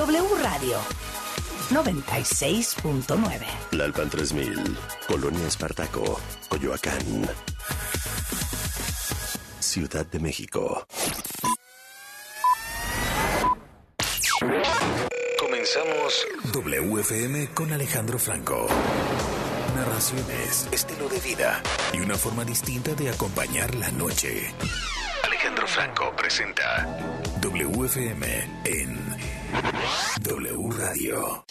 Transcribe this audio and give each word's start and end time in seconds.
W 0.00 0.34
Radio 0.42 0.78
96.9. 1.68 3.46
La 3.72 3.84
Alpan 3.84 4.08
3000, 4.08 4.78
Colonia 5.06 5.46
Espartaco, 5.46 6.18
Coyoacán. 6.48 7.28
Ciudad 9.58 10.06
de 10.06 10.18
México. 10.18 10.86
Comenzamos 15.38 16.26
WFM 16.54 17.50
con 17.52 17.70
Alejandro 17.70 18.18
Franco. 18.18 18.68
Narraciones, 19.76 20.66
estilo 20.72 21.10
de 21.10 21.20
vida 21.20 21.62
y 21.92 22.00
una 22.00 22.16
forma 22.16 22.46
distinta 22.46 22.94
de 22.94 23.10
acompañar 23.10 23.74
la 23.74 23.90
noche. 23.90 24.54
Alejandro 25.24 25.66
Franco 25.66 26.16
presenta 26.16 26.86
WFM 27.42 28.62
en 28.64 28.98
W 30.22 30.70
Radio. 30.70 31.44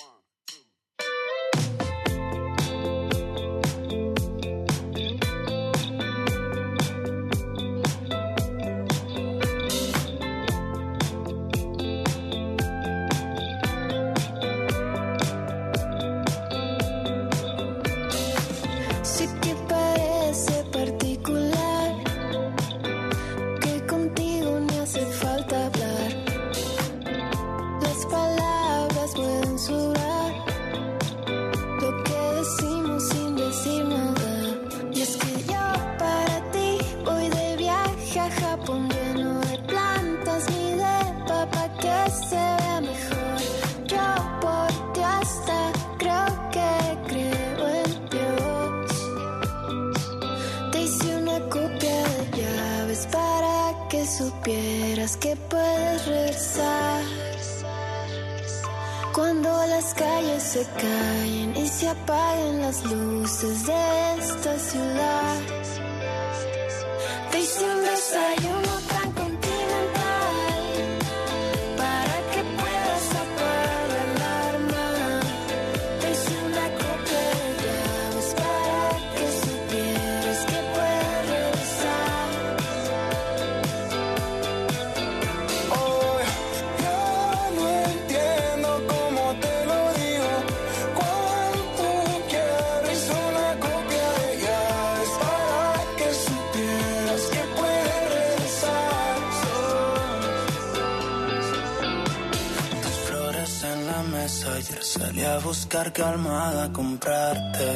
Buscar 105.69 105.93
calmada 105.93 106.73
comprarte. 106.73 107.69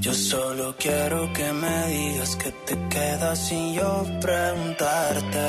Yo 0.00 0.14
solo 0.14 0.74
quiero 0.78 1.30
que 1.34 1.52
me 1.52 1.88
digas 1.88 2.36
que 2.36 2.50
te 2.66 2.74
quedas 2.88 3.38
sin 3.38 3.74
yo 3.74 4.02
preguntarte. 4.22 5.46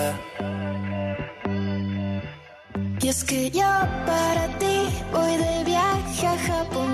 Y 3.02 3.08
es 3.08 3.24
que 3.24 3.50
yo 3.50 3.72
para 4.06 4.46
ti 4.60 4.78
voy 5.14 5.38
de 5.38 5.64
viaje 5.64 6.28
a 6.28 6.38
Japón 6.48 6.85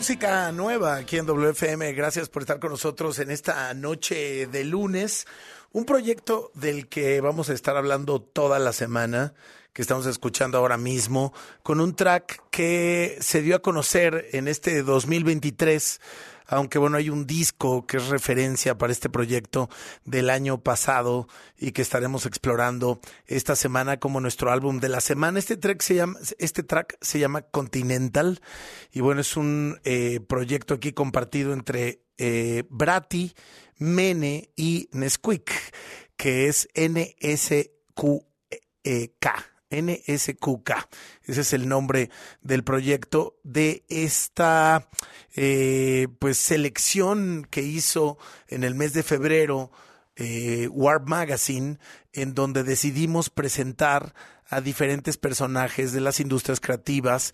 Música 0.00 0.50
nueva 0.50 0.96
aquí 0.96 1.18
en 1.18 1.26
WFM. 1.26 1.92
Gracias 1.92 2.30
por 2.30 2.40
estar 2.40 2.58
con 2.58 2.70
nosotros 2.70 3.18
en 3.18 3.30
esta 3.30 3.74
noche 3.74 4.46
de 4.46 4.64
lunes. 4.64 5.26
Un 5.72 5.84
proyecto 5.84 6.50
del 6.54 6.88
que 6.88 7.20
vamos 7.20 7.50
a 7.50 7.52
estar 7.52 7.76
hablando 7.76 8.18
toda 8.18 8.58
la 8.58 8.72
semana, 8.72 9.34
que 9.74 9.82
estamos 9.82 10.06
escuchando 10.06 10.56
ahora 10.56 10.78
mismo, 10.78 11.34
con 11.62 11.80
un 11.80 11.94
track 11.94 12.42
que 12.50 13.18
se 13.20 13.42
dio 13.42 13.56
a 13.56 13.58
conocer 13.58 14.28
en 14.32 14.48
este 14.48 14.82
2023 14.82 16.00
aunque 16.50 16.78
bueno, 16.78 16.96
hay 16.96 17.10
un 17.10 17.26
disco 17.26 17.86
que 17.86 17.96
es 17.98 18.08
referencia 18.08 18.76
para 18.76 18.92
este 18.92 19.08
proyecto 19.08 19.70
del 20.04 20.30
año 20.30 20.62
pasado 20.62 21.28
y 21.56 21.70
que 21.72 21.80
estaremos 21.80 22.26
explorando 22.26 23.00
esta 23.26 23.54
semana 23.54 23.98
como 24.00 24.20
nuestro 24.20 24.50
álbum 24.50 24.80
de 24.80 24.88
la 24.88 25.00
semana. 25.00 25.38
Este 25.38 25.56
track 25.56 25.80
se 25.80 25.94
llama, 25.94 26.18
este 26.38 26.64
track 26.64 26.98
se 27.00 27.20
llama 27.20 27.42
Continental 27.42 28.40
y 28.92 29.00
bueno, 29.00 29.20
es 29.20 29.36
un 29.36 29.80
eh, 29.84 30.18
proyecto 30.26 30.74
aquí 30.74 30.92
compartido 30.92 31.52
entre 31.52 32.02
eh, 32.18 32.64
Brati, 32.68 33.32
Mene 33.78 34.50
y 34.56 34.88
Nesquik, 34.92 35.52
que 36.16 36.48
es 36.48 36.68
NSQK. 36.74 37.70
NSQK. 39.70 40.70
Ese 41.24 41.40
es 41.40 41.52
el 41.52 41.68
nombre 41.68 42.10
del 42.42 42.64
proyecto 42.64 43.38
de 43.42 43.84
esta 43.88 44.88
eh, 45.34 46.08
pues 46.18 46.38
selección 46.38 47.46
que 47.50 47.62
hizo 47.62 48.18
en 48.48 48.64
el 48.64 48.74
mes 48.74 48.92
de 48.92 49.02
febrero 49.02 49.70
eh, 50.16 50.68
Warp 50.68 51.08
Magazine, 51.08 51.78
en 52.12 52.34
donde 52.34 52.64
decidimos 52.64 53.30
presentar 53.30 54.14
a 54.48 54.60
diferentes 54.60 55.16
personajes 55.16 55.92
de 55.92 56.00
las 56.00 56.20
industrias 56.20 56.60
creativas 56.60 57.32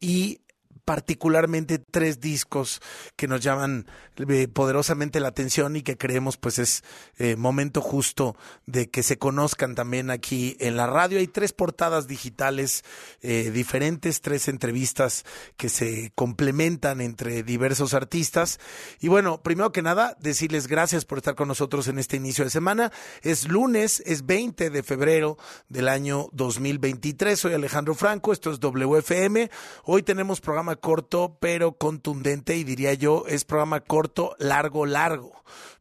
y 0.00 0.40
particularmente 0.86 1.78
tres 1.80 2.20
discos 2.20 2.80
que 3.16 3.26
nos 3.26 3.40
llaman 3.40 3.86
eh, 4.28 4.46
poderosamente 4.46 5.18
la 5.18 5.28
atención 5.28 5.74
y 5.74 5.82
que 5.82 5.98
creemos 5.98 6.36
pues 6.36 6.60
es 6.60 6.84
eh, 7.18 7.34
momento 7.34 7.82
justo 7.82 8.36
de 8.66 8.88
que 8.88 9.02
se 9.02 9.18
conozcan 9.18 9.74
también 9.74 10.10
aquí 10.10 10.56
en 10.60 10.76
la 10.76 10.86
radio. 10.86 11.18
Hay 11.18 11.26
tres 11.26 11.52
portadas 11.52 12.06
digitales 12.06 12.84
eh, 13.20 13.50
diferentes, 13.50 14.20
tres 14.20 14.46
entrevistas 14.46 15.24
que 15.56 15.68
se 15.68 16.12
complementan 16.14 17.00
entre 17.00 17.42
diversos 17.42 17.92
artistas. 17.92 18.60
Y 19.00 19.08
bueno, 19.08 19.42
primero 19.42 19.72
que 19.72 19.82
nada, 19.82 20.16
decirles 20.20 20.68
gracias 20.68 21.04
por 21.04 21.18
estar 21.18 21.34
con 21.34 21.48
nosotros 21.48 21.88
en 21.88 21.98
este 21.98 22.16
inicio 22.16 22.44
de 22.44 22.50
semana. 22.50 22.92
Es 23.22 23.48
lunes, 23.48 24.04
es 24.06 24.24
20 24.24 24.70
de 24.70 24.82
febrero 24.84 25.36
del 25.68 25.88
año 25.88 26.28
2023. 26.32 27.40
Soy 27.40 27.54
Alejandro 27.54 27.96
Franco, 27.96 28.32
esto 28.32 28.52
es 28.52 28.60
WFM. 28.60 29.50
Hoy 29.82 30.04
tenemos 30.04 30.40
programa 30.40 30.75
corto 30.76 31.36
pero 31.40 31.72
contundente 31.72 32.56
y 32.56 32.64
diría 32.64 32.94
yo 32.94 33.24
es 33.28 33.44
programa 33.44 33.80
corto, 33.80 34.34
largo, 34.38 34.86
largo 34.86 35.32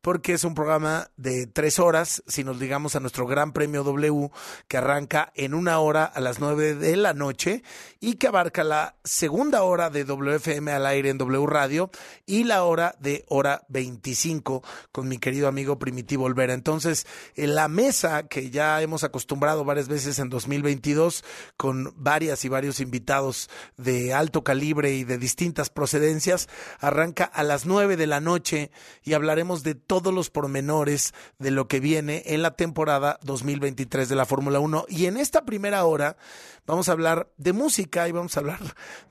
porque 0.06 0.34
es 0.34 0.44
un 0.44 0.54
programa 0.54 1.10
de 1.18 1.48
tres 1.48 1.80
horas, 1.80 2.22
si 2.28 2.44
nos 2.44 2.60
digamos 2.60 2.96
a 2.96 3.00
nuestro 3.00 3.25
Gran 3.25 3.54
Premio 3.54 3.84
W, 3.84 4.30
que 4.68 4.78
arranca 4.78 5.31
en 5.34 5.56
una 5.56 5.80
hora 5.80 6.06
a 6.06 6.22
las 6.22 6.40
nueve 6.40 6.75
de 6.75 6.96
la 6.96 7.16
noche 7.16 7.63
y 8.00 8.13
que 8.13 8.28
abarca 8.28 8.63
la 8.63 8.98
segunda 9.04 9.63
hora 9.63 9.90
de 9.90 10.04
WFM 10.04 10.72
al 10.72 10.86
aire 10.86 11.10
en 11.10 11.18
W 11.18 11.48
Radio 11.48 11.90
y 12.28 12.44
la 12.44 12.66
hora 12.66 12.94
de 13.00 13.25
hora 13.30 13.63
25 13.69 14.62
con 14.92 15.07
mi 15.07 15.18
querido 15.18 15.48
amigo 15.48 15.80
Primitivo 15.80 16.25
Olvera. 16.25 16.54
Entonces, 16.54 17.07
en 17.36 17.56
la 17.56 17.68
mesa 17.68 18.28
que 18.28 18.52
ya 18.52 18.84
hemos 18.84 19.04
acostumbrado 19.04 19.66
varias 19.66 19.88
veces 19.88 20.19
en 20.19 20.30
2022 20.30 21.24
con 21.57 21.96
varias 21.96 22.46
y 22.46 22.50
varios 22.50 22.80
invitados 22.80 23.50
de 23.75 24.13
alto 24.13 24.44
calibre 24.44 24.94
y 24.94 25.04
de 25.04 25.18
distintas 25.18 25.72
procedencias, 25.72 26.48
arranca 26.80 27.24
a 27.24 27.42
las 27.42 27.66
nueve 27.66 27.98
de 27.98 28.06
la 28.06 28.22
noche 28.22 28.69
y 29.04 29.13
hablaremos 29.13 29.63
de 29.63 29.74
todo 29.74 29.94
todos 30.01 30.13
los 30.13 30.30
pormenores 30.30 31.13
de 31.39 31.51
lo 31.51 31.69
que 31.69 31.80
viene 31.80 32.21
en 32.25 32.42
la 32.42 32.57
temporada 32.57 33.18
2023 33.24 34.09
de 34.09 34.15
la 34.15 34.25
Fórmula 34.25 34.59
1. 34.59 34.88
Y 34.89 35.06
en 35.06 35.15
esta 35.15 35.45
primera 35.45 35.86
hora 35.86 36.18
vamos 36.65 36.89
a 36.89 36.92
hablar 36.92 37.30
de 37.38 37.53
música 37.53 38.06
y 38.09 38.12
vamos 38.12 38.36
a 38.36 38.42
hablar 38.42 38.59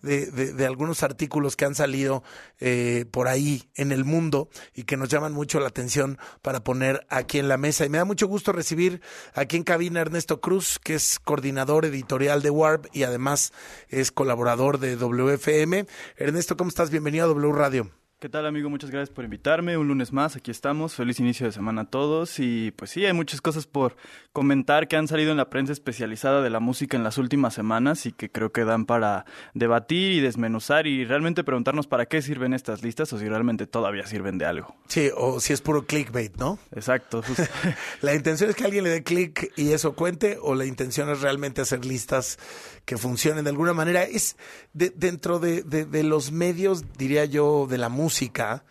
de, 0.02 0.66
algunos 0.66 1.02
artículos 1.02 1.56
que 1.56 1.64
han 1.64 1.75
salido 1.75 2.22
eh, 2.60 3.06
por 3.10 3.28
ahí 3.28 3.70
en 3.76 3.92
el 3.92 4.04
mundo 4.04 4.50
y 4.75 4.82
que 4.82 4.98
nos 4.98 5.08
llaman 5.08 5.32
mucho 5.32 5.58
la 5.58 5.69
atención 5.69 6.19
para 6.42 6.62
poner 6.62 7.06
aquí 7.08 7.38
en 7.38 7.48
la 7.48 7.56
mesa. 7.56 7.86
Y 7.86 7.88
me 7.88 7.96
da 7.96 8.04
mucho 8.04 8.26
gusto 8.26 8.52
recibir 8.52 9.00
aquí 9.32 9.56
en 9.56 9.64
cabina 9.64 10.02
Ernesto 10.02 10.42
Cruz, 10.42 10.78
que 10.78 10.96
es 10.96 11.19
coordinador 11.19 11.86
editorial 11.86 12.42
de 12.42 12.50
Warp 12.50 12.88
y 12.92 13.04
además 13.04 13.54
es 13.88 14.12
colaborador 14.12 14.78
de 14.78 14.96
WFM. 14.96 15.86
Ernesto, 16.19 16.58
¿cómo 16.58 16.69
estás? 16.69 16.90
Bienvenido 16.90 17.25
a 17.25 17.28
W 17.28 17.52
Radio. 17.54 18.03
¿Qué 18.24 18.30
tal 18.30 18.46
amigo? 18.46 18.70
Muchas 18.70 18.90
gracias 18.90 19.14
por 19.14 19.26
invitarme. 19.26 19.76
Un 19.76 19.86
lunes 19.88 20.10
más, 20.10 20.34
aquí 20.34 20.50
estamos. 20.50 20.94
Feliz 20.94 21.20
inicio 21.20 21.44
de 21.44 21.52
semana 21.52 21.82
a 21.82 21.84
todos. 21.84 22.38
Y 22.38 22.70
pues 22.70 22.90
sí, 22.90 23.04
hay 23.04 23.12
muchas 23.12 23.42
cosas 23.42 23.66
por 23.66 23.96
comentar 24.32 24.88
que 24.88 24.96
han 24.96 25.08
salido 25.08 25.30
en 25.30 25.36
la 25.36 25.50
prensa 25.50 25.74
especializada 25.74 26.40
de 26.40 26.48
la 26.48 26.58
música 26.58 26.96
en 26.96 27.04
las 27.04 27.18
últimas 27.18 27.52
semanas 27.52 28.06
y 28.06 28.12
que 28.12 28.30
creo 28.30 28.50
que 28.50 28.64
dan 28.64 28.86
para 28.86 29.26
debatir 29.52 30.12
y 30.12 30.20
desmenuzar 30.20 30.86
y 30.86 31.04
realmente 31.04 31.44
preguntarnos 31.44 31.86
para 31.86 32.06
qué 32.06 32.22
sirven 32.22 32.54
estas 32.54 32.82
listas 32.82 33.12
o 33.12 33.18
si 33.18 33.28
realmente 33.28 33.66
todavía 33.66 34.06
sirven 34.06 34.38
de 34.38 34.46
algo. 34.46 34.74
Sí, 34.88 35.10
o 35.14 35.38
si 35.38 35.52
es 35.52 35.60
puro 35.60 35.84
clickbait, 35.84 36.34
¿no? 36.38 36.58
Exacto. 36.74 37.22
la 38.00 38.14
intención 38.14 38.48
es 38.48 38.56
que 38.56 38.64
alguien 38.64 38.84
le 38.84 38.90
dé 38.90 39.02
click 39.02 39.52
y 39.54 39.72
eso 39.72 39.94
cuente 39.94 40.38
o 40.40 40.54
la 40.54 40.64
intención 40.64 41.10
es 41.10 41.20
realmente 41.20 41.60
hacer 41.60 41.84
listas 41.84 42.38
que 42.86 42.96
funcionen 42.96 43.44
de 43.44 43.50
alguna 43.50 43.74
manera. 43.74 44.02
Es 44.02 44.38
dentro 44.72 45.40
de, 45.40 45.62
de 45.62 46.02
los 46.04 46.32
medios, 46.32 46.84
diría 46.96 47.26
yo, 47.26 47.66
de 47.68 47.76
la 47.76 47.90
música 47.90 48.13
música, 48.14 48.64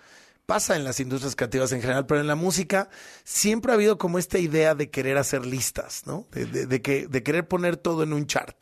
pasa 0.45 0.78
en 0.78 0.86
las 0.86 1.01
industrias 1.01 1.36
creativas 1.36 1.74
en 1.74 1.81
general, 1.81 2.06
pero 2.06 2.22
en 2.22 2.28
la 2.28 2.36
música 2.36 2.90
siempre 3.25 3.72
ha 3.72 3.75
habido 3.75 3.98
como 3.98 4.18
esta 4.18 4.40
idea 4.40 4.74
de 4.74 4.90
querer 4.90 5.18
hacer 5.18 5.45
listas, 5.45 6.04
¿no? 6.06 6.28
De, 6.31 6.81
que, 6.81 7.07
de 7.07 7.24
querer 7.24 7.45
poner 7.45 7.75
todo 7.75 8.04
en 8.04 8.13
un 8.13 8.25
chart. 8.25 8.56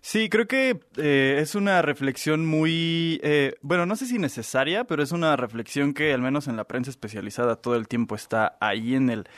Sí, 0.00 0.30
creo 0.30 0.48
que 0.48 0.80
eh, 0.96 1.38
es 1.38 1.54
una 1.54 1.82
reflexión 1.82 2.46
muy, 2.46 3.20
eh, 3.22 3.56
bueno, 3.60 3.84
no 3.84 3.94
sé 3.94 4.06
si 4.06 4.18
necesaria, 4.18 4.84
pero 4.84 5.02
es 5.02 5.12
una 5.12 5.36
reflexión 5.36 5.92
que 5.92 6.14
al 6.14 6.22
menos 6.22 6.48
en 6.48 6.56
la 6.56 6.64
prensa 6.64 6.90
especializada 6.90 7.56
todo 7.56 7.76
el 7.76 7.88
tiempo 7.88 8.14
está 8.14 8.56
ahí 8.58 8.94
en 8.94 9.10
el 9.10 9.28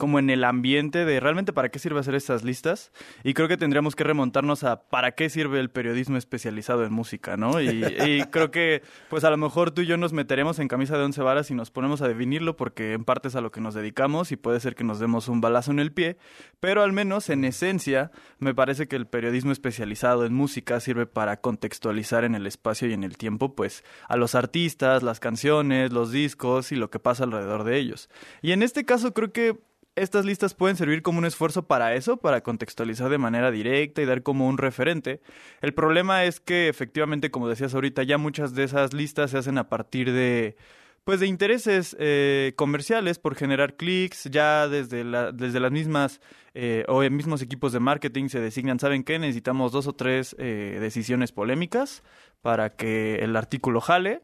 como 0.00 0.18
en 0.18 0.30
el 0.30 0.44
ambiente 0.44 1.04
de 1.04 1.20
realmente 1.20 1.52
para 1.52 1.68
qué 1.68 1.78
sirve 1.78 2.00
hacer 2.00 2.14
estas 2.14 2.42
listas 2.42 2.90
y 3.22 3.34
creo 3.34 3.48
que 3.48 3.58
tendríamos 3.58 3.94
que 3.94 4.02
remontarnos 4.02 4.64
a 4.64 4.88
para 4.88 5.12
qué 5.12 5.28
sirve 5.28 5.60
el 5.60 5.68
periodismo 5.68 6.16
especializado 6.16 6.86
en 6.86 6.92
música, 6.92 7.36
¿no? 7.36 7.60
Y, 7.60 8.24
creo 8.30 8.50
que 8.50 8.82
pues 9.10 9.24
a 9.24 9.30
lo 9.30 9.36
mejor 9.36 9.72
tú 9.72 9.82
y 9.82 9.86
yo 9.86 9.98
nos 9.98 10.14
meteremos 10.14 10.58
en 10.58 10.68
camisa 10.68 10.96
de 10.96 11.04
once 11.04 11.20
varas 11.20 11.50
y 11.50 11.54
nos 11.54 11.70
ponemos 11.70 12.00
a 12.00 12.08
definirlo 12.08 12.56
porque 12.56 12.94
en 12.94 13.04
parte 13.04 13.28
es 13.28 13.36
a 13.36 13.42
lo 13.42 13.50
que 13.50 13.60
nos 13.60 13.74
dedicamos 13.74 14.32
y 14.32 14.36
puede 14.36 14.58
ser 14.58 14.74
que 14.74 14.84
nos 14.84 15.00
demos 15.00 15.28
un 15.28 15.42
balazo 15.42 15.70
en 15.70 15.80
el 15.80 15.92
pie, 15.92 16.16
pero 16.60 16.82
al 16.82 16.92
menos 16.92 17.28
en 17.28 17.44
esencia 17.44 18.10
me 18.38 18.54
parece 18.54 18.88
que 18.88 18.96
el 18.96 19.06
periodismo 19.06 19.52
especializado 19.52 20.24
en 20.24 20.32
música 20.32 20.80
sirve 20.80 21.04
para 21.04 21.42
contextualizar 21.42 22.24
en 22.24 22.34
el 22.34 22.46
espacio 22.46 22.88
y 22.88 22.94
en 22.94 23.04
el 23.04 23.18
tiempo 23.18 23.54
pues 23.54 23.84
a 24.08 24.16
los 24.16 24.34
artistas, 24.34 25.02
las 25.02 25.20
canciones, 25.20 25.92
los 25.92 26.10
discos 26.10 26.72
y 26.72 26.76
lo 26.76 26.88
que 26.88 26.98
pasa 26.98 27.24
alrededor 27.24 27.64
de 27.64 27.76
ellos. 27.76 28.08
Y 28.40 28.52
en 28.52 28.62
este 28.62 28.86
caso 28.86 29.12
creo 29.12 29.32
que 29.32 29.58
estas 30.00 30.24
listas 30.24 30.54
pueden 30.54 30.76
servir 30.76 31.02
como 31.02 31.18
un 31.18 31.24
esfuerzo 31.24 31.66
para 31.66 31.94
eso, 31.94 32.16
para 32.16 32.42
contextualizar 32.42 33.10
de 33.10 33.18
manera 33.18 33.50
directa 33.50 34.02
y 34.02 34.06
dar 34.06 34.22
como 34.22 34.48
un 34.48 34.58
referente. 34.58 35.20
El 35.60 35.74
problema 35.74 36.24
es 36.24 36.40
que 36.40 36.68
efectivamente, 36.68 37.30
como 37.30 37.48
decías 37.48 37.74
ahorita, 37.74 38.02
ya 38.02 38.18
muchas 38.18 38.54
de 38.54 38.64
esas 38.64 38.92
listas 38.92 39.30
se 39.30 39.38
hacen 39.38 39.58
a 39.58 39.68
partir 39.68 40.12
de 40.12 40.56
pues 41.04 41.18
de 41.18 41.26
intereses 41.26 41.96
eh, 41.98 42.52
comerciales 42.56 43.18
por 43.18 43.34
generar 43.34 43.76
clics, 43.76 44.24
ya 44.24 44.68
desde, 44.68 45.02
la, 45.02 45.32
desde 45.32 45.58
las 45.58 45.72
mismas 45.72 46.20
eh, 46.54 46.84
o 46.88 47.02
en 47.02 47.16
mismos 47.16 47.42
equipos 47.42 47.72
de 47.72 47.80
marketing 47.80 48.28
se 48.28 48.40
designan, 48.40 48.78
¿saben 48.78 49.02
qué? 49.02 49.18
Necesitamos 49.18 49.72
dos 49.72 49.86
o 49.86 49.94
tres 49.94 50.36
eh, 50.38 50.78
decisiones 50.80 51.32
polémicas 51.32 52.02
para 52.42 52.76
que 52.76 53.16
el 53.16 53.34
artículo 53.36 53.80
jale 53.80 54.22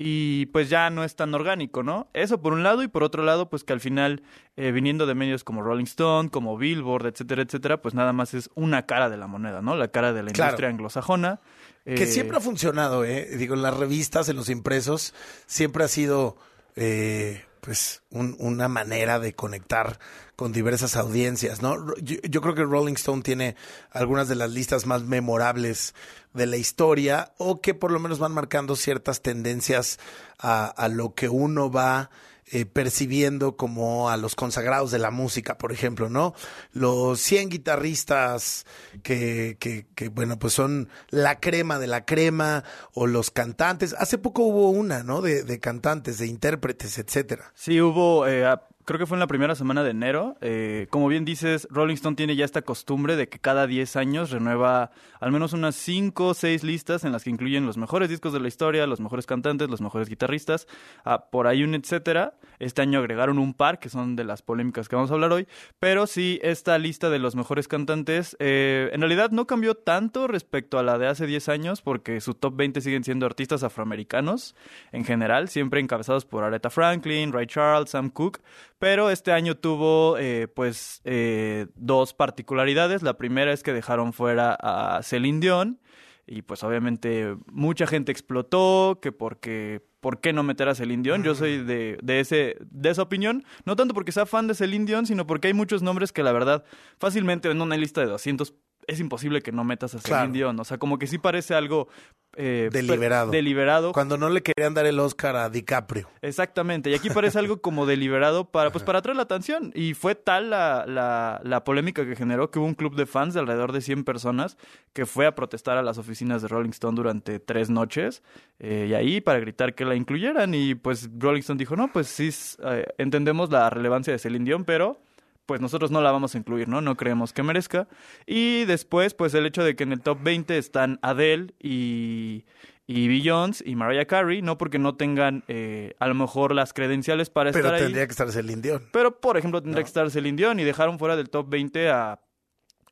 y 0.00 0.46
pues 0.46 0.70
ya 0.70 0.90
no 0.90 1.02
es 1.02 1.16
tan 1.16 1.34
orgánico, 1.34 1.82
¿no? 1.82 2.08
Eso 2.14 2.40
por 2.40 2.52
un 2.52 2.62
lado 2.62 2.84
y 2.84 2.88
por 2.88 3.02
otro 3.02 3.24
lado, 3.24 3.50
pues 3.50 3.64
que 3.64 3.72
al 3.72 3.80
final, 3.80 4.22
eh, 4.56 4.70
viniendo 4.70 5.06
de 5.06 5.16
medios 5.16 5.42
como 5.42 5.60
Rolling 5.60 5.86
Stone, 5.86 6.30
como 6.30 6.56
Billboard, 6.56 7.06
etcétera, 7.06 7.42
etcétera, 7.42 7.82
pues 7.82 7.94
nada 7.94 8.12
más 8.12 8.32
es 8.32 8.48
una 8.54 8.86
cara 8.86 9.10
de 9.10 9.16
la 9.16 9.26
moneda, 9.26 9.60
¿no? 9.60 9.74
La 9.74 9.88
cara 9.88 10.12
de 10.12 10.22
la 10.22 10.30
industria 10.30 10.68
anglosajona. 10.68 11.40
Que 11.84 12.06
siempre 12.06 12.36
ha 12.36 12.40
funcionado, 12.40 13.04
¿eh? 13.04 13.36
Digo, 13.36 13.54
en 13.54 13.62
las 13.62 13.76
revistas, 13.76 14.28
en 14.28 14.36
los 14.36 14.50
impresos, 14.50 15.14
siempre 15.46 15.82
ha 15.82 15.88
sido, 15.88 16.36
eh, 16.76 17.44
pues, 17.60 18.02
una 18.10 18.68
manera 18.68 19.18
de 19.18 19.34
conectar 19.34 19.98
con 20.38 20.52
diversas 20.52 20.94
audiencias, 20.94 21.62
¿no? 21.62 21.96
Yo, 21.96 22.40
creo 22.40 22.54
que 22.54 22.62
Rolling 22.62 22.94
Stone 22.94 23.22
tiene 23.22 23.56
algunas 23.90 24.28
de 24.28 24.36
las 24.36 24.52
listas 24.52 24.86
más 24.86 25.02
memorables 25.02 25.96
de 26.38 26.46
la 26.46 26.56
historia 26.56 27.32
o 27.36 27.60
que 27.60 27.74
por 27.74 27.90
lo 27.90 28.00
menos 28.00 28.18
van 28.18 28.32
marcando 28.32 28.76
ciertas 28.76 29.20
tendencias 29.20 29.98
a, 30.38 30.88
lo 30.90 31.14
que 31.14 31.28
uno 31.28 31.70
va 31.70 32.10
eh, 32.46 32.64
percibiendo 32.64 33.56
como 33.56 34.08
a 34.08 34.16
los 34.16 34.34
consagrados 34.34 34.90
de 34.90 34.98
la 34.98 35.10
música, 35.10 35.58
por 35.58 35.72
ejemplo, 35.72 36.08
¿no? 36.08 36.34
Los 36.72 37.20
100 37.20 37.50
guitarristas 37.50 38.64
que, 39.02 39.58
que, 39.60 39.86
que, 39.94 40.08
bueno, 40.08 40.38
pues 40.38 40.54
son 40.54 40.88
la 41.10 41.40
crema 41.40 41.78
de 41.78 41.88
la 41.88 42.06
crema, 42.06 42.64
o 42.94 43.06
los 43.06 43.30
cantantes. 43.30 43.94
Hace 43.98 44.16
poco 44.16 44.44
hubo 44.44 44.70
una, 44.70 45.02
¿no? 45.02 45.20
De, 45.20 45.42
de 45.42 45.60
cantantes, 45.60 46.16
de 46.16 46.26
intérpretes, 46.26 46.96
etcétera. 46.98 47.52
Sí, 47.54 47.82
hubo, 47.82 48.26
eh, 48.26 48.46
creo 48.88 48.98
que 48.98 49.04
fue 49.04 49.16
en 49.16 49.20
la 49.20 49.26
primera 49.26 49.54
semana 49.54 49.84
de 49.84 49.90
enero. 49.90 50.38
Eh, 50.40 50.86
como 50.88 51.08
bien 51.08 51.26
dices, 51.26 51.68
Rolling 51.70 51.96
Stone 51.96 52.16
tiene 52.16 52.36
ya 52.36 52.46
esta 52.46 52.62
costumbre 52.62 53.16
de 53.16 53.28
que 53.28 53.38
cada 53.38 53.66
10 53.66 53.96
años 53.96 54.30
renueva 54.30 54.92
al 55.20 55.30
menos 55.30 55.52
unas 55.52 55.74
5 55.74 56.28
o 56.28 56.32
6 56.32 56.64
listas 56.64 57.04
en 57.04 57.12
las 57.12 57.22
que 57.22 57.28
incluyen 57.28 57.66
los 57.66 57.76
mejores 57.76 58.08
discos 58.08 58.32
de 58.32 58.40
la 58.40 58.48
historia, 58.48 58.86
los 58.86 58.98
mejores 58.98 59.26
cantantes, 59.26 59.68
los 59.68 59.82
mejores 59.82 60.08
guitarristas, 60.08 60.66
ah, 61.04 61.26
por 61.30 61.46
ahí 61.48 61.64
un 61.64 61.74
etcétera. 61.74 62.38
Este 62.60 62.80
año 62.80 63.00
agregaron 63.00 63.38
un 63.38 63.52
par 63.52 63.78
que 63.78 63.90
son 63.90 64.16
de 64.16 64.24
las 64.24 64.40
polémicas 64.40 64.88
que 64.88 64.96
vamos 64.96 65.10
a 65.10 65.14
hablar 65.14 65.32
hoy, 65.32 65.46
pero 65.78 66.06
sí 66.06 66.40
esta 66.42 66.78
lista 66.78 67.10
de 67.10 67.18
los 67.18 67.36
mejores 67.36 67.68
cantantes 67.68 68.38
eh, 68.40 68.88
en 68.94 69.02
realidad 69.02 69.32
no 69.32 69.46
cambió 69.46 69.74
tanto 69.74 70.28
respecto 70.28 70.78
a 70.78 70.82
la 70.82 70.96
de 70.96 71.08
hace 71.08 71.26
10 71.26 71.50
años 71.50 71.82
porque 71.82 72.22
su 72.22 72.32
top 72.32 72.56
20 72.56 72.80
siguen 72.80 73.04
siendo 73.04 73.26
artistas 73.26 73.62
afroamericanos 73.64 74.56
en 74.92 75.04
general, 75.04 75.48
siempre 75.50 75.80
encabezados 75.80 76.24
por 76.24 76.42
Aretha 76.42 76.70
Franklin, 76.70 77.34
Ray 77.34 77.46
Charles, 77.46 77.90
Sam 77.90 78.08
Cooke, 78.08 78.40
pero 78.78 79.10
este 79.10 79.32
año 79.32 79.56
tuvo 79.56 80.16
eh, 80.18 80.48
pues 80.48 81.00
eh, 81.04 81.66
dos 81.74 82.14
particularidades. 82.14 83.02
La 83.02 83.16
primera 83.16 83.52
es 83.52 83.62
que 83.62 83.72
dejaron 83.72 84.12
fuera 84.12 84.56
a 84.60 85.02
Celine 85.02 85.40
Dion 85.40 85.80
y 86.26 86.42
pues 86.42 86.62
obviamente 86.62 87.36
mucha 87.50 87.86
gente 87.86 88.12
explotó 88.12 88.98
que 89.00 89.12
porque 89.12 89.82
¿por 90.00 90.20
qué 90.20 90.32
no 90.32 90.42
meter 90.42 90.68
a 90.68 90.74
Celine 90.74 91.02
Dion? 91.02 91.24
Yo 91.24 91.34
soy 91.34 91.64
de, 91.64 91.98
de, 92.02 92.20
ese, 92.20 92.56
de 92.60 92.90
esa 92.90 93.02
opinión, 93.02 93.44
no 93.64 93.76
tanto 93.76 93.94
porque 93.94 94.12
sea 94.12 94.26
fan 94.26 94.46
de 94.46 94.54
Celine 94.54 94.84
Dion, 94.84 95.06
sino 95.06 95.26
porque 95.26 95.48
hay 95.48 95.54
muchos 95.54 95.82
nombres 95.82 96.12
que 96.12 96.22
la 96.22 96.32
verdad 96.32 96.64
fácilmente 96.98 97.50
en 97.50 97.60
una 97.60 97.76
lista 97.76 98.00
de 98.00 98.08
200 98.08 98.54
es 98.88 98.98
imposible 99.00 99.40
que 99.42 99.52
no 99.52 99.62
metas 99.62 99.94
a 99.94 99.98
Celine 99.98 100.08
Claro. 100.18 100.32
Dion. 100.32 100.60
O 100.60 100.64
sea, 100.64 100.78
como 100.78 100.98
que 100.98 101.06
sí 101.06 101.18
parece 101.18 101.54
algo... 101.54 101.88
eh, 102.36 102.68
Deliberado. 102.72 103.30
Deliberado. 103.30 103.92
Cuando 103.92 104.16
no 104.16 104.28
le 104.30 104.42
querían 104.42 104.74
dar 104.74 104.86
el 104.86 104.98
Oscar 104.98 105.36
a 105.36 105.50
DiCaprio. 105.50 106.08
Exactamente, 106.22 106.90
y 106.90 106.94
aquí 106.94 107.10
parece 107.10 107.38
algo 107.38 107.60
como 107.60 107.84
deliberado 107.86 108.50
para, 108.50 108.70
pues, 108.70 108.82
para 108.84 108.98
atraer 109.00 109.16
la 109.16 109.22
atención. 109.24 109.72
Y 109.74 109.94
fue 109.94 110.14
tal 110.14 110.50
la, 110.50 110.84
la, 110.86 111.40
la 111.44 111.64
polémica 111.64 112.04
que 112.06 112.16
generó 112.16 112.50
que 112.50 112.58
hubo 112.58 112.66
un 112.66 112.74
club 112.74 112.96
de 112.96 113.06
fans 113.06 113.34
de 113.34 113.40
alrededor 113.40 113.72
de 113.72 113.80
100 113.80 114.04
personas 114.04 114.56
que 114.92 115.06
fue 115.06 115.26
a 115.26 115.34
protestar 115.34 115.76
a 115.76 115.82
las 115.82 115.98
oficinas 115.98 116.42
de 116.42 116.48
Rolling 116.48 116.70
Stone 116.70 116.96
durante 116.96 117.38
tres 117.40 117.70
noches, 117.70 118.22
eh, 118.58 118.86
y 118.90 118.94
ahí 118.94 119.20
para 119.20 119.38
gritar 119.38 119.74
que 119.74 119.84
la 119.84 119.94
incluyeran. 119.94 120.54
Y 120.54 120.74
pues 120.74 121.08
Rolling 121.18 121.40
Stone 121.40 121.58
dijo, 121.58 121.76
no, 121.76 121.92
pues 121.92 122.06
sí, 122.08 122.30
eh, 122.64 122.86
entendemos 122.98 123.50
la 123.50 123.68
relevancia 123.70 124.12
de 124.12 124.18
Celine 124.18 124.44
Dion, 124.44 124.64
pero 124.64 125.00
pues 125.48 125.62
nosotros 125.62 125.90
no 125.90 126.02
la 126.02 126.12
vamos 126.12 126.34
a 126.34 126.38
incluir, 126.38 126.68
¿no? 126.68 126.82
No 126.82 126.94
creemos 126.94 127.32
que 127.32 127.42
merezca. 127.42 127.88
Y 128.26 128.66
después, 128.66 129.14
pues 129.14 129.32
el 129.32 129.46
hecho 129.46 129.64
de 129.64 129.74
que 129.76 129.84
en 129.84 129.92
el 129.92 130.02
top 130.02 130.18
20 130.22 130.58
están 130.58 130.98
Adele 131.00 131.54
y, 131.58 132.44
y 132.86 133.08
Beyoncé 133.08 133.64
y 133.66 133.74
Mariah 133.74 134.04
Carey, 134.04 134.42
no 134.42 134.58
porque 134.58 134.78
no 134.78 134.96
tengan 134.96 135.44
eh, 135.48 135.94
a 136.00 136.06
lo 136.06 136.14
mejor 136.14 136.54
las 136.54 136.74
credenciales 136.74 137.30
para 137.30 137.50
Pero 137.52 137.64
estar 137.68 137.80
tendría 137.80 138.02
ahí. 138.02 138.06
que 138.08 138.12
estar 138.12 138.30
Celine 138.30 138.60
Dion. 138.60 138.82
Pero, 138.92 139.18
por 139.22 139.38
ejemplo, 139.38 139.62
tendría 139.62 139.80
No. 139.80 139.84
que 139.84 139.88
estar 139.88 140.10
Celine 140.10 140.36
Dion 140.36 140.60
y 140.60 140.64
dejaron 140.64 140.98
fuera 140.98 141.16
del 141.16 141.30
top 141.30 141.48
20 141.48 141.88
a, 141.88 142.20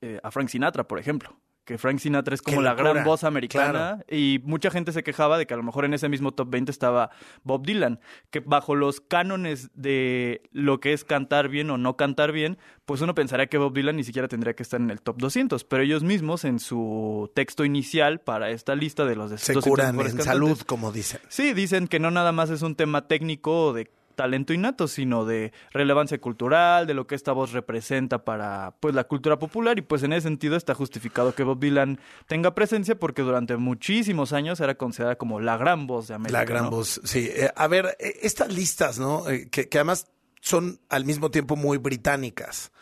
eh, 0.01 0.19
a 0.23 0.31
Frank 0.31 0.49
Sinatra, 0.49 0.89
por 0.89 0.99
ejemplo. 0.99 1.37
Que 1.67 1.79
Frank 1.79 1.99
Sinatra 1.99 2.35
es 2.35 2.41
como 2.41 2.59
Qué 2.59 2.63
la 2.63 2.71
locura, 2.71 2.93
gran 2.93 3.05
voz 3.05 3.25
americana 3.25 3.73
claro. 3.73 4.05
y 4.09 4.41
mucha 4.45 4.71
gente 4.71 4.93
se 4.93 5.03
quejaba 5.03 5.37
de 5.37 5.47
que 5.47 5.53
a 5.53 5.57
lo 5.57 5.65
mejor 5.65 5.85
en 5.85 5.95
ese 5.95 6.09
mismo 6.09 6.33
top 6.33 6.49
20 6.49 6.71
estaba 6.71 7.11
Bob 7.43 7.67
Dylan, 7.67 8.01
que 8.31 8.41
bajo 8.41 8.77
los 8.77 9.01
cánones 9.01 9.71
de 9.75 10.43
lo 10.53 10.79
que 10.81 10.93
es 10.93 11.05
cantar 11.05 11.49
bien 11.49 11.69
o 11.71 11.77
no 11.77 11.97
cantar 11.97 12.31
bien, 12.31 12.57
pues 12.85 13.01
uno 13.01 13.17
pensaría 13.17 13.49
que 13.49 13.59
Bob 13.59 13.75
Dylan 13.75 13.97
ni 13.97 14.05
siquiera 14.05 14.29
tendría 14.29 14.55
que 14.55 14.63
estar 14.63 14.81
en 14.81 14.91
el 14.91 15.03
top 15.03 15.17
200, 15.19 15.65
pero 15.65 15.83
ellos 15.83 16.05
mismos 16.05 16.45
en 16.45 16.61
su 16.61 17.31
texto 17.35 17.65
inicial 17.65 18.21
para 18.21 18.51
esta 18.51 18.77
lista 18.77 19.05
de 19.05 19.17
los 19.17 19.31
Se 19.41 19.53
200 19.53 19.65
curan 19.65 19.89
en 19.89 19.97
cantantes, 19.97 20.25
salud, 20.25 20.59
como 20.61 20.93
dicen. 20.93 21.21
Sí, 21.29 21.53
dicen 21.53 21.89
que 21.89 21.99
no 21.99 22.13
nada 22.13 22.31
más 22.31 22.49
es 22.51 22.63
un 22.63 22.77
tema 22.77 23.09
técnico 23.09 23.67
o 23.67 23.73
de 23.73 23.91
talento 24.17 24.53
innato, 24.53 24.89
sino 24.89 25.25
de 25.25 25.53
relevancia 25.71 26.19
cultural, 26.19 26.87
de 26.87 26.95
lo 26.95 27.07
que 27.07 27.15
esta 27.15 27.33
voz 27.33 27.53
representa 27.53 28.25
para 28.25 28.75
pues 28.81 28.95
la 28.95 29.05
cultura 29.05 29.39
popular 29.39 29.79
y 29.79 29.83
pues 29.83 30.03
en 30.03 30.13
ese 30.13 30.23
sentido 30.23 30.57
está 30.57 30.75
justificado 30.75 31.35
que 31.35 31.45
Bob 31.45 31.61
Dylan 31.61 32.01
tenga 32.27 32.55
presencia 32.55 32.99
porque 32.99 33.23
durante 33.23 33.57
muchísimos 33.57 34.33
años 34.33 34.59
era 34.59 34.75
considerada 34.75 35.17
como 35.17 35.39
la 35.39 35.57
gran 35.57 35.87
voz 35.87 36.09
de 36.09 36.15
América. 36.15 36.39
La 36.41 36.45
gran 36.45 36.65
¿no? 36.65 36.71
voz, 36.71 37.01
sí. 37.05 37.31
Eh, 37.33 37.51
a 37.55 37.67
ver, 37.69 37.97
eh, 38.01 38.19
estas 38.23 38.53
listas, 38.53 38.99
¿no? 38.99 39.29
Eh, 39.29 39.49
que, 39.51 39.69
que 39.69 39.79
además 39.79 40.09
son 40.41 40.81
al 40.89 41.05
mismo 41.05 41.31
tiempo 41.31 41.55
muy 41.55 41.79
británicas. 41.79 42.73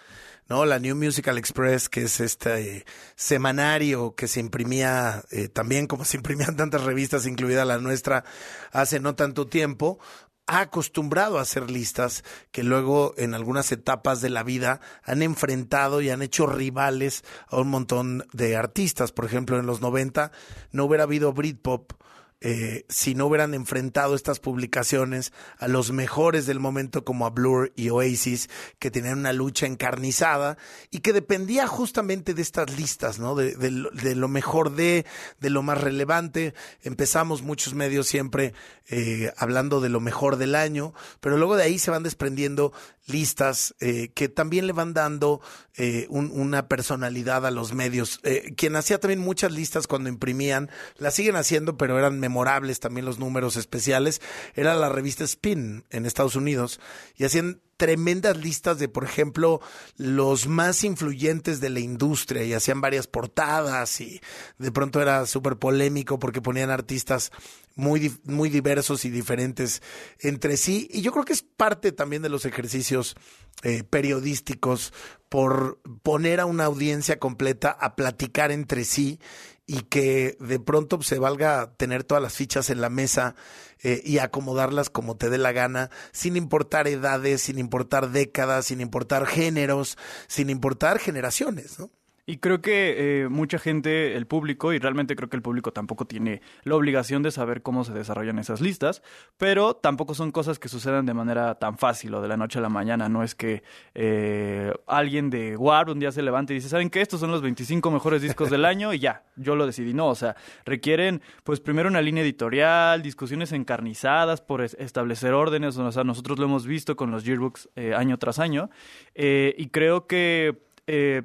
¿no? 0.48 0.64
La 0.64 0.78
New 0.78 0.94
Musical 0.96 1.38
Express, 1.38 1.88
que 1.88 2.02
es 2.02 2.20
este 2.20 2.78
eh, 2.78 2.84
semanario 3.16 4.14
que 4.14 4.28
se 4.28 4.40
imprimía 4.40 5.24
eh, 5.30 5.48
también 5.48 5.86
como 5.86 6.04
se 6.04 6.16
imprimían 6.16 6.56
tantas 6.56 6.82
revistas, 6.82 7.26
incluida 7.26 7.64
la 7.64 7.78
nuestra, 7.78 8.24
hace 8.70 9.00
no 9.00 9.14
tanto 9.14 9.46
tiempo, 9.46 9.98
ha 10.46 10.60
acostumbrado 10.60 11.38
a 11.38 11.42
hacer 11.42 11.70
listas 11.70 12.22
que 12.52 12.62
luego 12.62 13.14
en 13.16 13.34
algunas 13.34 13.72
etapas 13.72 14.20
de 14.20 14.30
la 14.30 14.42
vida 14.42 14.80
han 15.02 15.22
enfrentado 15.22 16.00
y 16.00 16.10
han 16.10 16.22
hecho 16.22 16.46
rivales 16.46 17.24
a 17.48 17.58
un 17.58 17.68
montón 17.68 18.26
de 18.32 18.56
artistas. 18.56 19.12
Por 19.12 19.24
ejemplo, 19.24 19.58
en 19.58 19.66
los 19.66 19.80
90 19.80 20.32
no 20.72 20.84
hubiera 20.84 21.04
habido 21.04 21.32
Britpop 21.32 21.92
eh, 22.40 22.84
si 22.88 23.14
no 23.14 23.26
hubieran 23.26 23.54
enfrentado 23.54 24.14
estas 24.14 24.38
publicaciones 24.40 25.32
a 25.58 25.66
los 25.68 25.92
mejores 25.92 26.44
del 26.46 26.60
momento 26.60 27.04
como 27.04 27.24
a 27.26 27.30
Blur 27.30 27.72
y 27.76 27.88
Oasis, 27.88 28.50
que 28.78 28.90
tenían 28.90 29.18
una 29.18 29.32
lucha 29.32 29.66
encarnizada 29.66 30.58
y 30.90 30.98
que 30.98 31.12
dependía 31.12 31.66
justamente 31.66 32.34
de 32.34 32.42
estas 32.42 32.76
listas, 32.78 33.18
¿no? 33.18 33.34
De, 33.34 33.54
de 33.56 34.14
lo- 34.14 34.28
mejor 34.28 34.74
de, 34.74 35.06
de 35.40 35.50
lo 35.50 35.62
más 35.62 35.80
relevante. 35.80 36.54
Empezamos 36.82 37.42
muchos 37.42 37.74
medios 37.74 38.06
siempre 38.06 38.52
eh, 38.88 39.32
hablando 39.36 39.80
de 39.80 39.88
lo 39.88 40.00
mejor 40.00 40.36
del 40.36 40.54
año, 40.54 40.92
pero 41.20 41.36
luego 41.38 41.56
de 41.56 41.62
ahí 41.62 41.78
se 41.78 41.90
van 41.90 42.02
desprendiendo 42.02 42.72
listas 43.06 43.74
eh, 43.80 44.10
que 44.14 44.28
también 44.28 44.66
le 44.66 44.72
van 44.72 44.94
dando 44.94 45.40
eh, 45.76 46.06
un- 46.08 46.30
una 46.32 46.68
personalidad 46.68 47.44
a 47.46 47.50
los 47.50 47.72
medios. 47.74 48.20
Eh, 48.22 48.54
quien 48.56 48.76
hacía 48.76 48.98
también 49.00 49.20
muchas 49.20 49.52
listas 49.52 49.86
cuando 49.86 50.08
imprimían, 50.08 50.70
las 50.96 51.14
siguen 51.14 51.36
haciendo, 51.36 51.76
pero 51.76 51.98
eran 51.98 52.20
memorables 52.20 52.80
también 52.80 53.04
los 53.06 53.18
números 53.18 53.56
especiales, 53.56 54.20
era 54.54 54.74
la 54.74 54.88
revista 54.88 55.24
Spin 55.24 55.84
en 55.90 56.06
Estados 56.06 56.36
Unidos 56.36 56.80
y 57.16 57.24
hacían 57.24 57.60
tremendas 57.76 58.36
listas 58.36 58.78
de, 58.78 58.88
por 58.88 59.04
ejemplo, 59.04 59.60
los 59.96 60.46
más 60.46 60.84
influyentes 60.84 61.60
de 61.60 61.70
la 61.70 61.80
industria 61.80 62.44
y 62.44 62.52
hacían 62.52 62.80
varias 62.80 63.06
portadas 63.06 64.00
y 64.00 64.20
de 64.58 64.72
pronto 64.72 65.00
era 65.00 65.26
súper 65.26 65.56
polémico 65.56 66.18
porque 66.18 66.40
ponían 66.40 66.70
artistas 66.70 67.30
muy, 67.74 68.16
muy 68.24 68.48
diversos 68.48 69.04
y 69.04 69.10
diferentes 69.10 69.82
entre 70.20 70.56
sí. 70.56 70.88
Y 70.90 71.02
yo 71.02 71.12
creo 71.12 71.24
que 71.24 71.32
es 71.32 71.42
parte 71.42 71.92
también 71.92 72.22
de 72.22 72.28
los 72.28 72.44
ejercicios 72.44 73.16
eh, 73.62 73.82
periodísticos 73.84 74.92
por 75.28 75.80
poner 76.02 76.40
a 76.40 76.46
una 76.46 76.64
audiencia 76.64 77.18
completa 77.18 77.70
a 77.70 77.96
platicar 77.96 78.52
entre 78.52 78.84
sí 78.84 79.18
y 79.66 79.82
que 79.82 80.36
de 80.40 80.60
pronto 80.60 81.00
se 81.02 81.18
valga 81.18 81.72
tener 81.76 82.04
todas 82.04 82.22
las 82.22 82.34
fichas 82.34 82.70
en 82.70 82.80
la 82.80 82.90
mesa 82.90 83.34
eh, 83.82 84.02
y 84.04 84.18
acomodarlas 84.18 84.90
como 84.90 85.16
te 85.16 85.30
dé 85.30 85.38
la 85.38 85.52
gana, 85.52 85.90
sin 86.12 86.36
importar 86.36 86.88
edades, 86.88 87.42
sin 87.42 87.58
importar 87.58 88.10
décadas, 88.10 88.66
sin 88.66 88.80
importar 88.80 89.26
géneros, 89.26 89.96
sin 90.26 90.50
importar 90.50 90.98
generaciones, 90.98 91.78
¿no? 91.78 91.90
Y 92.26 92.38
creo 92.38 92.62
que 92.62 93.22
eh, 93.24 93.28
mucha 93.28 93.58
gente, 93.58 94.16
el 94.16 94.26
público, 94.26 94.72
y 94.72 94.78
realmente 94.78 95.14
creo 95.14 95.28
que 95.28 95.36
el 95.36 95.42
público 95.42 95.72
tampoco 95.74 96.06
tiene 96.06 96.40
la 96.62 96.74
obligación 96.74 97.22
de 97.22 97.30
saber 97.30 97.60
cómo 97.60 97.84
se 97.84 97.92
desarrollan 97.92 98.38
esas 98.38 98.62
listas, 98.62 99.02
pero 99.36 99.74
tampoco 99.74 100.14
son 100.14 100.32
cosas 100.32 100.58
que 100.58 100.70
sucedan 100.70 101.04
de 101.04 101.12
manera 101.12 101.56
tan 101.56 101.76
fácil 101.76 102.14
o 102.14 102.22
de 102.22 102.28
la 102.28 102.38
noche 102.38 102.58
a 102.60 102.62
la 102.62 102.70
mañana. 102.70 103.10
No 103.10 103.22
es 103.22 103.34
que 103.34 103.62
eh, 103.94 104.72
alguien 104.86 105.28
de 105.28 105.56
Warp 105.58 105.90
un 105.90 106.00
día 106.00 106.12
se 106.12 106.22
levante 106.22 106.54
y 106.54 106.56
dice, 106.56 106.70
¿saben 106.70 106.88
qué? 106.88 107.02
Estos 107.02 107.20
son 107.20 107.30
los 107.30 107.42
25 107.42 107.90
mejores 107.90 108.22
discos 108.22 108.48
del 108.48 108.64
año 108.64 108.94
y 108.94 109.00
ya, 109.00 109.24
yo 109.36 109.54
lo 109.54 109.66
decidí. 109.66 109.92
No, 109.92 110.08
o 110.08 110.14
sea, 110.14 110.34
requieren 110.64 111.20
pues 111.42 111.60
primero 111.60 111.90
una 111.90 112.00
línea 112.00 112.22
editorial, 112.24 113.02
discusiones 113.02 113.52
encarnizadas 113.52 114.40
por 114.40 114.62
es- 114.62 114.76
establecer 114.80 115.34
órdenes, 115.34 115.76
o 115.76 115.92
sea, 115.92 116.04
nosotros 116.04 116.38
lo 116.38 116.46
hemos 116.46 116.66
visto 116.66 116.96
con 116.96 117.10
los 117.10 117.24
yearbooks 117.24 117.68
eh, 117.76 117.92
año 117.94 118.18
tras 118.18 118.38
año, 118.38 118.70
eh, 119.14 119.54
y 119.58 119.68
creo 119.68 120.06
que... 120.06 120.62
eh, 120.86 121.22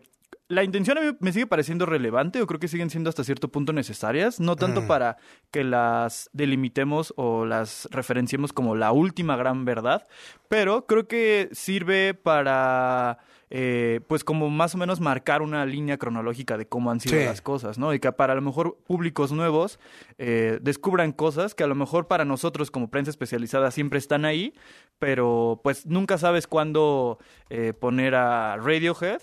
la 0.50 0.64
intención 0.64 0.98
a 0.98 1.02
mí 1.02 1.12
me 1.20 1.32
sigue 1.32 1.46
pareciendo 1.48 1.86
relevante, 1.86 2.42
o 2.42 2.48
creo 2.48 2.60
que 2.60 2.68
siguen 2.68 2.90
siendo 2.90 3.08
hasta 3.10 3.24
cierto 3.24 3.50
punto 3.50 3.72
necesarias, 3.72 4.40
no 4.40 4.56
tanto 4.56 4.88
para 4.88 5.18
que 5.52 5.64
las 5.64 6.30
delimitemos 6.34 7.14
o 7.18 7.46
las 7.46 7.88
referenciemos 7.92 8.52
como 8.52 8.76
la 8.76 8.92
última 8.92 9.38
gran 9.38 9.64
verdad, 9.64 10.08
pero 10.48 10.88
creo 10.88 11.08
que 11.08 11.50
sirve 11.52 12.16
para, 12.16 13.20
eh, 13.52 14.02
pues 14.08 14.24
como 14.24 14.50
más 14.50 14.74
o 14.74 14.80
menos 14.80 15.00
marcar 15.00 15.44
una 15.44 15.64
línea 15.68 16.00
cronológica 16.00 16.58
de 16.58 16.68
cómo 16.68 16.90
han 16.90 17.00
sido 17.00 17.20
Sí. 17.20 17.26
las 17.26 17.42
cosas, 17.44 17.78
¿no? 17.78 17.94
Y 17.94 18.00
que 18.00 18.12
para 18.12 18.34
a 18.34 18.36
lo 18.36 18.42
mejor 18.42 18.76
públicos 18.88 19.32
nuevos 19.32 19.80
eh, 20.18 20.58
descubran 20.64 21.12
cosas 21.12 21.54
que 21.54 21.64
a 21.64 21.68
lo 21.68 21.76
mejor 21.76 22.08
para 22.08 22.26
nosotros 22.26 22.72
como 22.72 22.90
prensa 22.90 23.12
especializada 23.12 23.70
siempre 23.70 24.00
están 24.00 24.26
ahí, 24.26 24.56
pero 24.98 25.62
pues 25.64 25.86
nunca 25.86 26.18
sabes 26.18 26.48
cuándo 26.48 27.20
eh, 27.52 27.74
poner 27.80 28.16
a 28.16 28.58
Radiohead 28.58 29.22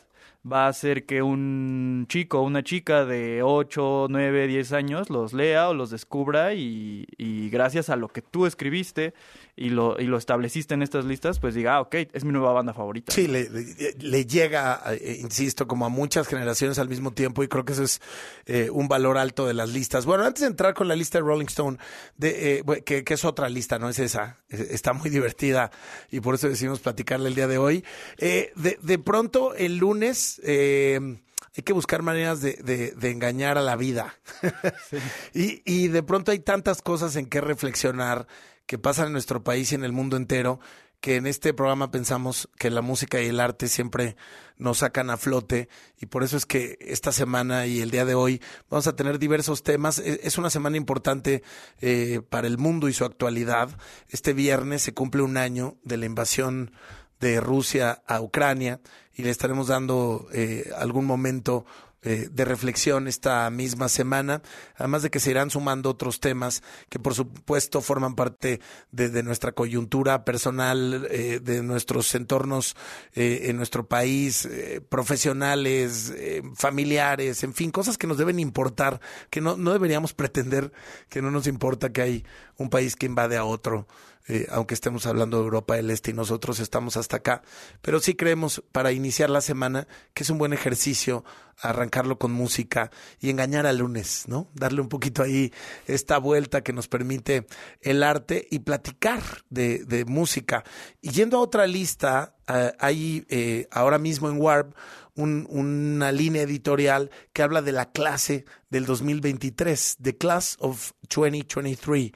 va 0.51 0.67
a 0.67 0.69
hacer 0.69 1.07
que 1.07 1.23
un 1.23 2.07
chico 2.09 2.41
o 2.41 2.43
una 2.43 2.63
chica 2.63 3.05
de 3.05 3.43
8, 3.43 4.07
9, 4.09 4.47
10 4.47 4.73
años 4.73 5.11
los 5.11 5.33
lea 5.33 5.69
o 5.69 5.75
los 5.75 5.91
descubra 5.91 6.55
y, 6.55 7.07
y 7.17 7.51
gracias 7.51 7.91
a 7.91 7.97
lo 7.97 8.09
que 8.09 8.23
tú 8.23 8.47
escribiste 8.47 9.15
y 9.59 9.71
lo, 9.71 9.99
y 9.99 10.05
lo 10.05 10.19
estableciste 10.19 10.75
en 10.75 10.83
estas 10.83 11.07
listas, 11.07 11.39
pues 11.41 11.55
diga, 11.55 11.77
ah, 11.77 11.81
ok, 11.81 11.95
es 12.13 12.25
mi 12.25 12.33
nueva 12.33 12.53
banda 12.53 12.75
favorita. 12.75 13.11
Sí, 13.13 13.27
le, 13.27 13.49
le- 13.49 13.95
le 13.99 14.27
llega, 14.27 14.83
eh, 14.91 15.17
insisto, 15.21 15.67
como 15.67 15.87
a 15.87 15.89
muchas 15.89 16.29
generaciones 16.29 16.79
al 16.79 16.89
mismo 16.91 17.13
tiempo 17.13 17.43
y 17.43 17.49
creo 17.49 17.65
que 17.65 17.73
eso 17.73 17.83
es 17.85 18.03
eh, 18.45 18.69
un 18.71 18.87
valor 18.87 19.17
alto 19.17 19.47
de 19.47 19.55
las 19.55 19.71
listas. 19.71 20.05
Bueno, 20.05 20.25
antes 20.25 20.43
de 20.43 20.49
entrar 20.49 20.75
con 20.75 20.89
la 20.89 20.95
lista 20.95 21.19
de 21.19 21.25
Rolling 21.25 21.47
Stone, 21.47 21.79
de, 22.19 22.59
eh, 22.59 22.83
que, 22.85 23.03
que 23.03 23.15
es 23.15 23.25
otra 23.25 23.49
lista, 23.49 23.79
no 23.79 23.89
es 23.89 23.99
esa, 23.99 24.39
está 24.51 24.93
muy 24.93 25.09
divertida 25.09 25.71
y 26.11 26.21
por 26.21 26.35
eso 26.35 26.49
decidimos 26.51 26.81
platicarla 26.81 27.29
el 27.29 27.35
día 27.35 27.47
de 27.47 27.57
hoy. 27.57 27.83
Eh, 28.19 28.53
de, 28.57 28.79
de 28.83 28.99
pronto, 28.99 29.55
el 29.55 29.79
lunes... 29.79 30.39
hay 30.45 31.63
que 31.65 31.73
buscar 31.73 32.03
maneras 32.03 32.43
de, 32.43 32.53
de- 32.63 32.91
de 32.91 33.11
engañar 33.11 33.57
a 33.57 33.63
la 33.63 33.77
vida. 33.77 34.15
y, 35.35 35.63
y 35.65 35.89
de 35.89 36.03
pronto 36.03 36.31
hay 36.33 36.41
tantas 36.41 36.83
cosas 36.83 37.17
en 37.17 37.25
que 37.27 37.41
reflexionar 37.41 38.27
que 38.67 38.79
pasan 38.79 39.07
en 39.07 39.13
nuestro 39.13 39.43
país 39.45 39.73
y 39.73 39.75
en 39.75 39.85
el 39.85 39.93
mundo 39.93 40.17
entero 40.17 40.61
que 41.01 41.17
en 41.17 41.27
este 41.27 41.53
programa 41.53 41.91
pensamos 41.91 42.49
que 42.59 42.71
la 42.71 42.81
música 42.81 43.21
y 43.21 43.27
el 43.27 43.39
arte 43.39 43.69
siempre 43.69 44.17
nos 44.57 44.79
sacan 44.79 45.11
a 45.11 45.19
flote 45.19 45.69
y 46.01 46.07
por 46.07 46.25
eso 46.25 46.39
es 46.39 46.47
que 46.47 46.79
esta 46.81 47.13
semana 47.13 47.67
y 47.67 47.81
el 47.83 47.91
día 47.91 48.07
de 48.07 48.15
hoy 48.15 48.41
vamos 48.71 48.87
a 48.87 48.97
tener 48.97 49.19
diversos 49.19 49.63
temas. 49.63 49.99
E- 49.99 50.21
Es 50.25 50.39
una 50.39 50.49
semana 50.49 50.79
importante 50.79 51.43
eh, 51.81 52.23
para 52.29 52.47
el 52.47 52.57
mundo 52.57 52.89
y 52.89 52.95
su 52.95 53.05
actualidad. 53.05 53.69
Este 54.09 54.33
viernes 54.33 54.83
se 54.83 54.95
cumple 54.95 55.21
un 55.23 55.37
año 55.37 55.77
de 55.85 55.99
la 55.99 56.07
invasión 56.07 56.73
de 57.21 57.41
Rusia 57.41 58.03
a 58.07 58.21
Ucrania 58.23 58.81
y 59.15 59.23
le 59.23 59.31
estaremos 59.31 59.69
dando 59.69 60.27
eh, 60.33 60.71
algún 60.79 61.05
momento 61.05 61.67
eh, 62.07 62.29
de 62.31 62.45
reflexión 62.45 63.09
esta 63.09 63.51
misma 63.51 63.89
semana, 63.89 64.41
además 64.77 65.03
de 65.03 65.11
que 65.11 65.19
se 65.19 65.33
irán 65.33 65.51
sumando 65.51 65.91
otros 65.91 66.21
temas 66.21 66.63
que 66.89 67.01
por 67.01 67.15
supuesto 67.15 67.81
forman 67.81 68.15
parte 68.15 68.61
de, 68.93 69.25
nuestra 69.25 69.51
coyuntura 69.51 70.25
personal, 70.25 71.09
eh, 71.11 71.41
de 71.43 71.65
nuestros 71.65 72.15
entornos 72.15 72.77
eh, 73.17 73.47
en 73.47 73.57
nuestro 73.57 73.89
país, 73.89 74.49
profesionales, 74.89 76.15
familiares, 76.55 77.43
en 77.43 77.55
fin, 77.55 77.73
cosas 77.73 77.99
que 77.99 78.07
nos 78.07 78.19
deben 78.19 78.39
importar, 78.39 79.01
que 79.29 79.41
no, 79.41 79.57
no 79.57 79.73
deberíamos 79.73 80.15
pretender 80.15 80.71
que 81.09 81.21
no 81.21 81.33
nos 81.33 81.49
importa 81.49 81.93
que 81.93 82.03
hay 82.03 82.25
un 82.57 82.71
país 82.71 82.95
que 82.95 83.07
invade 83.07 83.37
a 83.37 83.45
otro 83.45 83.89
eh, 84.29 84.47
aunque 84.51 84.75
estemos 84.75 85.07
hablando 85.07 85.39
de 85.39 85.45
Europa 85.45 85.77
del 85.77 85.91
Este 85.91 86.11
y 86.11 86.15
nosotros 86.15 86.61
estamos 86.61 86.97
hasta 86.97 87.19
acá. 87.19 87.43
Pero 87.81 88.01
sí 88.01 88.15
creemos, 88.15 88.63
para 88.73 88.93
iniciar 88.93 89.31
la 89.31 89.41
semana, 89.41 89.87
que 90.15 90.23
es 90.23 90.31
un 90.31 90.39
buen 90.39 90.53
ejercicio 90.53 91.25
arrancarlo 91.61 92.19
con 92.19 92.33
música 92.33 92.91
y 93.21 93.31
engañar 93.31 93.67
al 93.67 93.79
lunes, 93.79 94.25
¿no? 94.27 94.51
Darle 94.55 94.81
un 94.81 94.89
poquito 94.89 95.23
ahí 95.23 95.53
esta 95.87 96.19
vuelta 96.19 96.63
que 96.63 96.73
nos 96.73 96.89
permite 96.89 97.47
el 97.81 98.03
arte 98.03 98.47
y 98.51 98.61
platicar 98.61 99.23
de, 99.49 99.85
de 99.85 100.05
música. 100.05 100.65
Y 101.01 101.11
yendo 101.11 101.39
a 101.39 101.41
otra 101.41 101.67
lista, 101.67 102.35
eh, 102.49 102.73
hay 102.79 103.27
eh, 103.29 103.69
ahora 103.71 103.99
mismo 103.99 104.29
en 104.29 104.41
Warp 104.41 104.75
un, 105.17 105.47
una 105.51 106.13
línea 106.13 106.43
editorial 106.43 107.11
que 107.33 107.43
habla 107.43 107.63
de 107.63 107.73
la 107.73 107.91
clase 107.91 108.45
del 108.71 108.87
2023, 108.87 109.97
The 110.01 110.17
Class 110.17 110.57
of 110.61 110.93
2023. 111.03 112.13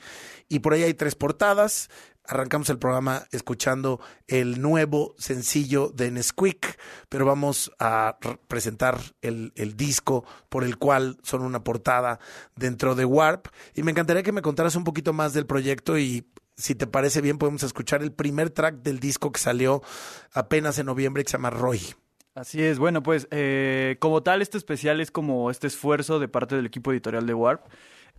Y 0.49 0.59
por 0.61 0.75
ahí 0.75 0.83
hay 0.83 0.95
tres 0.95 1.15
portadas. 1.15 1.89
Arrancamos 2.25 2.71
el 2.71 2.79
programa 2.79 3.27
escuchando 3.33 4.01
el 4.29 4.61
nuevo 4.61 5.15
sencillo 5.19 5.89
de 5.89 6.13
Nesquik, 6.13 6.79
pero 7.09 7.25
vamos 7.25 7.73
a 7.81 8.19
presentar 8.47 9.01
el, 9.21 9.53
el, 9.57 9.77
disco 9.77 10.25
por 10.49 10.63
el 10.63 10.77
cual 10.77 11.19
son 11.25 11.43
una 11.43 11.65
portada 11.65 12.21
dentro 12.55 12.95
de 12.95 13.05
Warp. 13.05 13.49
Y 13.75 13.83
me 13.83 13.91
encantaría 13.91 14.23
que 14.23 14.33
me 14.33 14.43
contaras 14.43 14.77
un 14.77 14.85
poquito 14.85 15.13
más 15.13 15.33
del 15.33 15.47
proyecto 15.47 15.99
y 15.99 16.25
si 16.61 16.75
te 16.75 16.87
parece 16.87 17.21
bien 17.21 17.39
podemos 17.39 17.63
escuchar 17.63 18.03
el 18.03 18.13
primer 18.13 18.51
track 18.51 18.77
del 18.77 19.01
disco 19.01 19.33
que 19.33 19.41
salió 19.41 19.83
apenas 20.33 20.79
en 20.79 20.87
noviembre 20.87 21.25
que 21.25 21.31
se 21.31 21.37
llama 21.37 21.51
Roy. 21.51 21.81
Así 22.35 22.63
es, 22.63 22.79
bueno, 22.79 23.03
pues 23.03 23.27
eh, 23.33 23.97
como 23.99 24.23
tal 24.23 24.41
este 24.41 24.57
especial 24.57 25.01
es 25.01 25.11
como 25.11 25.51
este 25.51 25.67
esfuerzo 25.67 26.21
de 26.21 26.29
parte 26.29 26.55
del 26.55 26.67
equipo 26.67 26.93
editorial 26.93 27.27
de 27.27 27.35
Warp 27.35 27.67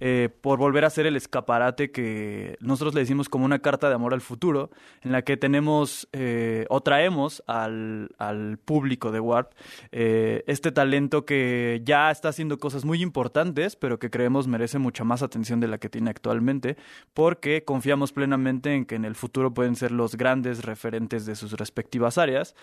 eh, 0.04 0.30
por 0.42 0.58
volver 0.58 0.84
a 0.84 0.90
ser 0.90 1.06
el 1.06 1.16
escaparate 1.16 1.92
que 1.92 2.58
nosotros 2.60 2.96
le 2.96 3.02
decimos 3.02 3.30
como 3.30 3.46
una 3.46 3.60
carta 3.60 3.88
de 3.88 3.94
amor 3.94 4.16
al 4.16 4.22
futuro, 4.22 4.72
en 5.04 5.12
la 5.12 5.22
que 5.22 5.38
tenemos 5.38 6.10
eh, 6.12 6.66
o 6.70 6.82
traemos 6.82 7.44
al, 7.46 8.10
al 8.18 8.58
público 8.58 9.12
de 9.12 9.20
Warp 9.20 9.52
eh, 9.92 10.44
este 10.48 10.72
talento 10.72 11.24
que 11.24 11.84
ya 11.86 12.10
está 12.10 12.30
haciendo 12.30 12.58
cosas 12.58 12.84
muy 12.84 13.04
importantes, 13.04 13.76
pero 13.76 14.00
que 14.00 14.10
creemos 14.10 14.48
merece 14.48 14.80
mucha 14.80 15.04
más 15.04 15.22
atención 15.22 15.60
de 15.60 15.68
la 15.68 15.78
que 15.78 15.88
tiene 15.88 16.10
actualmente, 16.10 16.78
porque 17.14 17.64
confiamos 17.64 18.12
plenamente 18.12 18.74
en 18.74 18.86
que 18.86 18.96
en 18.96 19.06
el 19.06 19.14
futuro 19.14 19.54
pueden 19.54 19.76
ser 19.76 19.92
los 19.92 20.16
grandes 20.16 20.64
referentes 20.66 21.28
de 21.28 21.36
sus 21.36 21.54
respectivas 21.54 22.18
áreas. 22.18 22.56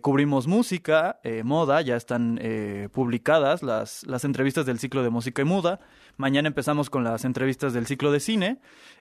cubrimos 0.00 0.46
música, 0.46 1.20
moda, 1.44 1.82
ya 1.82 1.96
están 1.96 2.40
publicadas 2.90 3.62
las, 3.62 4.06
las 4.06 4.24
entrevistas 4.24 4.64
del 4.64 4.78
ciclo 4.78 5.02
de 5.02 5.10
música 5.10 5.42
y 5.42 5.44
muda. 5.44 5.78
Mañana 6.16 6.48
empezamos 6.48 6.90
con 6.90 7.04
las 7.04 7.24
entrevistas 7.24 7.72
del 7.72 7.86
ciclo 7.86 8.10
de 8.10 8.20
cine. 8.20 8.58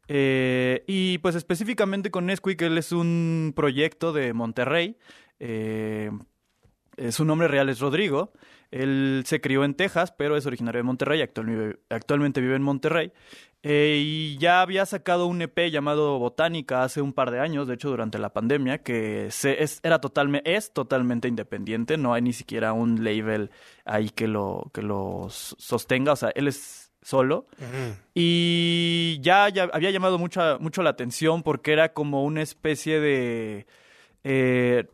Eh, 0.07 0.83
y 0.87 1.17
pues 1.19 1.35
específicamente 1.35 2.11
con 2.11 2.25
Nesquik, 2.25 2.61
él 2.61 2.77
es 2.77 2.91
un 2.91 3.53
proyecto 3.55 4.13
de 4.13 4.33
Monterrey. 4.33 4.97
Eh, 5.39 6.11
su 7.09 7.25
nombre 7.25 7.47
real 7.47 7.69
es 7.69 7.79
Rodrigo. 7.79 8.33
Él 8.71 9.23
se 9.25 9.39
crió 9.39 9.63
en 9.63 9.75
Texas, 9.75 10.11
pero 10.11 10.35
es 10.35 10.45
originario 10.45 10.79
de 10.79 10.83
Monterrey. 10.83 11.21
actualmente 11.89 12.41
vive 12.41 12.55
en 12.55 12.63
Monterrey. 12.63 13.11
Eh, 13.63 13.99
y 13.99 14.37
ya 14.37 14.61
había 14.61 14.85
sacado 14.85 15.25
un 15.25 15.41
EP 15.41 15.71
llamado 15.71 16.19
Botánica 16.19 16.83
hace 16.83 17.01
un 17.01 17.13
par 17.13 17.31
de 17.31 17.39
años, 17.39 17.67
de 17.67 17.73
hecho 17.73 17.89
durante 17.89 18.19
la 18.19 18.31
pandemia, 18.31 18.83
que 18.83 19.31
se, 19.31 19.63
es, 19.63 19.79
era 19.81 19.99
totalmente, 19.99 20.55
es 20.55 20.71
totalmente 20.71 21.27
independiente. 21.27 21.97
No 21.97 22.13
hay 22.13 22.21
ni 22.21 22.33
siquiera 22.33 22.73
un 22.73 23.03
label 23.03 23.49
ahí 23.83 24.09
que 24.09 24.27
lo, 24.27 24.69
que 24.71 24.83
lo 24.83 25.27
sostenga. 25.29 26.11
O 26.11 26.15
sea, 26.15 26.29
él 26.35 26.47
es 26.47 26.84
solo. 27.05 27.45
Y 28.15 29.19
ya, 29.21 29.47
ya, 29.49 29.69
había 29.71 29.91
llamado 29.91 30.17
mucho, 30.17 30.57
mucho 30.59 30.81
la 30.81 30.89
atención 30.89 31.43
porque 31.43 31.71
era 31.71 31.93
como 31.93 32.23
una 32.23 32.41
especie 32.41 32.99
de 32.99 33.67
eh, 34.23 34.85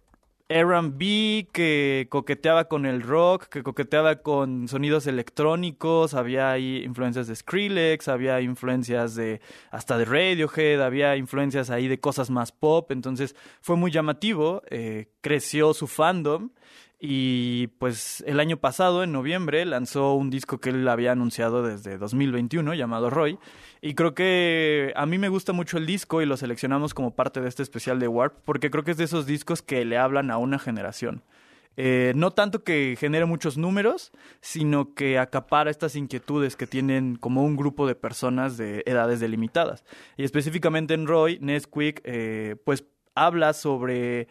RB 0.49 1.47
que 1.53 2.07
coqueteaba 2.09 2.65
con 2.65 2.85
el 2.85 3.01
rock, 3.01 3.45
que 3.45 3.63
coqueteaba 3.63 4.17
con 4.17 4.67
sonidos 4.67 5.07
electrónicos, 5.07 6.13
había 6.13 6.51
ahí 6.51 6.83
influencias 6.83 7.27
de 7.27 7.35
Skrillex, 7.37 8.09
había 8.09 8.41
influencias 8.41 9.15
de 9.15 9.39
hasta 9.69 9.97
de 9.97 10.03
Radiohead, 10.03 10.81
había 10.81 11.15
influencias 11.15 11.69
ahí 11.69 11.87
de 11.87 12.01
cosas 12.01 12.29
más 12.29 12.51
pop, 12.51 12.91
entonces 12.91 13.37
fue 13.61 13.77
muy 13.77 13.89
llamativo, 13.89 14.63
eh, 14.69 15.07
creció 15.21 15.73
su 15.73 15.87
fandom 15.87 16.49
y 17.03 17.65
pues 17.79 18.23
el 18.27 18.39
año 18.39 18.57
pasado, 18.57 19.03
en 19.03 19.11
noviembre, 19.11 19.65
lanzó 19.65 20.13
un 20.13 20.29
disco 20.29 20.59
que 20.59 20.69
él 20.69 20.87
había 20.87 21.13
anunciado 21.13 21.63
desde 21.63 21.97
2021 21.97 22.75
llamado 22.75 23.09
Roy. 23.09 23.39
Y 23.81 23.95
creo 23.95 24.13
que 24.13 24.93
a 24.95 25.07
mí 25.07 25.17
me 25.17 25.27
gusta 25.27 25.51
mucho 25.51 25.79
el 25.79 25.87
disco 25.87 26.21
y 26.21 26.27
lo 26.27 26.37
seleccionamos 26.37 26.93
como 26.93 27.15
parte 27.15 27.41
de 27.41 27.49
este 27.49 27.63
especial 27.63 27.99
de 27.99 28.07
Warp 28.07 28.35
porque 28.45 28.69
creo 28.69 28.83
que 28.83 28.91
es 28.91 28.97
de 28.97 29.05
esos 29.05 29.25
discos 29.25 29.63
que 29.63 29.83
le 29.83 29.97
hablan 29.97 30.29
a 30.29 30.37
una 30.37 30.59
generación. 30.59 31.23
Eh, 31.75 32.13
no 32.15 32.29
tanto 32.29 32.63
que 32.63 32.95
genere 32.99 33.25
muchos 33.25 33.57
números, 33.57 34.11
sino 34.39 34.93
que 34.93 35.17
acapara 35.17 35.71
estas 35.71 35.95
inquietudes 35.95 36.55
que 36.55 36.67
tienen 36.67 37.15
como 37.15 37.43
un 37.43 37.55
grupo 37.55 37.87
de 37.87 37.95
personas 37.95 38.57
de 38.57 38.83
edades 38.85 39.19
delimitadas. 39.19 39.83
Y 40.17 40.23
específicamente 40.23 40.93
en 40.93 41.07
Roy, 41.07 41.39
Nesquik, 41.41 42.01
eh, 42.03 42.57
pues 42.63 42.83
habla 43.15 43.53
sobre 43.53 44.27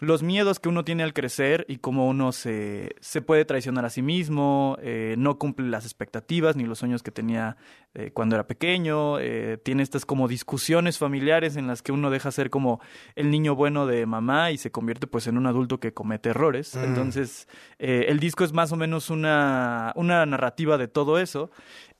los 0.00 0.22
miedos 0.22 0.58
que 0.58 0.68
uno 0.68 0.84
tiene 0.84 1.02
al 1.04 1.12
crecer 1.12 1.64
y 1.68 1.76
cómo 1.76 2.08
uno 2.08 2.32
se, 2.32 2.96
se 3.00 3.22
puede 3.22 3.44
traicionar 3.44 3.84
a 3.84 3.90
sí 3.90 4.02
mismo, 4.02 4.76
eh, 4.82 5.14
no 5.18 5.38
cumple 5.38 5.68
las 5.68 5.84
expectativas 5.84 6.56
ni 6.56 6.64
los 6.64 6.78
sueños 6.78 7.02
que 7.02 7.12
tenía 7.12 7.56
eh, 7.94 8.10
cuando 8.12 8.34
era 8.34 8.46
pequeño, 8.46 9.20
eh, 9.20 9.56
tiene 9.62 9.84
estas 9.84 10.04
como 10.04 10.26
discusiones 10.26 10.98
familiares 10.98 11.56
en 11.56 11.68
las 11.68 11.80
que 11.80 11.92
uno 11.92 12.10
deja 12.10 12.32
ser 12.32 12.50
como 12.50 12.80
el 13.14 13.30
niño 13.30 13.54
bueno 13.54 13.86
de 13.86 14.04
mamá 14.04 14.50
y 14.50 14.58
se 14.58 14.72
convierte 14.72 15.06
pues 15.06 15.28
en 15.28 15.38
un 15.38 15.46
adulto 15.46 15.78
que 15.78 15.94
comete 15.94 16.30
errores. 16.30 16.74
Mm. 16.74 16.84
Entonces, 16.84 17.48
el 17.78 18.18
disco 18.18 18.42
es 18.42 18.52
más 18.52 18.72
o 18.72 18.76
menos 18.76 19.10
una, 19.10 19.92
una 19.94 20.26
narrativa 20.26 20.76
de 20.76 20.88
todo 20.88 21.18
eso 21.20 21.50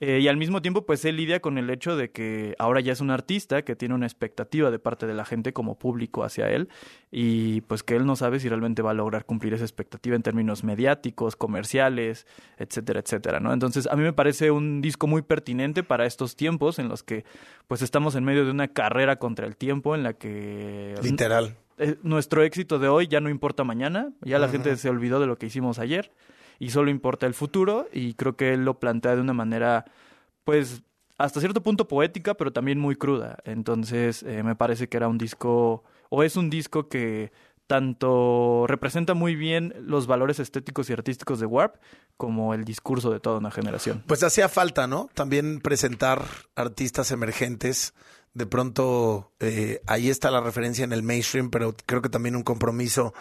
eh, 0.00 0.18
y 0.20 0.28
al 0.28 0.37
mismo 0.37 0.61
tiempo, 0.61 0.85
pues 0.85 1.04
él 1.04 1.16
lidia 1.16 1.40
con 1.40 1.57
el 1.57 1.70
hecho 1.70 1.96
de 1.96 2.11
que 2.11 2.57
ahora 2.59 2.80
ya 2.80 2.92
es 2.92 3.00
un 3.00 3.11
artista 3.11 3.62
que 3.62 3.76
tiene 3.76 3.94
una 3.94 4.07
expectativa 4.07 4.70
de 4.70 4.80
parte 4.80 5.07
de 5.07 5.14
la 5.14 5.24
gente 5.24 5.52
como 5.52 5.78
público 5.78 6.24
hacia 6.24 6.50
él 6.50 6.68
y 7.12 7.61
pues 7.62 7.85
que 7.85 7.94
él 7.94 8.04
no 8.04 8.16
sabe 8.16 8.40
si 8.40 8.48
realmente 8.48 8.83
va 8.83 8.90
a 8.90 8.94
lograr 8.94 9.24
cumplir 9.24 9.54
esa 9.54 9.64
expectativa 9.64 10.16
en 10.16 10.22
términos 10.22 10.64
mediáticos, 10.64 11.37
comerciales, 11.37 12.26
etcétera, 12.59 13.00
etcétera, 13.00 13.38
¿no? 13.38 13.52
Entonces, 13.52 13.87
a 13.87 13.94
mí 13.94 14.02
me 14.02 14.12
parece 14.12 14.50
un 14.50 14.80
disco 14.80 15.07
muy 15.07 15.22
pertinente 15.22 15.85
para 15.85 16.07
estos 16.07 16.35
tiempos 16.35 16.80
en 16.80 16.88
los 16.88 17.04
que 17.04 17.24
pues 17.68 17.80
estamos 17.80 18.16
en 18.16 18.24
medio 18.24 18.44
de 18.44 18.50
una 18.50 18.68
carrera 18.68 19.16
contra 19.16 19.46
el 19.46 19.57
tiempo 19.57 19.94
en 19.94 20.02
la 20.02 20.14
que 20.14 20.96
literal 21.02 21.57
eh, 21.78 21.96
nuestro 22.02 22.42
éxito 22.42 22.78
de 22.78 22.88
hoy 22.88 23.07
ya 23.07 23.20
no 23.20 23.30
importa 23.30 23.64
mañana, 23.64 24.12
ya 24.22 24.38
la 24.38 24.48
gente 24.48 24.76
se 24.76 24.88
olvidó 24.88 25.20
de 25.20 25.26
lo 25.26 25.38
que 25.38 25.46
hicimos 25.46 25.78
ayer 25.78 26.11
y 26.58 26.70
solo 26.70 26.90
importa 26.90 27.26
el 27.26 27.34
futuro 27.34 27.88
y 27.92 28.14
creo 28.14 28.36
que 28.36 28.52
él 28.52 28.64
lo 28.64 28.78
plantea 28.78 29.14
de 29.14 29.20
una 29.20 29.32
manera 29.32 29.84
pues 30.44 30.82
hasta 31.18 31.40
cierto 31.40 31.62
punto 31.62 31.88
poética 31.88 32.34
pero 32.34 32.52
también 32.52 32.78
muy 32.78 32.96
cruda 32.96 33.38
entonces 33.44 34.22
eh, 34.22 34.42
me 34.42 34.56
parece 34.56 34.88
que 34.88 34.96
era 34.96 35.08
un 35.08 35.18
disco 35.18 35.84
o 36.10 36.22
es 36.22 36.36
un 36.36 36.50
disco 36.50 36.88
que 36.88 37.32
tanto 37.66 38.66
representa 38.66 39.14
muy 39.14 39.36
bien 39.36 39.74
los 39.80 40.06
valores 40.06 40.38
estéticos 40.38 40.90
y 40.90 40.92
artísticos 40.92 41.40
de 41.40 41.46
Warp 41.46 41.76
como 42.16 42.54
el 42.54 42.64
discurso 42.64 43.10
de 43.10 43.20
toda 43.20 43.38
una 43.38 43.50
generación. 43.50 44.04
Pues 44.06 44.22
hacía 44.22 44.48
falta, 44.48 44.86
¿no? 44.86 45.08
También 45.14 45.60
presentar 45.60 46.24
artistas 46.54 47.10
emergentes 47.10 47.94
de 48.34 48.46
pronto 48.46 49.32
eh, 49.38 49.80
ahí 49.86 50.10
está 50.10 50.30
la 50.30 50.40
referencia 50.40 50.84
en 50.84 50.92
el 50.92 51.04
mainstream, 51.04 51.50
pero 51.50 51.74
creo 51.86 52.02
que 52.02 52.08
también 52.08 52.34
un 52.34 52.42
compromiso 52.42 53.14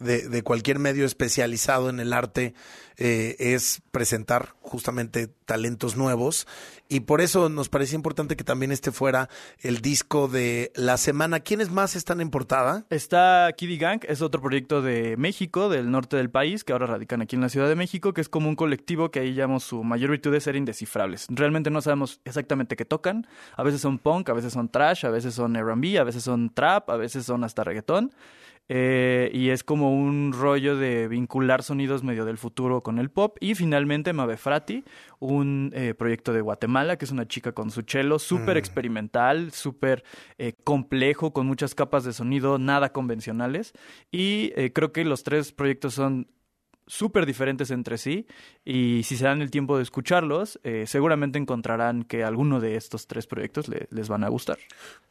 de, 0.00 0.42
cualquier 0.42 0.78
medio 0.78 1.04
especializado 1.04 1.90
en 1.90 2.00
el 2.00 2.12
arte 2.12 2.54
eh, 2.96 3.36
es 3.38 3.82
presentar 3.92 4.54
justamente 4.60 5.28
talentos 5.44 5.96
nuevos 5.96 6.46
y 6.88 7.00
por 7.00 7.20
eso 7.20 7.48
nos 7.48 7.68
parecía 7.68 7.94
importante 7.94 8.36
que 8.36 8.42
también 8.42 8.72
este 8.72 8.90
fuera 8.90 9.28
el 9.60 9.80
disco 9.80 10.26
de 10.26 10.72
la 10.74 10.96
semana. 10.96 11.38
¿Quiénes 11.38 11.70
más 11.70 11.94
están 11.94 12.20
en 12.20 12.30
portada? 12.30 12.84
Está 12.90 13.52
Kiddy 13.56 13.78
Gang, 13.78 14.00
es 14.08 14.22
otro 14.22 14.42
proyecto 14.42 14.82
de 14.82 15.16
México, 15.16 15.68
del 15.68 15.90
norte 15.90 16.16
del 16.16 16.30
país, 16.30 16.64
que 16.64 16.72
ahora 16.72 16.86
radican 16.86 17.22
aquí 17.22 17.36
en 17.36 17.42
la 17.42 17.48
Ciudad 17.48 17.68
de 17.68 17.76
México, 17.76 18.12
que 18.12 18.20
es 18.20 18.28
como 18.28 18.48
un 18.48 18.56
colectivo 18.56 19.12
que 19.12 19.20
ahí 19.20 19.34
llamamos 19.34 19.62
su 19.62 19.84
mayor 19.84 20.10
virtud 20.10 20.32
de 20.32 20.40
ser 20.40 20.56
indescifrables. 20.56 21.26
Realmente 21.28 21.70
no 21.70 21.80
sabemos 21.80 22.20
exactamente 22.24 22.74
qué 22.74 22.84
tocan, 22.84 23.26
a 23.56 23.62
veces 23.62 23.80
son 23.80 23.98
punk, 23.98 24.28
a 24.28 24.32
veces 24.32 24.52
son 24.52 24.68
trash, 24.68 25.06
a 25.06 25.10
veces 25.10 25.34
son 25.34 25.54
R&B, 25.54 25.96
a 25.96 26.04
veces 26.04 26.24
son 26.24 26.52
trap, 26.52 26.90
a 26.90 26.96
veces 26.96 27.24
son 27.24 27.44
hasta 27.44 27.62
reggaetón. 27.62 28.12
Eh, 28.72 29.32
y 29.34 29.48
es 29.48 29.64
como 29.64 29.92
un 29.92 30.32
rollo 30.32 30.76
de 30.76 31.08
vincular 31.08 31.64
sonidos 31.64 32.04
medio 32.04 32.24
del 32.24 32.38
futuro 32.38 32.84
con 32.84 33.00
el 33.00 33.10
pop. 33.10 33.36
Y 33.40 33.56
finalmente 33.56 34.12
Mabe 34.12 34.36
Frati, 34.36 34.84
un 35.18 35.72
eh, 35.74 35.92
proyecto 35.94 36.32
de 36.32 36.40
Guatemala, 36.40 36.96
que 36.96 37.04
es 37.04 37.10
una 37.10 37.26
chica 37.26 37.50
con 37.50 37.72
su 37.72 37.82
cello, 37.82 38.20
súper 38.20 38.56
experimental, 38.56 39.50
súper 39.50 40.04
eh, 40.38 40.52
complejo, 40.62 41.32
con 41.32 41.48
muchas 41.48 41.74
capas 41.74 42.04
de 42.04 42.12
sonido 42.12 42.58
nada 42.58 42.92
convencionales. 42.92 43.72
Y 44.12 44.52
eh, 44.54 44.72
creo 44.72 44.92
que 44.92 45.04
los 45.04 45.24
tres 45.24 45.50
proyectos 45.50 45.94
son 45.94 46.28
súper 46.90 47.24
diferentes 47.24 47.70
entre 47.70 47.96
sí 47.98 48.26
y 48.64 49.02
si 49.04 49.16
se 49.16 49.24
dan 49.24 49.40
el 49.42 49.50
tiempo 49.50 49.76
de 49.76 49.84
escucharlos, 49.84 50.58
eh, 50.64 50.84
seguramente 50.86 51.38
encontrarán 51.38 52.02
que 52.02 52.24
alguno 52.24 52.58
de 52.60 52.74
estos 52.74 53.06
tres 53.06 53.26
proyectos 53.28 53.68
le- 53.68 53.86
les 53.90 54.08
van 54.08 54.24
a 54.24 54.28
gustar. 54.28 54.58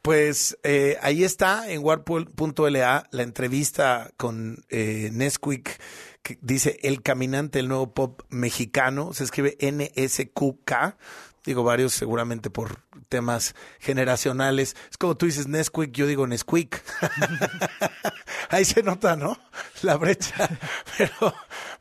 Pues 0.02 0.58
eh, 0.62 0.98
ahí 1.02 1.24
está 1.24 1.70
en 1.70 1.82
warpol.la 1.82 3.08
la 3.10 3.22
entrevista 3.22 4.10
con 4.16 4.62
eh, 4.68 5.10
Nesquik 5.12 5.78
que 6.22 6.38
dice 6.42 6.78
El 6.82 7.02
Caminante, 7.02 7.60
el 7.60 7.68
nuevo 7.68 7.94
pop 7.94 8.20
mexicano. 8.28 9.14
Se 9.14 9.24
escribe 9.24 9.56
N-S-Q-K. 9.58 10.98
Digo 11.44 11.62
varios 11.62 11.92
seguramente 11.92 12.50
por 12.50 12.82
temas 13.08 13.54
generacionales. 13.78 14.76
Es 14.90 14.98
como 14.98 15.16
tú 15.16 15.26
dices 15.26 15.48
Nesquik, 15.48 15.92
yo 15.92 16.06
digo 16.06 16.26
Nesquik. 16.26 16.82
Ahí 18.50 18.64
se 18.64 18.82
nota, 18.82 19.16
¿no? 19.16 19.38
La 19.82 19.96
brecha. 19.96 20.48
Pero 20.98 21.34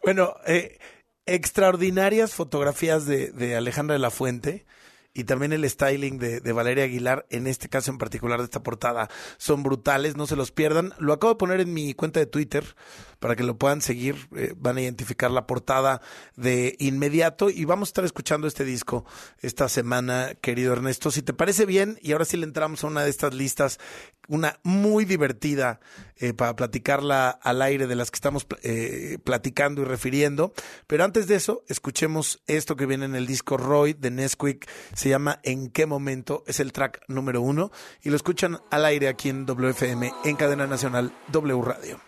bueno, 0.04 0.36
eh, 0.45 0.80
extraordinarias 1.26 2.34
fotografías 2.34 3.06
de, 3.06 3.32
de 3.32 3.56
Alejandra 3.56 3.93
de 3.93 4.00
la 4.00 4.12
Fuente 4.12 4.65
y 5.13 5.24
también 5.24 5.54
el 5.54 5.67
styling 5.67 6.19
de, 6.19 6.54
Valeria 6.54 6.84
Aguilar, 6.84 7.26
en 7.30 7.48
este 7.48 7.67
caso 7.67 7.91
en 7.91 7.98
particular 7.98 8.39
de 8.39 8.45
esta 8.45 8.62
portada, 8.63 9.10
son 9.38 9.63
brutales, 9.63 10.15
no 10.15 10.28
se 10.28 10.36
los 10.36 10.52
pierdan. 10.52 10.93
Lo 11.00 11.13
acabo 11.13 11.34
de 11.34 11.38
poner 11.38 11.62
en 11.62 11.74
mi 11.74 11.93
cuenta 11.93 12.19
de 12.19 12.26
Twitter 12.26 12.76
para 13.19 13.36
que 13.36 13.43
lo 13.43 13.58
puedan 13.58 13.82
seguir, 13.82 14.30
eh, 14.36 14.54
van 14.56 14.78
a 14.78 14.82
identificar 14.82 15.32
la 15.32 15.48
portada 15.48 16.02
de 16.36 16.76
inmediato 16.80 17.50
y 17.50 17.65
vamos 17.65 17.89
a 17.89 17.91
estar 17.91 18.06
escuchando 18.06 18.48
este 18.48 18.63
disco 18.63 19.06
esta 19.39 19.67
semana, 19.67 20.36
querido 20.41 20.74
Ernesto. 20.74 21.12
Si 21.12 21.22
te 21.22 21.34
parece 21.34 21.65
bien, 21.65 21.98
y 22.02 22.12
ahora 22.12 22.26
sí 22.26 22.38
le 22.38 22.45
entramos 22.45 22.84
a 22.84 22.88
una 22.88 23.04
de 23.04 23.10
estas 23.10 23.34
listas, 23.34 23.80
una 24.28 24.60
muy 24.63 25.06
divertida 25.06 25.80
eh, 26.19 26.34
para 26.34 26.55
platicarla 26.55 27.29
al 27.29 27.62
aire 27.62 27.88
de 27.88 27.95
las 27.95 28.12
que 28.12 28.17
estamos 28.17 28.45
eh, 28.63 29.17
platicando 29.23 29.82
y 29.82 29.86
refiriendo. 29.86 30.53
Pero 30.88 31.03
antes 31.03 31.27
de 31.27 31.36
eso, 31.36 31.63
escuchemos 31.67 32.41
esto 32.47 32.75
que 32.75 32.86
viene 32.86 33.05
en 33.05 33.15
el 33.15 33.25
disco 33.25 33.58
Roy 33.58 33.93
de 33.93 34.12
Nesquik. 34.12 34.69
Se 34.93 35.10
llama 35.10 35.39
¿En 35.43 35.69
qué 35.69 35.86
momento? 35.86 36.43
Es 36.45 36.60
el 36.60 36.73
track 36.73 37.01
número 37.08 37.41
uno 37.41 37.71
y 38.01 38.10
lo 38.10 38.15
escuchan 38.15 38.60
al 38.69 38.86
aire 38.86 39.08
aquí 39.08 39.29
en 39.29 39.45
WFM, 39.45 40.12
en 40.25 40.36
cadena 40.36 40.67
nacional 40.67 41.13
W 41.32 41.62
Radio. 41.62 41.99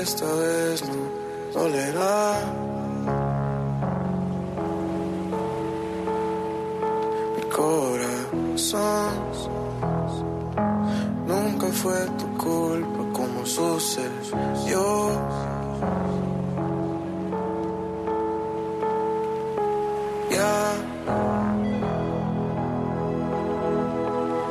Esta 0.00 0.24
vez, 0.24 0.82
no 0.88 1.60
dolerá. 1.60 2.40
Mi 7.36 7.42
corazón 7.50 9.10
nunca 11.26 11.66
fue 11.68 11.98
tu 12.18 12.26
culpa 12.38 13.02
como 13.12 13.44
sucedió. 13.44 15.10
Ya 20.30 20.72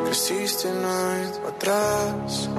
creciste 0.06 0.70
no 0.74 1.50
atrás. 1.50 2.50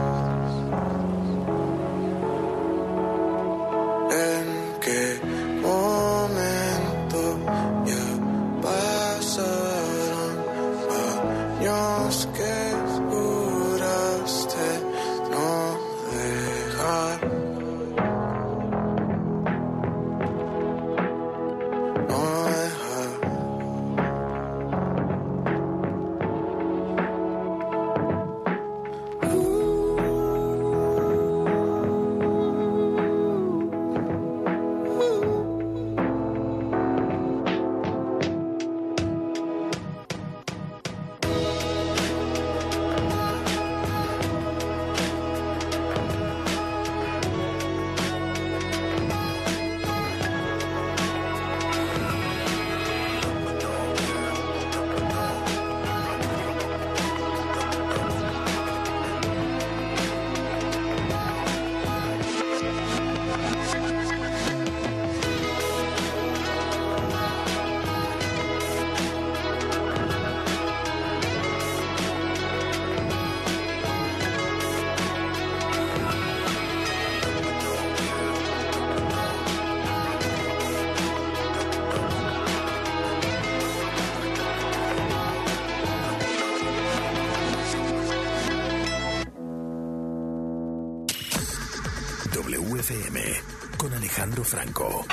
Franco. 94.50 95.06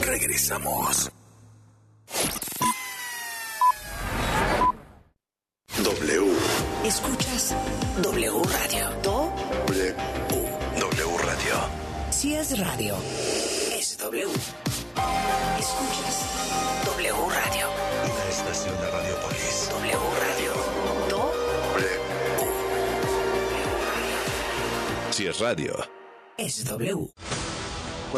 Regresamos. 0.00 1.09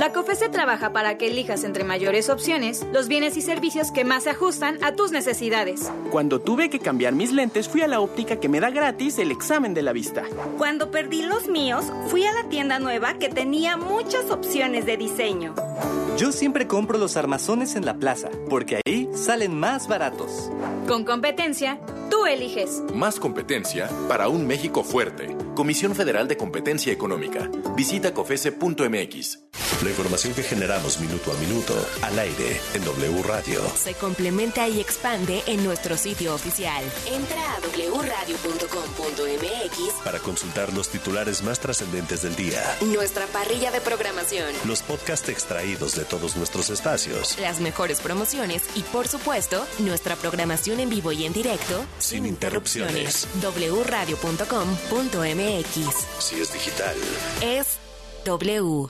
La 0.00 0.14
COFESE 0.14 0.48
trabaja 0.48 0.94
para 0.94 1.18
que 1.18 1.26
elijas 1.26 1.62
entre 1.62 1.84
mayores 1.84 2.30
opciones 2.30 2.86
los 2.90 3.06
bienes 3.06 3.36
y 3.36 3.42
servicios 3.42 3.92
que 3.92 4.02
más 4.02 4.22
se 4.22 4.30
ajustan 4.30 4.82
a 4.82 4.94
tus 4.94 5.12
necesidades. 5.12 5.92
Cuando 6.10 6.40
tuve 6.40 6.70
que 6.70 6.78
cambiar 6.78 7.12
mis 7.12 7.32
lentes, 7.32 7.68
fui 7.68 7.82
a 7.82 7.86
la 7.86 8.00
óptica 8.00 8.40
que 8.40 8.48
me 8.48 8.60
da 8.60 8.70
gratis 8.70 9.18
el 9.18 9.30
examen 9.30 9.74
de 9.74 9.82
la 9.82 9.92
vista. 9.92 10.22
Cuando 10.56 10.90
perdí 10.90 11.20
los 11.20 11.48
míos, 11.48 11.84
fui 12.06 12.24
a 12.24 12.32
la 12.32 12.48
tienda 12.48 12.78
nueva 12.78 13.18
que 13.18 13.28
tenía 13.28 13.76
muchas 13.76 14.30
opciones 14.30 14.86
de 14.86 14.96
diseño. 14.96 15.54
Yo 16.16 16.32
siempre 16.32 16.66
compro 16.66 16.96
los 16.96 17.18
armazones 17.18 17.76
en 17.76 17.84
la 17.84 17.98
plaza, 17.98 18.30
porque 18.48 18.80
ahí 18.86 18.99
salen 19.14 19.58
más 19.58 19.88
baratos. 19.88 20.50
Con 20.86 21.04
competencia, 21.04 21.78
tú 22.10 22.26
eliges. 22.26 22.82
Más 22.94 23.18
competencia 23.20 23.88
para 24.08 24.28
un 24.28 24.46
México 24.46 24.84
fuerte. 24.84 25.36
Comisión 25.54 25.94
Federal 25.94 26.28
de 26.28 26.36
Competencia 26.36 26.92
Económica. 26.92 27.50
Visita 27.76 28.12
cofese.mx. 28.14 29.38
La 29.82 29.88
información 29.88 30.34
que 30.34 30.42
generamos 30.42 31.00
minuto 31.00 31.32
a 31.32 31.34
minuto 31.36 31.74
al 32.02 32.18
aire 32.18 32.60
en 32.74 32.84
W 32.84 33.22
Radio. 33.22 33.62
Se 33.74 33.94
complementa 33.94 34.68
y 34.68 34.78
expande 34.78 35.42
en 35.46 35.64
nuestro 35.64 35.96
sitio 35.96 36.34
oficial. 36.34 36.84
Entra 37.06 37.54
a 37.54 37.60
wradio.com.mx 37.60 39.94
para 40.04 40.18
consultar 40.18 40.74
los 40.74 40.90
titulares 40.90 41.42
más 41.42 41.60
trascendentes 41.60 42.20
del 42.22 42.36
día. 42.36 42.62
Nuestra 42.92 43.26
parrilla 43.28 43.70
de 43.70 43.80
programación. 43.80 44.52
Los 44.66 44.82
podcasts 44.82 45.30
extraídos 45.30 45.96
de 45.96 46.04
todos 46.04 46.36
nuestros 46.36 46.68
espacios. 46.68 47.38
Las 47.38 47.60
mejores 47.60 48.00
promociones 48.00 48.64
y, 48.74 48.82
por 48.82 48.99
supuesto, 49.06 49.64
nuestra 49.78 50.16
programación 50.16 50.80
en 50.80 50.90
vivo 50.90 51.12
y 51.12 51.26
en 51.26 51.32
directo. 51.32 51.84
Sin, 51.98 52.26
interrupciones. 52.26 53.28
wradio.com.mx. 53.40 55.74
Si 56.18 56.40
es 56.40 56.52
digital. 56.52 56.96
Es 57.42 57.78
W. 58.24 58.88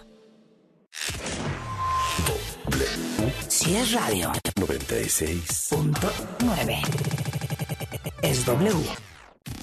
Si 3.49 3.77
es 3.77 3.93
radio. 3.93 4.33
96.9. 4.57 6.83
Es 8.23 8.47
W. 8.47 8.87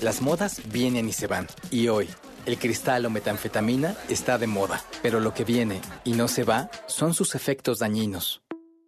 Las 0.02 0.22
modas 0.22 0.62
vienen 0.72 1.10
y 1.10 1.14
se 1.14 1.28
van. 1.28 1.48
Y 1.72 1.88
hoy, 1.88 2.10
el 2.46 2.58
cristal 2.58 3.06
o 3.06 3.10
metanfetamina 3.10 3.96
está 4.10 4.38
de 4.38 4.48
moda. 4.48 4.84
Pero 5.02 5.20
lo 5.20 5.34
que 5.34 5.44
viene 5.44 5.82
y 6.04 6.14
no 6.14 6.28
se 6.28 6.44
va 6.44 6.70
son 6.88 7.14
sus 7.14 7.36
efectos 7.36 7.80
dañinos. 7.80 8.42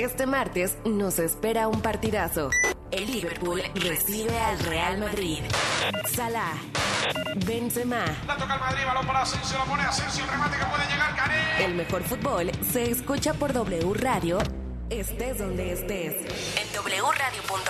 Este 0.00 0.24
martes 0.26 0.78
nos 0.86 1.18
espera 1.18 1.68
un 1.68 1.82
partidazo. 1.82 2.48
El 2.90 3.04
Liverpool 3.04 3.60
recibe 3.74 4.34
al 4.38 4.58
Real 4.60 4.96
Madrid. 4.96 5.40
Salah, 6.10 6.54
Benzema. 7.44 8.06
La 8.26 8.34
toca 8.38 8.54
el 8.54 8.60
Madrid, 8.60 8.86
balón 8.86 9.06
para 9.06 9.20
Asensio, 9.20 9.58
la 9.58 9.64
pone 9.66 9.82
Asensio, 9.82 10.24
el 10.24 10.30
remate 10.30 10.56
que 10.56 10.64
puede 10.64 10.86
llegar, 10.86 11.14
Karim. 11.14 11.66
El 11.66 11.74
mejor 11.74 12.02
fútbol 12.02 12.50
se 12.72 12.90
escucha 12.90 13.34
por 13.34 13.52
W 13.52 13.92
Radio, 13.92 14.38
estés 14.88 15.36
donde 15.36 15.72
estés. 15.72 16.14
En 16.56 16.66
wradio.com.mx 16.82 17.60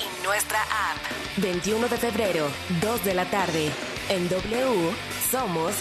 y 0.00 0.26
nuestra 0.26 0.62
app. 0.62 0.96
21 1.36 1.86
de 1.86 1.96
febrero, 1.96 2.48
2 2.80 3.04
de 3.04 3.14
la 3.14 3.26
tarde. 3.26 3.70
En 4.08 4.28
W 4.28 4.90
somos 5.30 5.76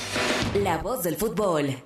la 0.54 0.78
voz 0.78 1.02
del 1.02 1.16
fútbol. 1.18 1.66
De 1.66 1.82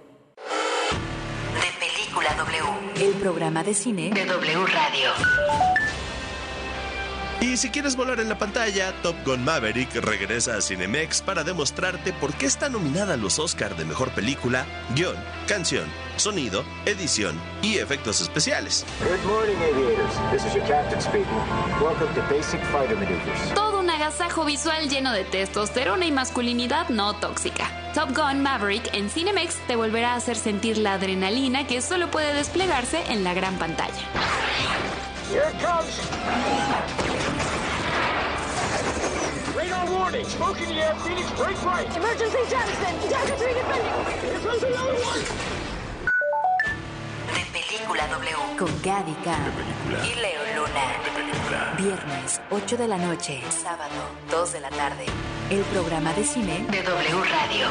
Película 1.80 2.36
W. 2.36 2.75
El 3.02 3.12
programa 3.16 3.62
de 3.64 3.74
cine 3.74 4.10
de 4.12 4.26
W 4.26 4.66
Radio. 4.68 5.85
Y 7.46 7.58
si 7.58 7.70
quieres 7.70 7.96
volar 7.96 8.20
en 8.20 8.28
la 8.28 8.40
pantalla, 8.40 8.92
Top 9.04 9.16
Gun 9.24 9.46
Maverick 9.46 9.94
regresa 9.98 10.58
a 10.58 10.62
Cinemex 10.62 11.22
para 11.22 11.44
demostrarte 11.44 12.12
por 12.12 12.34
qué 12.34 12.48
está 12.48 12.70
nominada 12.70 13.14
a 13.14 13.18
los 13.18 13.38
Oscar 13.38 13.76
de 13.76 13.86
Mejor 13.86 14.10
Película, 14.10 14.66
Guión, 14.96 15.16
Canción, 15.48 15.86
Sonido, 16.18 16.66
Edición 16.88 17.40
y 17.62 17.78
Efectos 17.78 18.20
Especiales. 18.20 18.84
Good 19.00 19.32
morning, 19.32 19.58
aviators. 19.58 20.32
This 20.32 20.44
is 20.44 20.56
your 20.56 20.66
captain 20.66 21.00
speaking. 21.00 21.28
Welcome 21.80 22.12
to 22.16 22.22
Basic 22.34 22.60
Fighter 22.72 22.98
Maneuvers. 22.98 23.54
Todo 23.54 23.80
un 23.80 23.92
agasajo 23.92 24.44
visual 24.44 24.90
lleno 24.90 25.14
de 25.14 25.24
testosterona 25.24 26.08
y 26.08 26.12
masculinidad 26.12 26.90
no 26.90 27.14
tóxica. 27.14 27.70
Top 27.94 28.10
Gun 28.18 28.42
Maverick 28.42 28.92
en 28.92 29.08
Cinemex 29.08 29.56
te 29.68 29.76
volverá 29.76 30.14
a 30.14 30.16
hacer 30.16 30.36
sentir 30.36 30.80
la 30.80 30.94
adrenalina 30.94 31.68
que 31.68 31.84
solo 31.84 32.10
puede 32.10 32.34
desplegarse 32.34 33.04
en 33.10 33.24
la 33.24 33.36
gran 33.36 33.60
pantalla. 33.60 34.02
Here 35.32 35.52
comes. 35.62 37.05
Radar 39.66 39.90
warning. 39.90 40.26
Smoke 40.26 40.62
in 40.62 40.70
the 40.70 40.76
air. 40.76 40.96
Phoenix, 41.04 41.32
break 41.32 41.58
right. 41.66 41.88
Emergency 41.98 42.38
Jackson. 42.50 43.10
Jackson 43.10 43.38
3 43.38 43.54
defending. 43.54 43.94
Here 44.22 44.40
comes 44.40 44.64
another 44.64 44.94
one. 44.94 45.22
De 47.34 47.44
Película 47.52 48.08
W. 48.08 48.38
Con 48.60 48.82
Gaby 48.84 49.16
Cam. 49.24 49.52
Y 50.06 50.16
Leo 50.22 50.42
Luna. 50.56 50.86
Viernes, 51.78 52.42
8 52.52 52.78
de 52.78 52.88
la 52.88 52.98
noche. 52.98 53.42
Sábado, 53.50 53.94
2 54.30 54.54
de 54.54 54.60
la 54.62 54.70
tarde. 54.70 55.06
El 55.50 55.62
programa 55.74 56.14
de 56.14 56.24
cine 56.24 56.66
de 56.70 56.84
W 56.84 57.24
Radio. 57.24 57.68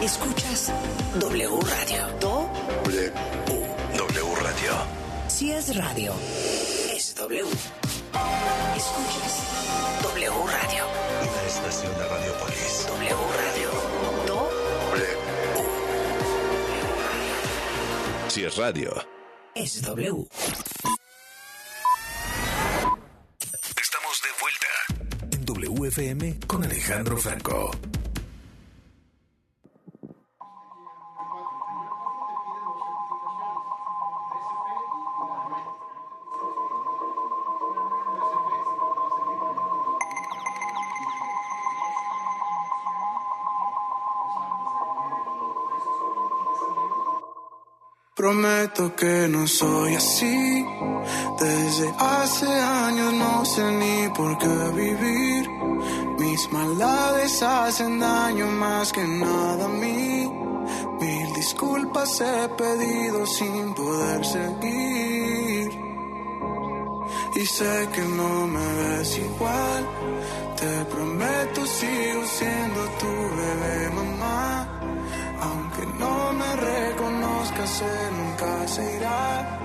Escuchas 0.00 0.72
W 1.20 1.60
Radio. 1.60 2.33
Si 5.34 5.50
es 5.50 5.74
radio, 5.74 6.14
es 6.94 7.12
W. 7.16 7.42
Escuchas 8.76 9.42
W 10.04 10.30
Radio. 10.30 10.84
Una 11.22 11.42
estación 11.48 11.92
de 11.98 12.08
Radiopolis. 12.08 12.86
W 12.86 13.16
Radio. 13.42 13.70
Do. 14.28 14.48
W. 14.92 15.06
Si 18.28 18.44
es 18.44 18.56
radio. 18.56 18.94
Es 19.56 19.82
W. 19.82 20.28
Estamos 23.82 24.22
de 24.22 24.28
vuelta 24.40 24.68
en 25.32 25.44
WFM 25.44 26.38
con 26.46 26.62
Alejandro 26.62 27.16
Franco. 27.16 27.72
Prometo 48.24 48.96
que 48.96 49.28
no 49.28 49.46
soy 49.46 49.96
así. 49.96 50.64
Desde 51.38 51.94
hace 51.98 52.46
años 52.46 53.12
no 53.12 53.44
sé 53.44 53.70
ni 53.72 54.08
por 54.16 54.38
qué 54.38 54.56
vivir. 54.74 55.50
Mis 56.18 56.50
maldades 56.50 57.42
hacen 57.42 58.00
daño 58.00 58.46
más 58.46 58.92
que 58.92 59.04
nada 59.06 59.66
a 59.66 59.68
mí. 59.68 60.26
Mil 61.02 61.34
disculpas 61.34 62.18
he 62.22 62.48
pedido 62.56 63.26
sin 63.26 63.74
poder 63.74 64.24
seguir. 64.24 65.68
Y 67.36 67.44
sé 67.44 67.88
que 67.92 68.04
no 68.20 68.46
me 68.46 68.66
ves 68.78 69.18
igual. 69.18 69.82
Te 70.56 70.84
prometo 70.86 71.66
sigo 71.66 72.22
siendo 72.38 72.80
tu 73.00 73.12
bebé 73.36 73.90
mamá. 73.90 74.66
Aunque 75.42 75.84
no 75.98 76.32
me 76.32 76.56
reconozcas, 76.56 77.13
él 77.52 78.16
nunca 78.16 78.68
se 78.68 78.96
irá. 78.96 79.58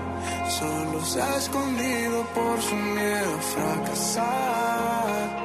Solo 0.48 1.04
se 1.04 1.22
ha 1.22 1.36
escondido 1.36 2.24
por 2.34 2.60
su 2.60 2.74
miedo 2.74 3.34
a 3.38 3.42
fracasar. 3.42 5.39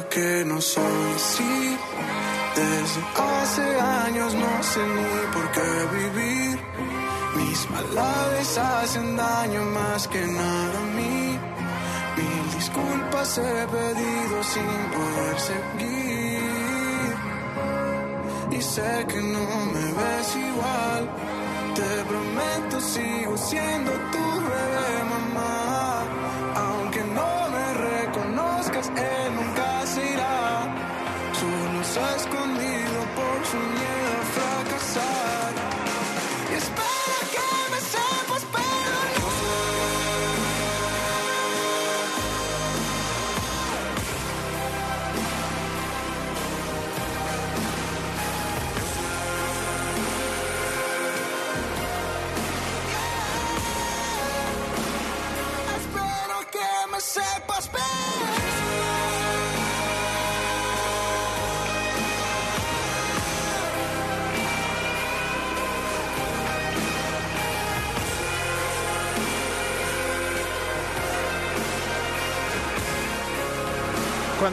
Que 0.00 0.42
no 0.46 0.58
soy 0.60 1.12
así. 1.16 1.76
Desde 2.56 3.02
hace 3.14 3.80
años 3.80 4.34
no 4.34 4.62
sé 4.62 4.80
ni 4.86 5.32
por 5.34 5.50
qué 5.52 5.70
vivir. 5.96 6.58
Mis 7.36 7.70
maldades 7.70 8.58
hacen 8.58 9.16
daño 9.16 9.64
más 9.66 10.08
que 10.08 10.26
nada 10.26 10.78
a 10.78 10.96
mí. 10.96 11.38
Mil 12.16 12.44
disculpas 12.56 13.36
he 13.36 13.66
pedido 13.66 14.42
sin 14.52 14.72
poder 14.96 15.40
seguir. 15.40 17.14
Y 18.50 18.62
sé 18.62 19.06
que 19.08 19.20
no 19.20 19.46
me 19.74 19.86
ves 19.98 20.36
igual. 20.36 21.10
Te 21.74 22.04
prometo 22.04 22.80
sigo 22.80 23.36
siendo 23.36 23.90
tu 24.12 24.24
bebé 24.40 25.01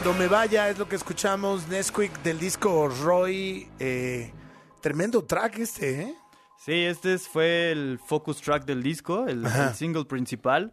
Cuando 0.02 0.18
me 0.18 0.28
vaya 0.28 0.70
es 0.70 0.78
lo 0.78 0.88
que 0.88 0.96
escuchamos, 0.96 1.68
Nesquik 1.68 2.22
del 2.22 2.38
disco 2.38 2.88
Roy. 2.88 3.68
eh, 3.78 4.32
tremendo 4.80 5.22
track 5.22 5.58
este, 5.58 6.00
¿eh? 6.00 6.14
Sí, 6.56 6.72
este 6.72 7.12
es- 7.12 7.28
fue 7.28 7.70
el 7.70 7.98
focus 8.06 8.40
track 8.40 8.64
del 8.64 8.82
disco, 8.82 9.26
el 9.28 9.44
single 9.74 10.06
principal. 10.06 10.72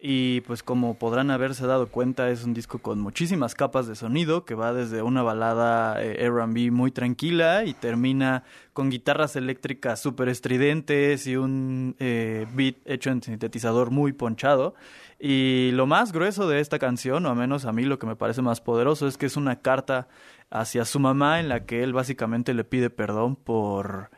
Y 0.00 0.42
pues 0.42 0.62
como 0.62 0.96
podrán 0.96 1.32
haberse 1.32 1.66
dado 1.66 1.88
cuenta, 1.88 2.30
es 2.30 2.44
un 2.44 2.54
disco 2.54 2.78
con 2.78 3.00
muchísimas 3.00 3.56
capas 3.56 3.88
de 3.88 3.96
sonido, 3.96 4.44
que 4.44 4.54
va 4.54 4.72
desde 4.72 5.02
una 5.02 5.22
balada 5.22 6.00
eh, 6.00 6.30
RB 6.30 6.70
muy 6.70 6.92
tranquila 6.92 7.64
y 7.64 7.74
termina 7.74 8.44
con 8.72 8.90
guitarras 8.90 9.34
eléctricas 9.34 10.00
súper 10.00 10.28
estridentes 10.28 11.26
y 11.26 11.34
un 11.34 11.96
eh, 11.98 12.46
beat 12.54 12.76
hecho 12.84 13.10
en 13.10 13.22
sintetizador 13.22 13.90
muy 13.90 14.12
ponchado. 14.12 14.76
Y 15.18 15.72
lo 15.72 15.86
más 15.86 16.12
grueso 16.12 16.48
de 16.48 16.60
esta 16.60 16.78
canción, 16.78 17.26
o 17.26 17.30
al 17.30 17.36
menos 17.36 17.64
a 17.64 17.72
mí 17.72 17.82
lo 17.82 17.98
que 17.98 18.06
me 18.06 18.14
parece 18.14 18.40
más 18.40 18.60
poderoso, 18.60 19.08
es 19.08 19.18
que 19.18 19.26
es 19.26 19.36
una 19.36 19.62
carta 19.62 20.06
hacia 20.48 20.84
su 20.84 21.00
mamá 21.00 21.40
en 21.40 21.48
la 21.48 21.66
que 21.66 21.82
él 21.82 21.92
básicamente 21.92 22.54
le 22.54 22.62
pide 22.62 22.88
perdón 22.88 23.34
por 23.34 24.10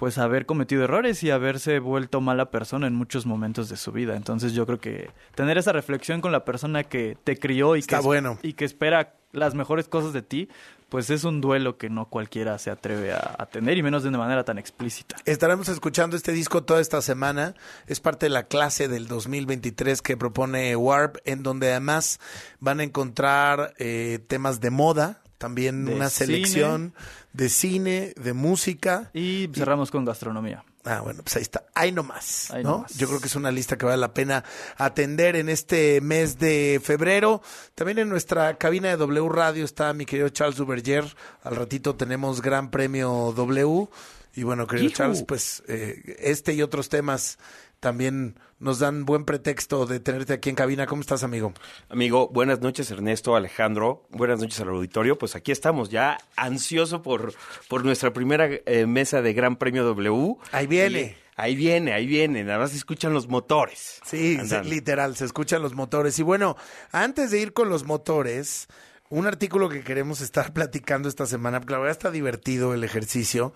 pues 0.00 0.16
haber 0.16 0.46
cometido 0.46 0.82
errores 0.84 1.22
y 1.24 1.30
haberse 1.30 1.78
vuelto 1.78 2.22
mala 2.22 2.50
persona 2.50 2.86
en 2.86 2.94
muchos 2.94 3.26
momentos 3.26 3.68
de 3.68 3.76
su 3.76 3.92
vida. 3.92 4.16
Entonces 4.16 4.54
yo 4.54 4.64
creo 4.64 4.80
que 4.80 5.10
tener 5.34 5.58
esa 5.58 5.72
reflexión 5.72 6.22
con 6.22 6.32
la 6.32 6.46
persona 6.46 6.84
que 6.84 7.18
te 7.22 7.38
crió 7.38 7.76
y, 7.76 7.80
Está 7.80 7.98
que, 7.98 8.04
bueno. 8.06 8.38
y 8.42 8.54
que 8.54 8.64
espera 8.64 9.12
las 9.32 9.54
mejores 9.54 9.88
cosas 9.88 10.14
de 10.14 10.22
ti, 10.22 10.48
pues 10.88 11.10
es 11.10 11.24
un 11.24 11.42
duelo 11.42 11.76
que 11.76 11.90
no 11.90 12.06
cualquiera 12.06 12.56
se 12.56 12.70
atreve 12.70 13.12
a, 13.12 13.36
a 13.38 13.44
tener 13.44 13.76
y 13.76 13.82
menos 13.82 14.02
de 14.02 14.08
una 14.08 14.16
manera 14.16 14.42
tan 14.42 14.56
explícita. 14.56 15.16
Estaremos 15.26 15.68
escuchando 15.68 16.16
este 16.16 16.32
disco 16.32 16.62
toda 16.64 16.80
esta 16.80 17.02
semana. 17.02 17.54
Es 17.86 18.00
parte 18.00 18.24
de 18.24 18.30
la 18.30 18.44
clase 18.44 18.88
del 18.88 19.06
2023 19.06 20.00
que 20.00 20.16
propone 20.16 20.74
Warp, 20.76 21.18
en 21.26 21.42
donde 21.42 21.72
además 21.72 22.20
van 22.58 22.80
a 22.80 22.84
encontrar 22.84 23.74
eh, 23.76 24.18
temas 24.28 24.62
de 24.62 24.70
moda, 24.70 25.20
también 25.40 25.86
De 25.86 25.94
una 25.94 26.10
cine. 26.10 26.26
selección 26.26 26.94
de 27.32 27.48
cine, 27.48 28.12
de 28.16 28.34
música. 28.34 29.10
Y 29.14 29.48
cerramos 29.54 29.90
con 29.90 30.04
gastronomía. 30.04 30.62
Ah, 30.84 31.00
bueno, 31.00 31.22
pues 31.22 31.36
ahí 31.36 31.42
está. 31.42 31.64
Ahí 31.74 31.92
nomás, 31.92 32.50
Ahí 32.50 32.62
¿no? 32.62 32.70
nomás. 32.72 32.94
Yo 32.96 33.08
creo 33.08 33.20
que 33.20 33.26
es 33.26 33.36
una 33.36 33.50
lista 33.50 33.78
que 33.78 33.86
vale 33.86 33.96
la 33.96 34.12
pena 34.12 34.44
atender 34.76 35.36
en 35.36 35.48
este 35.48 36.00
mes 36.02 36.38
de 36.38 36.78
febrero. 36.84 37.40
También 37.74 37.98
en 37.98 38.10
nuestra 38.10 38.58
cabina 38.58 38.88
de 38.90 38.98
W 38.98 39.28
Radio 39.30 39.64
está 39.64 39.92
mi 39.94 40.04
querido 40.04 40.28
Charles 40.28 40.56
Duverger. 40.56 41.04
Al 41.42 41.56
ratito 41.56 41.96
tenemos 41.96 42.42
Gran 42.42 42.70
Premio 42.70 43.32
W. 43.34 43.88
Y 44.34 44.42
bueno, 44.42 44.66
querido. 44.66 44.90
Charles, 44.92 45.22
pues 45.26 45.62
eh, 45.68 46.16
este 46.20 46.52
y 46.52 46.60
otros 46.62 46.90
temas 46.90 47.38
también 47.80 48.38
nos 48.60 48.78
dan 48.78 49.04
buen 49.04 49.24
pretexto 49.24 49.86
de 49.86 49.98
tenerte 50.00 50.34
aquí 50.34 50.50
en 50.50 50.54
cabina. 50.54 50.86
¿Cómo 50.86 51.00
estás, 51.00 51.24
amigo? 51.24 51.52
Amigo, 51.88 52.28
buenas 52.28 52.60
noches 52.60 52.90
Ernesto, 52.90 53.34
Alejandro, 53.34 54.06
buenas 54.10 54.38
noches 54.40 54.60
al 54.60 54.68
auditorio. 54.68 55.18
Pues 55.18 55.34
aquí 55.34 55.50
estamos 55.50 55.88
ya 55.90 56.18
ansioso 56.36 57.02
por, 57.02 57.34
por 57.68 57.84
nuestra 57.84 58.12
primera 58.12 58.48
eh, 58.66 58.86
mesa 58.86 59.22
de 59.22 59.32
Gran 59.32 59.56
Premio 59.56 59.82
W. 59.84 60.36
Ahí 60.52 60.66
viene. 60.66 61.00
Y 61.00 61.30
Ahí 61.40 61.56
viene, 61.56 61.94
ahí 61.94 62.06
viene, 62.06 62.44
nada 62.44 62.58
más 62.58 62.72
se 62.72 62.76
escuchan 62.76 63.14
los 63.14 63.26
motores. 63.26 63.98
Sí, 64.04 64.38
se- 64.46 64.62
literal, 64.62 65.16
se 65.16 65.24
escuchan 65.24 65.62
los 65.62 65.72
motores. 65.74 66.18
Y 66.18 66.22
bueno, 66.22 66.54
antes 66.92 67.30
de 67.30 67.40
ir 67.40 67.54
con 67.54 67.70
los 67.70 67.84
motores, 67.84 68.68
un 69.08 69.26
artículo 69.26 69.70
que 69.70 69.80
queremos 69.82 70.20
estar 70.20 70.52
platicando 70.52 71.08
esta 71.08 71.24
semana, 71.24 71.58
porque 71.60 71.72
la 71.72 71.78
verdad 71.78 71.92
está 71.96 72.10
divertido 72.10 72.74
el 72.74 72.84
ejercicio. 72.84 73.54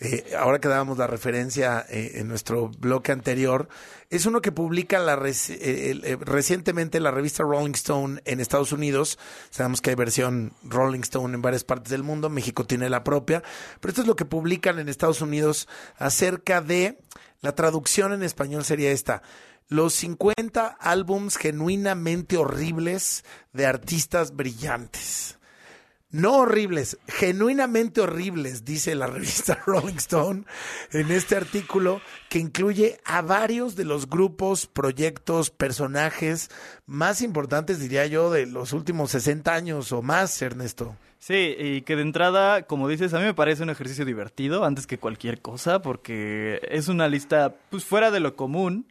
Eh, 0.00 0.34
ahora 0.38 0.60
que 0.60 0.68
dábamos 0.68 0.98
la 0.98 1.06
referencia 1.06 1.84
eh, 1.88 2.12
en 2.16 2.28
nuestro 2.28 2.68
bloque 2.68 3.12
anterior, 3.12 3.68
es 4.12 4.26
uno 4.26 4.42
que 4.42 4.52
publica 4.52 4.98
la 4.98 5.14
eh, 5.14 5.40
eh, 5.48 6.18
recientemente 6.20 7.00
la 7.00 7.10
revista 7.10 7.44
Rolling 7.44 7.72
Stone 7.72 8.20
en 8.26 8.40
Estados 8.40 8.70
Unidos. 8.70 9.18
Sabemos 9.48 9.80
que 9.80 9.88
hay 9.88 9.96
versión 9.96 10.52
Rolling 10.64 11.00
Stone 11.00 11.34
en 11.34 11.40
varias 11.40 11.64
partes 11.64 11.90
del 11.90 12.02
mundo, 12.02 12.28
México 12.28 12.66
tiene 12.66 12.90
la 12.90 13.04
propia, 13.04 13.42
pero 13.80 13.90
esto 13.90 14.02
es 14.02 14.06
lo 14.06 14.14
que 14.14 14.26
publican 14.26 14.78
en 14.78 14.90
Estados 14.90 15.22
Unidos 15.22 15.66
acerca 15.96 16.60
de, 16.60 16.98
la 17.40 17.54
traducción 17.54 18.12
en 18.12 18.22
español 18.22 18.66
sería 18.66 18.90
esta, 18.90 19.22
los 19.68 19.94
50 19.94 20.66
álbums 20.78 21.38
genuinamente 21.38 22.36
horribles 22.36 23.24
de 23.54 23.64
artistas 23.64 24.36
brillantes. 24.36 25.38
No 26.12 26.36
horribles, 26.36 26.98
genuinamente 27.08 28.02
horribles, 28.02 28.64
dice 28.64 28.94
la 28.94 29.06
revista 29.06 29.58
Rolling 29.66 29.96
Stone 29.96 30.44
en 30.92 31.10
este 31.10 31.36
artículo 31.36 32.00
que 32.28 32.38
incluye 32.38 33.00
a 33.04 33.22
varios 33.22 33.76
de 33.76 33.84
los 33.86 34.08
grupos, 34.08 34.66
proyectos, 34.66 35.50
personajes 35.50 36.50
más 36.86 37.22
importantes, 37.22 37.80
diría 37.80 38.06
yo, 38.06 38.30
de 38.30 38.44
los 38.46 38.74
últimos 38.74 39.10
60 39.12 39.54
años 39.54 39.90
o 39.92 40.02
más, 40.02 40.40
Ernesto. 40.42 40.96
Sí, 41.18 41.54
y 41.58 41.80
que 41.82 41.96
de 41.96 42.02
entrada, 42.02 42.62
como 42.66 42.88
dices, 42.88 43.14
a 43.14 43.18
mí 43.18 43.24
me 43.24 43.32
parece 43.34 43.62
un 43.62 43.70
ejercicio 43.70 44.04
divertido 44.04 44.64
antes 44.64 44.86
que 44.86 44.98
cualquier 44.98 45.40
cosa, 45.40 45.80
porque 45.80 46.60
es 46.68 46.88
una 46.88 47.08
lista 47.08 47.54
pues 47.70 47.84
fuera 47.84 48.10
de 48.10 48.20
lo 48.20 48.36
común, 48.36 48.86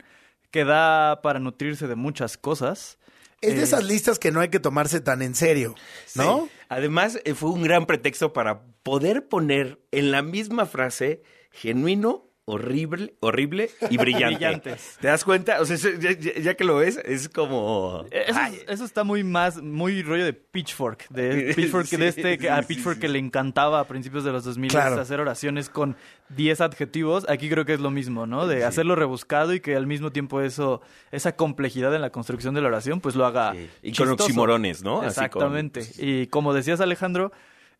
que 0.50 0.64
da 0.66 1.22
para 1.22 1.40
nutrirse 1.40 1.88
de 1.88 1.96
muchas 1.96 2.38
cosas. 2.38 2.98
Es 3.42 3.56
de 3.56 3.62
Eh, 3.62 3.64
esas 3.64 3.84
listas 3.84 4.20
que 4.20 4.32
no 4.32 4.40
hay 4.40 4.50
que 4.50 4.60
tomarse 4.60 5.02
tan 5.02 5.22
en 5.24 5.34
serio, 5.36 5.76
¿no? 6.16 6.46
Sí. 6.46 6.52
Además, 6.72 7.20
eh, 7.26 7.34
fue 7.34 7.50
un 7.50 7.64
gran 7.64 7.86
pretexto 7.86 8.32
para 8.32 8.64
poder 8.82 9.28
poner 9.28 9.82
en 9.92 10.10
la 10.10 10.22
misma 10.22 10.66
frase 10.66 11.22
genuino, 11.52 12.31
horrible, 12.46 13.14
horrible 13.20 13.70
y 13.90 13.98
brillante. 13.98 14.36
Brillantes. 14.36 14.98
¿Te 15.00 15.08
das 15.08 15.24
cuenta? 15.24 15.62
O 15.62 15.66
sea, 15.66 15.78
ya, 16.42 16.56
que 16.56 16.64
lo 16.64 16.76
ves, 16.78 17.00
es 17.06 17.30
como... 17.30 18.06
Eh, 18.12 18.26
Eso, 18.28 18.40
eso 18.68 18.86
está 18.86 19.04
muy 19.04 19.24
más, 19.24 19.62
muy 19.62 20.02
rollo 20.04 20.26
de 20.26 20.34
Pitchfork, 20.34 21.08
de 21.10 21.54
Pitchfork 21.56 21.86
Sí, 21.88 21.98
de 21.98 22.08
este, 22.08 22.38
que 22.38 22.50
a 22.50 22.62
sí, 22.62 22.68
Pitchfork 22.70 22.96
sí, 22.96 23.02
que 23.02 23.08
sí. 23.08 23.14
le 23.14 23.20
encantaba 23.20 23.80
a 23.80 23.88
principios 23.88 24.24
de 24.24 24.32
los 24.32 24.44
2000 24.44 24.70
Claro. 24.72 25.00
hacer 25.00 25.20
oraciones 25.20 25.70
con 25.70 25.96
10 26.30 26.62
adjetivos. 26.62 27.26
Aquí 27.30 27.50
creo 27.50 27.66
que 27.66 27.74
es 27.74 27.80
lo 27.80 27.92
mismo, 27.92 28.26
¿no? 28.26 28.48
De 28.48 28.64
hacerlo 28.64 28.96
rebuscado 28.96 29.54
y 29.54 29.60
que 29.60 29.76
al 29.76 29.88
mismo 29.88 30.12
tiempo 30.12 30.42
eso, 30.42 30.82
esa 31.12 31.36
complejidad 31.36 31.94
en 31.96 32.02
la 32.02 32.10
construcción 32.10 32.54
de 32.56 32.62
la 32.62 32.68
oración, 32.70 33.02
pues 33.02 33.16
lo 33.16 33.26
haga 33.26 33.54
Y 33.82 33.92
con 33.94 34.10
oximorones, 34.10 34.84
¿no? 34.84 35.04
Exactamente. 35.06 35.82
con- 35.82 35.90
Y 36.08 36.28
como 36.28 36.54
decías, 36.54 36.82
Alejandro, 36.82 37.32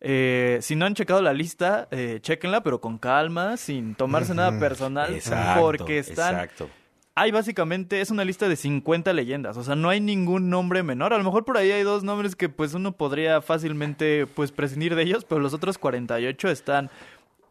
eh, 0.04 0.58
si 0.62 0.74
no 0.74 0.84
han 0.84 0.94
checado 0.94 1.22
la 1.22 1.32
lista, 1.32 1.86
eh, 1.92 2.18
chéquenla, 2.20 2.64
pero 2.64 2.80
con 2.80 2.98
calma, 2.98 3.56
sin 3.56 3.94
tomarse 3.94 4.34
nada 4.34 4.58
personal, 4.58 5.14
Exacto, 5.14 5.60
porque 5.60 5.98
están 5.98 6.34
exacto. 6.34 6.68
hay 7.14 7.30
básicamente, 7.30 8.00
es 8.00 8.10
una 8.10 8.24
lista 8.24 8.48
de 8.48 8.56
50 8.56 9.12
leyendas, 9.12 9.56
o 9.56 9.62
sea, 9.62 9.76
no 9.76 9.90
hay 9.90 10.00
ningún 10.00 10.50
nombre 10.50 10.82
menor. 10.82 11.14
A 11.14 11.18
lo 11.18 11.24
mejor 11.24 11.44
por 11.44 11.56
ahí 11.56 11.70
hay 11.70 11.84
dos 11.84 12.02
nombres 12.02 12.34
que 12.34 12.48
pues 12.48 12.74
uno 12.74 12.96
podría 12.96 13.40
fácilmente 13.42 14.26
pues 14.26 14.50
prescindir 14.50 14.96
de 14.96 15.02
ellos, 15.04 15.24
pero 15.24 15.40
los 15.40 15.54
otros 15.54 15.78
48 15.78 16.48
están 16.48 16.90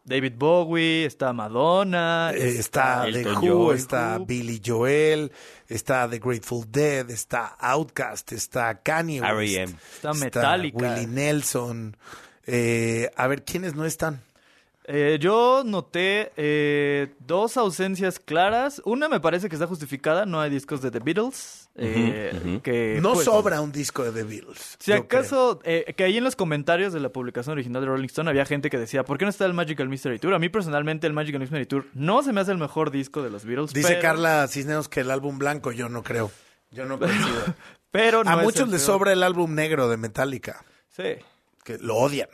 David 0.04 0.34
Bowie, 0.36 1.06
está 1.06 1.32
Madonna, 1.32 2.32
Eh, 2.34 2.58
está 2.58 3.06
The 3.10 3.32
Who, 3.32 3.72
está 3.72 4.18
Billy 4.18 4.60
Joel, 4.62 5.32
está 5.68 6.06
The 6.06 6.18
Grateful 6.18 6.66
Dead, 6.70 7.08
está 7.08 7.56
Outkast, 7.60 8.32
está 8.32 8.74
Kanye 8.82 9.22
West, 9.22 9.32
R.E.M.. 9.32 9.74
Está 9.94 10.12
Metallica. 10.12 10.76
Willie 10.76 11.06
Nelson. 11.06 11.96
Eh, 12.46 13.10
a 13.16 13.26
ver, 13.26 13.44
¿quiénes 13.44 13.74
no 13.74 13.84
están? 13.84 14.20
Eh, 14.84 15.18
yo 15.20 15.62
noté 15.64 16.32
eh, 16.36 17.14
dos 17.20 17.56
ausencias 17.56 18.18
claras. 18.18 18.82
Una 18.84 19.08
me 19.08 19.20
parece 19.20 19.48
que 19.48 19.54
está 19.54 19.68
justificada, 19.68 20.26
no 20.26 20.40
hay 20.40 20.50
discos 20.50 20.82
de 20.82 20.90
The 20.90 20.98
Beatles. 20.98 21.68
eh, 21.76 22.60
que, 22.64 22.98
no 23.00 23.12
pues, 23.12 23.24
sobra 23.24 23.60
un 23.60 23.70
disco 23.70 24.02
de 24.02 24.10
The 24.10 24.24
Beatles. 24.24 24.76
Si 24.80 24.92
acaso, 24.92 25.60
eh, 25.62 25.94
que 25.96 26.02
ahí 26.04 26.18
en 26.18 26.24
los 26.24 26.34
comentarios 26.34 26.92
de 26.92 26.98
la 26.98 27.10
publicación 27.10 27.52
original 27.52 27.80
de 27.80 27.88
Rolling 27.88 28.06
Stone 28.06 28.28
había 28.28 28.44
gente 28.44 28.70
que 28.70 28.76
decía, 28.78 29.04
¿por 29.04 29.18
qué 29.18 29.24
no 29.24 29.30
está 29.30 29.46
el 29.46 29.54
Magical 29.54 29.88
Mystery 29.88 30.18
Tour? 30.18 30.34
A 30.34 30.40
mí 30.40 30.48
personalmente 30.48 31.06
el 31.06 31.12
Magical 31.12 31.40
Mystery 31.40 31.66
Tour 31.66 31.86
no 31.94 32.22
se 32.24 32.32
me 32.32 32.40
hace 32.40 32.50
el 32.50 32.58
mejor 32.58 32.90
disco 32.90 33.22
de 33.22 33.30
los 33.30 33.44
Beatles. 33.44 33.72
Dice 33.72 33.88
pero- 33.88 34.02
Carla 34.02 34.48
Cisneros 34.48 34.88
que 34.88 35.00
el 35.00 35.12
álbum 35.12 35.38
blanco, 35.38 35.70
yo 35.70 35.88
no 35.88 36.02
creo. 36.02 36.32
Yo 36.72 36.86
no 36.86 36.98
coincido. 36.98 37.44
Pero 37.92 38.24
no 38.24 38.30
A 38.30 38.36
muchos 38.38 38.68
les 38.68 38.82
sobra 38.82 39.12
el 39.12 39.22
álbum 39.22 39.54
negro 39.54 39.88
de 39.88 39.96
Metallica, 39.96 40.64
Sí. 40.90 41.14
Que 41.64 41.78
lo 41.78 41.96
odian. 41.96 42.28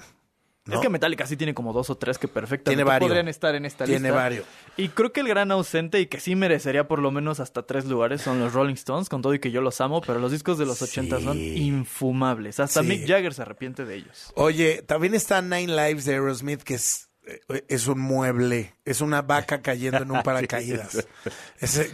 ¿no? 0.64 0.74
Es 0.74 0.80
que 0.80 0.90
Metallica 0.90 1.26
sí 1.26 1.38
tiene 1.38 1.54
como 1.54 1.72
dos 1.72 1.88
o 1.88 1.96
tres 1.96 2.18
que 2.18 2.28
perfectamente 2.28 2.70
Tiene 2.76 2.84
varios. 2.84 3.08
podrían 3.08 3.28
estar 3.28 3.54
en 3.54 3.64
esta 3.64 3.86
Tiene 3.86 4.08
lista. 4.08 4.14
varios. 4.16 4.44
Y 4.76 4.90
creo 4.90 5.12
que 5.14 5.20
el 5.20 5.28
gran 5.28 5.50
ausente 5.50 5.98
y 5.98 6.06
que 6.06 6.20
sí 6.20 6.36
merecería 6.36 6.86
por 6.86 6.98
lo 6.98 7.10
menos 7.10 7.40
hasta 7.40 7.64
tres 7.64 7.86
lugares 7.86 8.20
son 8.20 8.38
los 8.38 8.52
Rolling 8.52 8.74
Stones, 8.74 9.08
con 9.08 9.22
todo 9.22 9.32
y 9.32 9.38
que 9.38 9.50
yo 9.50 9.62
los 9.62 9.80
amo, 9.80 10.02
pero 10.02 10.18
los 10.18 10.30
discos 10.30 10.58
de 10.58 10.66
los 10.66 10.82
80 10.82 11.20
son 11.22 11.38
infumables. 11.38 12.60
Hasta 12.60 12.82
Sí. 12.82 12.86
Mick 12.88 13.06
Jagger 13.08 13.32
se 13.32 13.42
arrepiente 13.42 13.86
de 13.86 13.94
ellos. 13.94 14.30
Oye, 14.34 14.82
también 14.82 15.14
está 15.14 15.40
Nine 15.40 15.68
Lives 15.74 16.04
de 16.04 16.12
Aerosmith, 16.12 16.62
que 16.62 16.74
es, 16.74 17.08
eh, 17.26 17.64
es 17.68 17.86
un 17.86 17.98
mueble, 18.00 18.74
es 18.84 19.00
una 19.00 19.22
vaca 19.22 19.62
cayendo 19.62 20.02
en 20.02 20.10
un 20.10 20.22
paracaídas. 20.22 21.06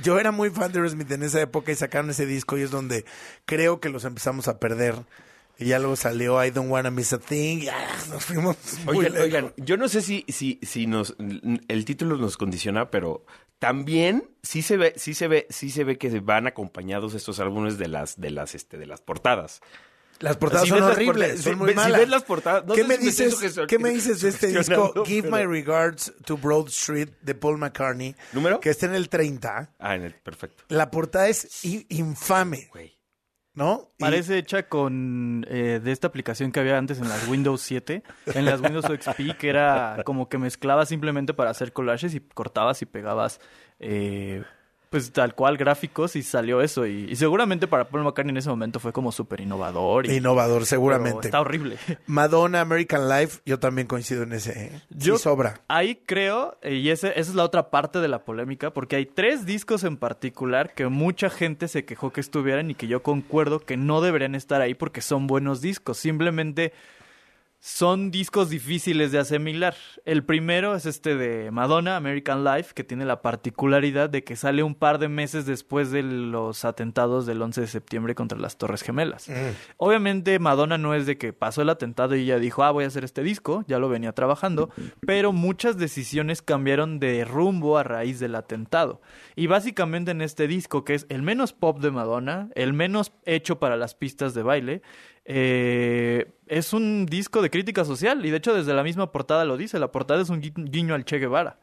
Yo 0.03 0.19
era 0.19 0.33
muy 0.33 0.51
fan 0.51 0.73
de 0.73 0.79
Aerosmith 0.81 1.13
en 1.13 1.23
esa 1.23 1.41
época 1.41 1.71
y 1.71 1.77
sacaron 1.77 2.11
ese 2.11 2.27
disco 2.27 2.59
y 2.59 2.63
es 2.63 2.73
donde 2.73 3.05
creo 3.45 3.79
que 3.79 3.89
los 3.89 4.05
empezamos 4.05 4.49
a 4.49 4.59
perder. 4.59 4.97
Y 5.59 5.67
ya 5.67 5.79
luego 5.79 5.95
salió 5.97 6.45
I 6.45 6.51
Don't 6.51 6.71
Wanna 6.71 6.91
Miss 6.91 7.13
a 7.13 7.19
Thing 7.19 7.59
y 7.63 7.69
ah, 7.69 7.89
nos 8.11 8.25
fuimos 8.25 8.57
muy 8.85 8.97
Oigan, 8.99 9.13
lejos. 9.13 9.25
oigan, 9.27 9.53
yo 9.57 9.77
no 9.77 9.89
sé 9.89 10.03
si, 10.03 10.25
si, 10.29 10.59
si 10.63 10.87
nos 10.87 11.15
el 11.69 11.85
título 11.85 12.17
nos 12.17 12.37
condiciona, 12.37 12.91
pero 12.91 13.25
también 13.61 14.29
sí 14.43 14.63
se 14.63 14.77
ve, 14.77 14.95
sí 14.97 15.15
se 15.15 15.29
ve, 15.29 15.47
sí 15.51 15.71
se 15.71 15.85
ve 15.85 15.97
que 15.97 16.19
van 16.21 16.47
acompañados 16.49 17.15
estos 17.15 17.39
álbumes 17.41 17.79
de 17.79 17.89
las, 17.89 18.21
de 18.21 18.31
las, 18.31 18.55
este, 18.55 18.77
de 18.79 18.87
las 18.87 19.01
portadas. 19.01 19.61
Las 20.21 20.37
portadas 20.37 20.65
Si 20.65 20.71
son 20.71 20.83
horribles, 20.83 21.29
portadas- 21.31 21.43
son 21.43 21.59
muy 21.59 21.69
si 21.71 21.75
malas. 21.77 22.01
ves 22.01 22.09
las 22.09 22.23
portadas- 22.25 22.65
no 22.67 22.75
¿Qué, 22.75 22.85
me 22.85 22.97
si 22.99 23.05
dices, 23.07 23.37
¿Qué 23.69 23.79
me 23.79 23.91
dices 23.91 24.21
de 24.23 24.29
este 24.31 24.47
disco 24.49 25.05
Give 25.05 25.29
My 25.31 25.45
Regards 25.45 26.13
to 26.25 26.37
Broad 26.37 26.69
Street 26.69 27.09
de 27.23 27.35
Paul 27.35 27.59
McCartney? 27.59 28.15
¿Número? 28.33 28.61
Que 28.61 28.71
está 28.71 28.87
en 28.87 28.95
el 28.95 29.09
30. 29.09 29.73
Ah, 29.79 29.95
en 29.97 30.03
el, 30.03 30.15
perfecto. 30.15 30.65
La 30.69 30.91
portada 30.91 31.29
es 31.29 31.65
infame. 31.89 32.71
¿No? 33.55 33.93
Parece 33.99 34.39
hecha 34.39 34.69
con 34.69 35.47
eh, 35.49 35.81
de 35.83 35.93
esta 35.93 36.09
aplicación 36.09 36.51
que 36.51 36.59
había 36.59 36.77
antes 36.77 36.99
en 36.99 37.09
las 37.09 37.29
Windows 37.29 37.61
7, 37.61 38.03
en 38.35 38.45
las 38.45 38.61
Windows 38.61 38.87
XP, 38.87 39.39
que 39.39 39.49
era 39.49 40.03
como 40.05 40.29
que 40.29 40.39
mezclabas 40.39 40.89
simplemente 40.89 41.35
para 41.35 41.51
hacer 41.51 41.73
collages 41.73 42.15
y 42.17 42.21
cortabas 42.21 42.83
y 42.83 42.87
pegabas 42.87 43.41
eh, 43.79 44.43
pues 44.95 45.11
tal 45.11 45.35
cual 45.35 45.57
gráficos 45.57 46.15
y 46.15 46.23
salió 46.23 46.61
eso. 46.63 46.87
Y, 46.87 47.11
y 47.11 47.17
seguramente 47.17 47.67
para 47.67 47.89
Paul 47.89 48.05
McCartney 48.05 48.31
en 48.31 48.37
ese 48.37 48.49
momento 48.49 48.79
fue 48.79 48.93
como 48.93 49.11
súper 49.11 49.41
innovador. 49.41 50.07
y- 50.07 50.19
Innovador, 50.19 50.67
seguramente. 50.67 51.27
Está 51.27 51.41
horrible. 51.41 51.79
Madonna, 52.07 52.61
American 52.61 53.09
Life, 53.09 53.41
yo 53.45 53.59
también 53.59 53.89
coincido 53.89 54.23
en 54.23 54.33
ese. 54.35 54.67
¿eh? 54.67 54.81
Yo 54.91 55.17
sí 55.17 55.25
sobra. 55.25 55.61
Ahí 55.67 55.97
creo, 56.07 56.57
eh, 56.63 56.75
y 56.77 56.91
ese, 56.91 57.09
esa 57.09 57.19
es 57.31 57.35
la 57.35 57.43
otra 57.43 57.71
parte 57.71 57.99
de 57.99 58.07
la 58.07 58.25
polémica, 58.25 58.71
porque 58.73 58.95
hay 58.95 59.07
tres 59.07 59.47
discos 59.47 59.83
en 59.83 59.97
particular 59.97 60.75
que 60.75 60.87
mucha 60.87 61.29
gente 61.29 61.67
se 61.67 61.85
quejó 61.85 62.13
que 62.13 62.21
estuvieran 62.21 62.71
y 62.71 62.77
que 62.77 62.87
yo 62.87 63.03
concuerdo 63.03 63.59
que 63.59 63.77
no 63.77 64.01
deberían 64.01 64.37
estar 64.37 64.61
ahí 64.61 64.75
porque 64.75 65.01
son 65.01 65.27
buenos 65.27 65.61
discos. 65.61 65.99
Simplemente 65.99 66.73
son 67.65 68.11
discos 68.11 68.51
difíciles 68.51 69.11
de 69.11 69.19
asimilar. 69.19 69.75
El 70.05 70.23
primero 70.23 70.77
es 70.77 70.85
este 70.85 71.17
de 71.17 71.51
Madonna, 71.51 71.97
American 71.97 72.45
Life, 72.45 72.75
que 72.75 72.85
tiene 72.85 73.07
la 73.07 73.23
particularidad 73.23 74.11
de 74.11 74.23
que 74.23 74.37
sale 74.37 74.63
un 74.63 74.75
par 74.75 74.99
de 74.99 75.09
meses 75.09 75.47
después 75.47 75.91
de 75.91 76.03
los 76.03 76.67
atentados 76.67 77.25
del 77.25 77.41
11 77.41 77.63
de 77.63 77.67
septiembre 77.67 78.15
contra 78.15 78.39
las 78.39 78.59
Torres 78.59 78.83
Gemelas. 78.83 79.31
Obviamente 79.79 80.39
Madonna 80.39 80.77
no 80.77 80.95
es 80.95 81.07
de 81.07 81.17
que 81.17 81.33
pasó 81.33 81.63
el 81.63 81.71
atentado 81.71 82.15
y 82.15 82.25
ella 82.25 82.39
dijo, 82.39 82.65
ah, 82.65 82.71
voy 82.71 82.85
a 82.85 82.89
hacer 82.89 83.03
este 83.03 83.23
disco, 83.23 83.65
ya 83.67 83.79
lo 83.79 83.89
venía 83.89 84.13
trabajando, 84.13 84.69
pero 85.07 85.33
muchas 85.33 85.79
decisiones 85.79 86.43
cambiaron 86.43 87.01
de 87.01 87.25
rumbo 87.25 87.79
a 87.79 87.83
raíz 87.83 88.21
del 88.21 88.35
atentado. 88.35 89.01
Y 89.37 89.47
básicamente 89.47 90.11
en 90.11 90.21
este 90.21 90.49
disco, 90.49 90.85
que 90.85 90.93
es 90.93 91.07
el 91.09 91.23
menos 91.23 91.55
pop 91.55 91.81
de 91.81 91.91
Madonna, 91.91 92.51
el 92.57 92.75
menos 92.75 93.13
hecho 93.25 93.59
para 93.59 93.79
las 93.79 93.95
pistas 93.95 94.35
de 94.35 94.43
baile, 94.43 94.83
eh, 95.25 96.33
es 96.47 96.73
un 96.73 97.07
disco 97.07 97.43
de 97.43 97.51
crítica 97.51 97.85
social 97.85 98.25
y 98.25 98.31
de 98.31 98.37
hecho 98.37 98.55
desde 98.55 98.75
la 98.75 98.83
misma 98.83 99.13
portada 99.13 99.45
lo 99.45 99.57
dice, 99.57 99.79
la 99.79 99.93
portada 99.93 100.23
es 100.23 100.29
un 100.31 100.41
gui- 100.43 100.53
guiño 100.71 100.95
al 100.95 101.05
Che 101.05 101.19
Guevara. 101.19 101.59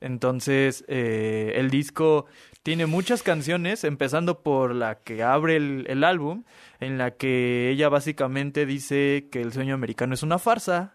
Entonces, 0.00 0.84
eh, 0.88 1.52
el 1.56 1.70
disco 1.70 2.26
tiene 2.64 2.86
muchas 2.86 3.22
canciones, 3.22 3.84
empezando 3.84 4.42
por 4.42 4.74
la 4.74 4.96
que 4.96 5.22
abre 5.22 5.54
el, 5.56 5.84
el 5.88 6.02
álbum, 6.02 6.42
en 6.80 6.98
la 6.98 7.12
que 7.12 7.70
ella 7.70 7.88
básicamente 7.88 8.66
dice 8.66 9.28
que 9.30 9.40
el 9.40 9.52
sueño 9.52 9.74
americano 9.74 10.14
es 10.14 10.24
una 10.24 10.40
farsa, 10.40 10.94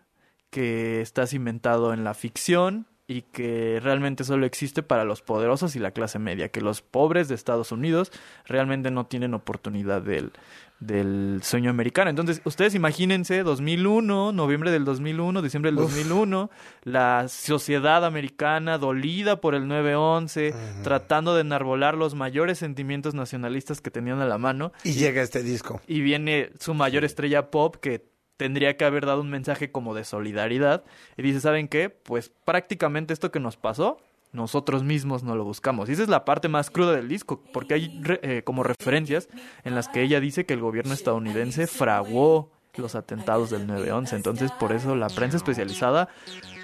que 0.49 0.99
está 1.01 1.26
cimentado 1.26 1.93
en 1.93 2.03
la 2.03 2.14
ficción, 2.14 2.88
y 3.08 3.22
que 3.22 3.80
realmente 3.82 4.26
solo 4.26 4.45
existe 4.45 4.84
para 4.84 5.05
los 5.05 5.22
poderosos 5.22 5.78
y 5.78 5.80
la 5.80 5.91
clase 5.91 6.20
media, 6.20 6.49
que 6.49 6.60
los 6.60 6.82
pobres 6.82 7.30
de 7.30 7.36
Estados 7.36 7.72
Unidos 7.72 8.12
realmente 8.45 8.91
no 8.91 9.05
tienen 9.05 9.34
oportunidad 9.34 10.01
del, 10.01 10.34
del 10.82 11.39
sueño 11.41 11.70
americano. 11.70 12.10
Entonces, 12.10 12.41
ustedes 12.43 12.76
imagínense 12.76 13.43
2001, 13.43 14.34
noviembre 14.34 14.72
del 14.72 14.84
2001, 14.84 15.41
diciembre 15.41 15.72
del 15.72 15.78
2001, 15.78 16.49
la 16.84 17.30
sociedad 17.30 18.03
americana 18.03 18.78
dolida 18.78 19.39
por 19.39 19.55
el 19.55 19.64
9-11, 19.64 20.53
tratando 20.84 21.34
de 21.34 21.41
enarbolar 21.41 21.95
los 21.95 22.14
mayores 22.14 22.60
sentimientos 22.60 23.14
nacionalistas 23.14 23.80
que 23.80 23.89
tenían 23.89 24.20
a 24.20 24.26
la 24.26 24.38
mano. 24.38 24.74
Y 24.84 24.91
llega 24.91 25.22
este 25.22 25.43
disco. 25.43 25.80
Y 25.88 26.01
viene 26.01 26.49
su 26.60 26.74
mayor 26.74 27.05
estrella 27.05 27.51
pop 27.51 27.78
que 27.78 28.16
tendría 28.38 28.77
que 28.77 28.85
haber 28.85 29.05
dado 29.05 29.21
un 29.21 29.29
mensaje 29.29 29.71
como 29.71 29.93
de 29.93 30.03
solidaridad. 30.03 30.83
Y 31.17 31.23
dice, 31.23 31.41
¿saben 31.41 31.67
qué? 31.67 31.89
Pues 31.89 32.31
prácticamente 32.45 33.13
esto 33.13 33.31
que 33.31 33.39
nos 33.39 33.57
pasó, 33.57 33.97
nosotros 34.31 34.83
mismos 34.83 35.23
no 35.23 35.35
lo 35.35 35.43
buscamos. 35.43 35.89
Y 35.89 35.93
esa 35.93 36.03
es 36.03 36.09
la 36.09 36.25
parte 36.25 36.47
más 36.47 36.69
cruda 36.69 36.93
del 36.93 37.07
disco, 37.07 37.41
porque 37.51 37.73
hay 37.73 38.01
eh, 38.21 38.43
como 38.43 38.63
referencias 38.63 39.27
en 39.63 39.75
las 39.75 39.89
que 39.89 40.01
ella 40.01 40.19
dice 40.19 40.45
que 40.45 40.53
el 40.53 40.61
gobierno 40.61 40.93
estadounidense 40.93 41.67
fraguó 41.67 42.51
los 42.77 42.95
atentados 42.95 43.49
del 43.49 43.67
9-11. 43.67 44.13
Entonces, 44.13 44.51
por 44.51 44.71
eso 44.71 44.95
la 44.95 45.07
prensa 45.09 45.38
especializada 45.38 46.09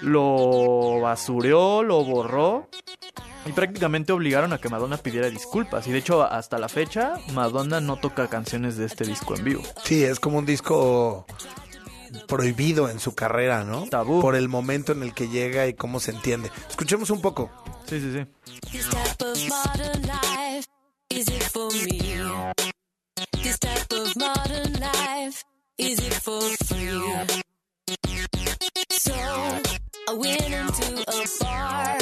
lo 0.02 1.00
basureó, 1.00 1.82
lo 1.82 2.04
borró 2.04 2.68
y 3.46 3.52
prácticamente 3.52 4.12
obligaron 4.12 4.52
a 4.52 4.58
que 4.58 4.68
Madonna 4.68 4.96
pidiera 4.96 5.28
disculpas. 5.28 5.86
Y 5.86 5.92
de 5.92 5.98
hecho, 5.98 6.22
hasta 6.22 6.58
la 6.58 6.68
fecha, 6.68 7.14
Madonna 7.32 7.80
no 7.80 7.96
toca 7.96 8.28
canciones 8.28 8.76
de 8.76 8.86
este 8.86 9.04
disco 9.04 9.36
en 9.36 9.44
vivo. 9.44 9.62
Sí, 9.82 10.04
es 10.04 10.20
como 10.20 10.38
un 10.38 10.46
disco 10.46 11.26
prohibido 12.26 12.88
en 12.88 13.00
su 13.00 13.14
carrera, 13.14 13.64
¿no? 13.64 13.86
Tabú. 13.86 14.20
Por 14.20 14.36
el 14.36 14.48
momento 14.48 14.92
en 14.92 15.02
el 15.02 15.14
que 15.14 15.28
llega 15.28 15.66
y 15.66 15.74
cómo 15.74 16.00
se 16.00 16.10
entiende. 16.12 16.50
Escuchemos 16.68 17.10
un 17.10 17.20
poco. 17.20 17.50
Sí, 17.86 18.00
sí, 18.00 18.12
sí. 18.12 18.26
This 18.70 18.88
type 18.88 19.24
of 19.24 19.38
modern 19.48 20.02
life, 20.02 20.66
is 21.10 21.28
it 21.28 21.42
for 21.44 21.70
me? 21.72 21.98
This 23.42 23.58
type 23.58 23.92
of 23.92 24.16
modern 24.16 24.72
life, 24.80 25.44
is 25.78 25.98
it 25.98 26.14
for 26.14 26.40
free? 26.64 27.02
So, 28.90 29.12
I 30.08 30.12
went 30.14 30.40
into 30.42 31.04
a 31.06 31.44
bar, 31.44 31.98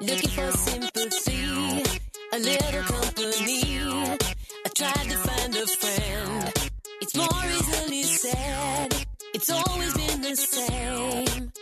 looking 0.00 0.30
for 0.30 0.52
sympathy, 0.52 1.82
a 2.32 2.38
little 2.38 2.82
company. 2.84 4.16
I 4.66 4.68
tried 4.74 5.10
to 5.10 5.23
it's 9.46 9.68
always 9.68 9.92
been 9.92 10.22
the 10.22 10.36
same. 10.36 11.52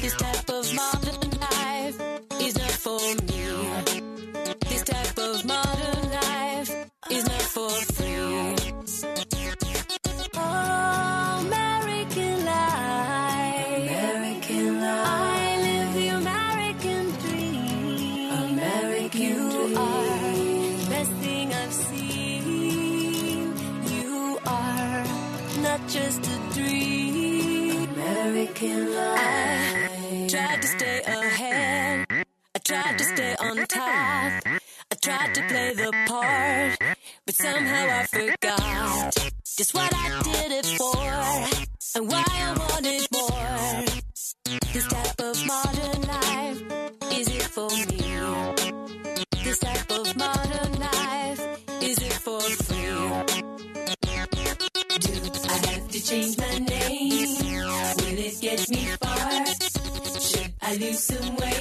This 0.00 0.14
type 0.14 0.48
of 0.50 0.72
modern 0.72 1.30
life 1.40 1.96
is 2.40 2.54
not 2.56 2.74
for 2.84 3.00
me. 3.26 3.42
This 4.68 4.82
type 4.84 5.18
of 5.18 5.44
modern 5.44 6.10
life 6.12 6.70
is 7.10 7.24
not 7.26 7.42
for 7.54 7.70
free. 7.96 8.54
Oh, 10.36 11.44
American 11.46 12.44
life. 12.44 13.82
American 13.82 14.80
life. 14.80 15.06
I 15.06 15.56
live 15.66 15.94
the 15.94 16.08
American 16.22 17.04
dream. 17.22 18.30
American 18.52 19.20
you 19.20 19.76
are 19.76 20.22
the 20.22 20.86
best 20.88 21.12
thing 21.24 21.52
I've 21.52 21.72
seen. 21.72 23.56
You 23.90 24.38
are 24.46 25.04
not 25.62 25.80
just 25.88 26.20
a 26.20 26.22
dream. 26.22 26.28
American 26.28 26.32
life. 26.32 26.43
I 28.56 30.26
tried 30.30 30.62
to 30.62 30.68
stay 30.68 31.02
ahead. 31.04 32.06
I 32.54 32.58
tried 32.60 32.98
to 32.98 33.04
stay 33.04 33.34
on 33.40 33.56
top. 33.66 34.46
I 34.92 34.94
tried 35.02 35.34
to 35.34 35.42
play 35.48 35.74
the 35.74 35.90
part, 36.06 36.78
but 37.26 37.34
somehow 37.34 38.00
I 38.00 38.06
forgot 38.06 39.14
just 39.56 39.74
what 39.74 39.92
I 39.92 40.22
did 40.22 40.52
it 40.52 40.66
for 40.78 40.96
and 41.96 42.08
why 42.08 42.24
I 42.28 42.54
wanted 42.56 43.06
more. 43.12 43.84
This 44.72 44.86
type 44.86 45.13
I 60.74 60.76
need 60.76 60.96
some 60.96 61.36
way. 61.36 61.53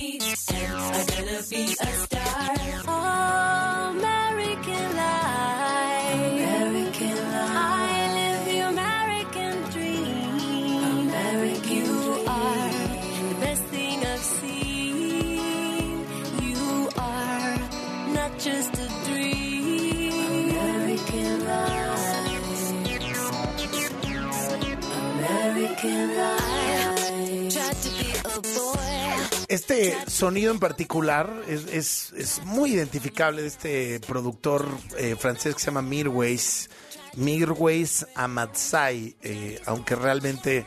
Este 29.54 29.95
sonido 30.08 30.51
en 30.51 30.58
particular 30.60 31.32
es, 31.47 31.66
es- 31.72 32.12
es 32.18 32.41
muy 32.43 32.72
identificable 32.74 33.43
de 33.43 33.47
este 33.47 33.99
productor 33.99 34.68
eh, 34.97 35.16
francés 35.16 35.54
que 35.54 35.60
se 35.60 35.68
llama 35.68 35.84
Mirwais, 35.84 36.72
Mirwais 37.18 38.08
Amatzai, 38.16 39.16
eh, 39.22 39.62
aunque 39.68 39.95
realmente 39.95 40.66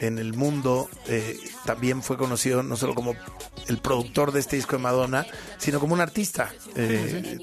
en 0.00 0.18
el 0.18 0.32
mundo 0.32 0.88
eh, 1.06 1.38
también 1.66 2.02
fue 2.02 2.16
conocido 2.16 2.62
no 2.62 2.76
solo 2.76 2.94
como 2.94 3.14
el 3.68 3.78
productor 3.78 4.32
de 4.32 4.40
este 4.40 4.56
disco 4.56 4.76
de 4.76 4.82
Madonna, 4.82 5.24
sino 5.58 5.78
como 5.78 5.92
un 5.94 6.00
artista. 6.00 6.52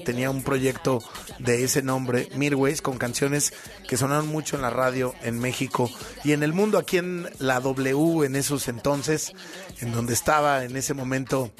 Tenía 0.04 0.28
un 0.28 0.42
proyecto 0.42 1.02
de 1.38 1.64
ese 1.64 1.82
nombre, 1.82 2.28
Mirwais, 2.34 2.82
con 2.82 2.98
canciones 2.98 3.54
que 3.88 3.96
sonaron 3.96 4.26
mucho 4.28 4.56
en 4.56 4.62
la 4.62 4.68
radio 4.70 5.14
en 5.22 5.38
México 5.38 5.88
y 6.24 6.32
en 6.32 6.42
el 6.42 6.52
mundo, 6.52 6.76
aquí 6.76 6.98
en 6.98 7.30
la 7.38 7.60
W 7.60 8.26
en 8.26 8.36
esos 8.36 8.68
entonces, 8.68 9.32
en 9.80 9.92
donde 9.92 10.14
estaba 10.14 10.64
en 10.64 10.76
ese 10.76 10.94
momento 10.94 11.50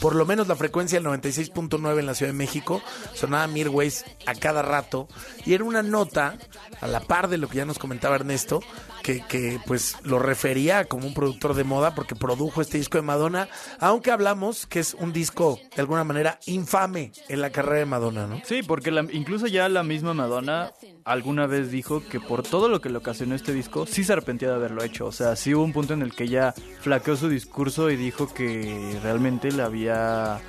por 0.00 0.14
lo 0.14 0.26
menos 0.26 0.48
la 0.48 0.56
frecuencia 0.56 0.98
del 0.98 1.08
96.9 1.08 1.98
en 1.98 2.06
la 2.06 2.14
Ciudad 2.14 2.32
de 2.32 2.38
México, 2.38 2.82
sonaba 3.14 3.46
Mirways 3.46 4.04
a 4.26 4.34
cada 4.34 4.62
rato 4.62 5.08
y 5.44 5.54
era 5.54 5.64
una 5.64 5.82
nota 5.82 6.36
a 6.80 6.86
la 6.86 7.00
par 7.00 7.28
de 7.28 7.38
lo 7.38 7.48
que 7.48 7.58
ya 7.58 7.64
nos 7.64 7.78
comentaba 7.78 8.16
Ernesto, 8.16 8.60
que, 9.02 9.20
que 9.26 9.58
pues 9.66 9.96
lo 10.04 10.18
refería 10.18 10.84
como 10.84 11.06
un 11.06 11.14
productor 11.14 11.54
de 11.54 11.64
moda 11.64 11.94
porque 11.94 12.14
produjo 12.14 12.60
este 12.60 12.78
disco 12.78 12.98
de 12.98 13.02
Madonna, 13.02 13.48
aunque 13.80 14.10
hablamos 14.10 14.66
que 14.66 14.80
es 14.80 14.94
un 14.94 15.12
disco 15.12 15.58
de 15.74 15.80
alguna 15.82 16.04
manera 16.04 16.38
infame 16.46 17.12
en 17.28 17.40
la 17.40 17.50
carrera 17.50 17.78
de 17.78 17.86
Madonna, 17.86 18.26
¿no? 18.26 18.40
Sí, 18.44 18.62
porque 18.62 18.90
la- 18.90 19.06
incluso 19.12 19.46
ya 19.46 19.68
la 19.68 19.82
misma 19.82 20.14
Madonna 20.14 20.72
alguna 21.04 21.46
vez 21.46 21.70
dijo 21.70 22.02
que 22.08 22.20
por 22.20 22.42
todo 22.42 22.68
lo 22.68 22.80
que 22.80 22.88
le 22.90 22.98
ocasionó 22.98 23.34
este 23.34 23.52
disco, 23.52 23.86
sí 23.86 24.04
se 24.04 24.12
arrepentía 24.12 24.48
de 24.50 24.54
haberlo 24.54 24.82
hecho. 24.84 25.06
O 25.06 25.12
sea, 25.12 25.34
sí 25.36 25.54
hubo 25.54 25.64
un 25.64 25.72
punto 25.72 25.94
en 25.94 26.02
el 26.02 26.14
que 26.14 26.24
ella 26.24 26.54
flaqueó 26.80 27.16
su 27.16 27.28
discurso 27.28 27.90
y 27.90 27.96
dijo 27.96 28.32
que 28.32 28.98
realmente 29.02 29.50
le 29.50 29.62
había... 29.62 30.40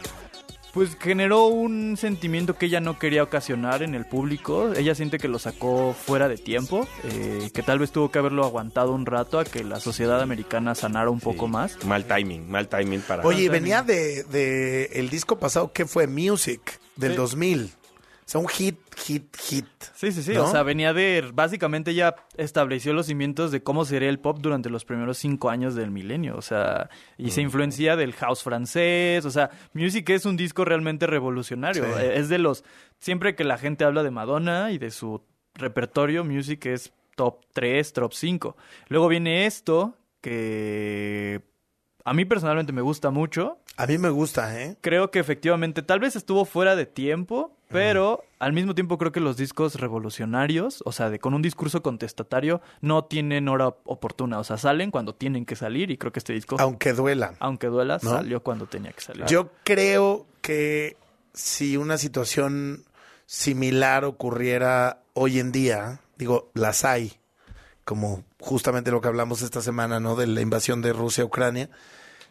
Pues 0.73 0.97
generó 0.99 1.45
un 1.45 1.97
sentimiento 1.97 2.55
que 2.57 2.65
ella 2.65 2.79
no 2.79 2.97
quería 2.97 3.21
ocasionar 3.21 3.83
en 3.83 3.93
el 3.93 4.05
público. 4.05 4.73
Ella 4.75 4.95
siente 4.95 5.19
que 5.19 5.27
lo 5.27 5.37
sacó 5.37 5.93
fuera 5.93 6.27
de 6.27 6.35
tiempo, 6.37 6.87
eh, 7.03 7.51
que 7.53 7.61
tal 7.61 7.77
vez 7.77 7.91
tuvo 7.91 8.09
que 8.09 8.17
haberlo 8.17 8.43
aguantado 8.43 8.91
un 8.91 9.05
rato 9.05 9.37
a 9.37 9.45
que 9.45 9.63
la 9.63 9.79
sociedad 9.79 10.19
americana 10.19 10.73
sanara 10.73 11.11
un 11.11 11.19
poco 11.19 11.47
más. 11.47 11.77
Mal 11.85 12.05
timing, 12.05 12.49
mal 12.49 12.67
timing 12.69 13.01
para... 13.01 13.23
Oye, 13.23 13.43
y 13.43 13.49
venía 13.49 13.83
de, 13.83 14.23
de 14.23 14.85
el 14.93 15.11
disco 15.11 15.37
pasado 15.37 15.71
que 15.71 15.85
fue 15.85 16.07
Music 16.07 16.79
del 16.95 17.11
Sí. 17.11 17.17
2000. 17.17 17.71
Sea, 18.33 18.41
un 18.41 18.47
hit, 18.47 18.79
hit, 18.97 19.37
hit. 19.37 19.67
Sí, 19.93 20.11
sí, 20.11 20.23
sí. 20.23 20.33
¿no? 20.33 20.45
O 20.45 20.47
sea, 20.47 20.63
venía 20.63 20.91
de. 20.91 21.29
Básicamente 21.35 21.91
ella 21.91 22.15
estableció 22.35 22.91
los 22.91 23.05
cimientos 23.05 23.51
de 23.51 23.61
cómo 23.61 23.85
sería 23.85 24.09
el 24.09 24.17
pop 24.17 24.39
durante 24.41 24.71
los 24.71 24.85
primeros 24.85 25.19
cinco 25.19 25.51
años 25.51 25.75
del 25.75 25.91
milenio. 25.91 26.35
O 26.35 26.41
sea, 26.41 26.89
y 27.15 27.29
se 27.29 27.41
influencia 27.41 27.95
del 27.95 28.13
house 28.13 28.41
francés. 28.41 29.23
O 29.25 29.29
sea, 29.29 29.51
Music 29.73 30.09
es 30.09 30.25
un 30.25 30.35
disco 30.35 30.65
realmente 30.65 31.05
revolucionario. 31.05 31.85
Sí. 31.85 31.91
Eh, 32.01 32.13
Es 32.15 32.27
de 32.27 32.39
los. 32.39 32.63
Siempre 32.97 33.35
que 33.35 33.43
la 33.43 33.59
gente 33.59 33.83
habla 33.85 34.01
de 34.01 34.09
Madonna 34.09 34.71
y 34.71 34.79
de 34.79 34.89
su 34.89 35.21
repertorio, 35.53 36.23
Music 36.23 36.65
es 36.65 36.91
top 37.15 37.45
3, 37.53 37.93
top 37.93 38.13
5. 38.13 38.57
Luego 38.87 39.09
viene 39.09 39.45
esto, 39.45 39.95
que. 40.21 41.41
A 42.03 42.15
mí 42.15 42.25
personalmente 42.25 42.73
me 42.73 42.81
gusta 42.81 43.11
mucho. 43.11 43.59
A 43.77 43.87
mí 43.87 43.97
me 43.97 44.09
gusta, 44.09 44.59
¿eh? 44.61 44.77
Creo 44.81 45.09
que 45.09 45.19
efectivamente 45.19 45.81
tal 45.81 45.99
vez 45.99 46.15
estuvo 46.15 46.45
fuera 46.45 46.75
de 46.75 46.85
tiempo, 46.85 47.55
Pero 47.73 48.23
al 48.39 48.53
mismo 48.53 48.75
tiempo 48.75 48.97
creo 48.97 49.11
que 49.11 49.19
los 49.19 49.35
discos 49.37 49.75
revolucionarios, 49.75 50.81
o 50.85 50.91
sea, 50.91 51.09
de, 51.09 51.19
con 51.19 51.33
un 51.33 51.41
discurso 51.41 51.81
contestatario, 51.81 52.61
no 52.81 53.05
tienen 53.05 53.47
hora 53.49 53.67
oportuna. 53.85 54.39
O 54.39 54.43
sea, 54.43 54.57
salen 54.57 54.91
cuando 54.91 55.15
tienen 55.15 55.45
que 55.45 55.55
salir 55.55 55.91
y 55.91 55.97
creo 55.97 56.11
que 56.11 56.19
este 56.19 56.33
disco... 56.33 56.55
Aunque 56.59 56.93
duela. 56.93 57.33
Aunque 57.39 57.67
duela, 57.67 57.99
¿No? 58.01 58.11
salió 58.11 58.43
cuando 58.43 58.67
tenía 58.67 58.91
que 58.91 59.01
salir. 59.01 59.25
Yo 59.25 59.49
creo 59.63 60.25
que 60.41 60.97
si 61.33 61.77
una 61.77 61.97
situación 61.97 62.85
similar 63.25 64.05
ocurriera 64.05 65.01
hoy 65.13 65.39
en 65.39 65.51
día, 65.51 65.99
digo, 66.17 66.51
las 66.53 66.85
hay, 66.85 67.13
como 67.85 68.23
justamente 68.39 68.91
lo 68.91 69.01
que 69.01 69.07
hablamos 69.07 69.41
esta 69.41 69.61
semana, 69.61 69.99
¿no? 69.99 70.15
De 70.15 70.27
la 70.27 70.41
invasión 70.41 70.81
de 70.81 70.93
Rusia 70.93 71.23
a 71.23 71.27
Ucrania. 71.27 71.69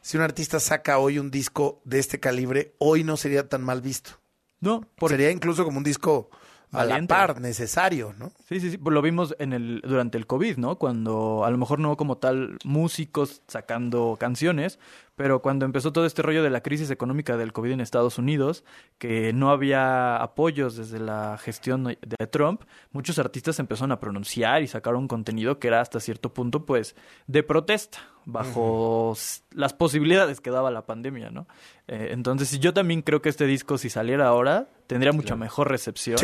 Si 0.00 0.16
un 0.16 0.22
artista 0.22 0.60
saca 0.60 0.98
hoy 0.98 1.18
un 1.18 1.30
disco 1.30 1.80
de 1.84 1.98
este 1.98 2.20
calibre, 2.20 2.74
hoy 2.78 3.04
no 3.04 3.16
sería 3.16 3.48
tan 3.48 3.62
mal 3.62 3.80
visto. 3.80 4.21
No, 4.62 4.86
sería 5.08 5.30
incluso 5.30 5.64
como 5.64 5.78
un 5.78 5.84
disco 5.84 6.30
a 6.70 6.84
la 6.84 7.02
par, 7.06 7.40
necesario, 7.40 8.14
¿no? 8.18 8.32
Sí, 8.48 8.60
sí, 8.60 8.70
sí. 8.70 8.78
Pues 8.78 8.94
lo 8.94 9.02
vimos 9.02 9.34
en 9.38 9.52
el, 9.52 9.82
durante 9.82 10.16
el 10.16 10.26
COVID, 10.26 10.56
¿no? 10.56 10.76
Cuando 10.76 11.44
a 11.44 11.50
lo 11.50 11.58
mejor 11.58 11.78
no 11.80 11.96
como 11.96 12.16
tal 12.16 12.56
músicos 12.64 13.42
sacando 13.48 14.16
canciones, 14.18 14.78
pero 15.16 15.42
cuando 15.42 15.64
empezó 15.66 15.92
todo 15.92 16.06
este 16.06 16.22
rollo 16.22 16.42
de 16.42 16.50
la 16.50 16.62
crisis 16.62 16.90
económica 16.90 17.36
del 17.36 17.52
COVID 17.52 17.72
en 17.72 17.80
Estados 17.80 18.18
Unidos, 18.18 18.64
que 18.98 19.32
no 19.32 19.50
había 19.50 20.16
apoyos 20.16 20.76
desde 20.76 20.98
la 20.98 21.38
gestión 21.38 21.84
de 21.84 22.26
Trump, 22.30 22.62
muchos 22.92 23.18
artistas 23.18 23.58
empezaron 23.58 23.92
a 23.92 24.00
pronunciar 24.00 24.62
y 24.62 24.66
sacaron 24.66 25.08
contenido 25.08 25.58
que 25.58 25.68
era 25.68 25.80
hasta 25.80 26.00
cierto 26.00 26.32
punto, 26.32 26.64
pues, 26.64 26.96
de 27.26 27.42
protesta, 27.42 27.98
bajo 28.24 29.16
las 29.50 29.74
posibilidades 29.74 30.40
que 30.40 30.50
daba 30.50 30.70
la 30.70 30.86
pandemia, 30.86 31.30
¿no? 31.30 31.48
Eh, 31.88 32.10
entonces, 32.12 32.60
yo 32.60 32.72
también 32.72 33.02
creo 33.02 33.20
que 33.20 33.28
este 33.28 33.46
disco, 33.46 33.76
si 33.78 33.90
saliera 33.90 34.28
ahora, 34.28 34.68
tendría 34.86 35.12
mucha 35.12 35.34
mejor 35.34 35.68
recepción. 35.68 36.16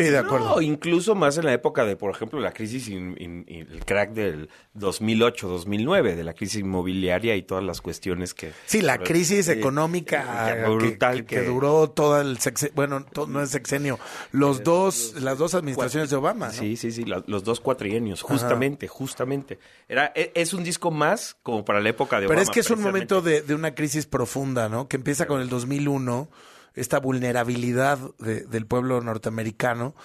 No, 0.55 0.61
incluso 0.61 1.13
más 1.13 1.37
en 1.37 1.45
la 1.45 1.53
época 1.53 1.83
de, 1.83 1.97
por 1.97 2.09
ejemplo, 2.11 2.39
la 2.39 2.53
crisis, 2.53 2.87
in- 2.87 3.15
in- 3.19 3.43
in- 3.49 3.67
el 3.69 3.83
crack 3.85 4.11
del 4.13 4.49
2008-2009, 4.75 6.15
de 6.15 6.23
la 6.23 6.33
crisis 6.33 6.61
inmobiliaria 6.61 7.35
y 7.35 7.41
todas 7.43 7.63
las 7.63 7.81
cuestiones 7.81 8.33
que... 8.33 8.51
Sí, 8.65 8.78
la 8.81 8.97
crisis 8.99 9.45
Sí, 9.47 9.51
económica 9.51 10.45
que- 10.55 10.61
que, 10.61 10.69
brutal 10.69 11.15
que- 11.17 11.25
que 11.25 11.35
que- 11.41 11.45
duró 11.47 11.89
todo 11.89 12.19
el 12.21 12.39
sexenio, 12.39 12.73
bueno, 12.75 13.05
to- 13.05 13.27
no 13.27 13.41
es 13.41 13.49
sexenio, 13.49 13.99
los 14.31 14.63
dos, 14.63 15.15
las 15.21 15.37
dos 15.37 15.55
administraciones 15.55 16.09
de 16.09 16.15
Obama, 16.15 16.47
¿no? 16.47 16.53
Sí, 16.53 16.75
sí, 16.77 16.91
sí, 16.91 17.05
los 17.05 17.43
dos 17.43 17.59
cuatrienios, 17.59 18.21
justamente, 18.21 18.87
justamente. 18.87 19.59
Era, 19.87 20.11
e- 20.15 20.31
es, 20.35 20.53
un 20.53 20.63
disco 20.63 20.91
más 20.91 21.35
como 21.43 21.63
para 21.65 21.79
la 21.81 21.89
época 21.89 22.17
de 22.19 22.27
Pero 22.27 22.39
Obama. 22.39 22.43
es 22.43 22.49
que 22.49 22.59
es 22.61 22.69
un 22.69 22.81
momento 22.81 23.21
de, 23.21 23.41
de 23.41 23.55
una 23.55 23.75
crisis 23.75 24.05
profunda, 24.05 24.69
¿no? 24.69 24.87
Que 24.87 24.97
empieza 24.97 25.25
con 25.27 25.41
el 25.41 25.49
2001, 25.49 26.29
esta 26.75 26.99
vulnerabilidad 26.99 27.97
de- 28.19 28.41
del 28.41 28.65
pueblo 28.65 29.01
norteamericano, 29.01 29.95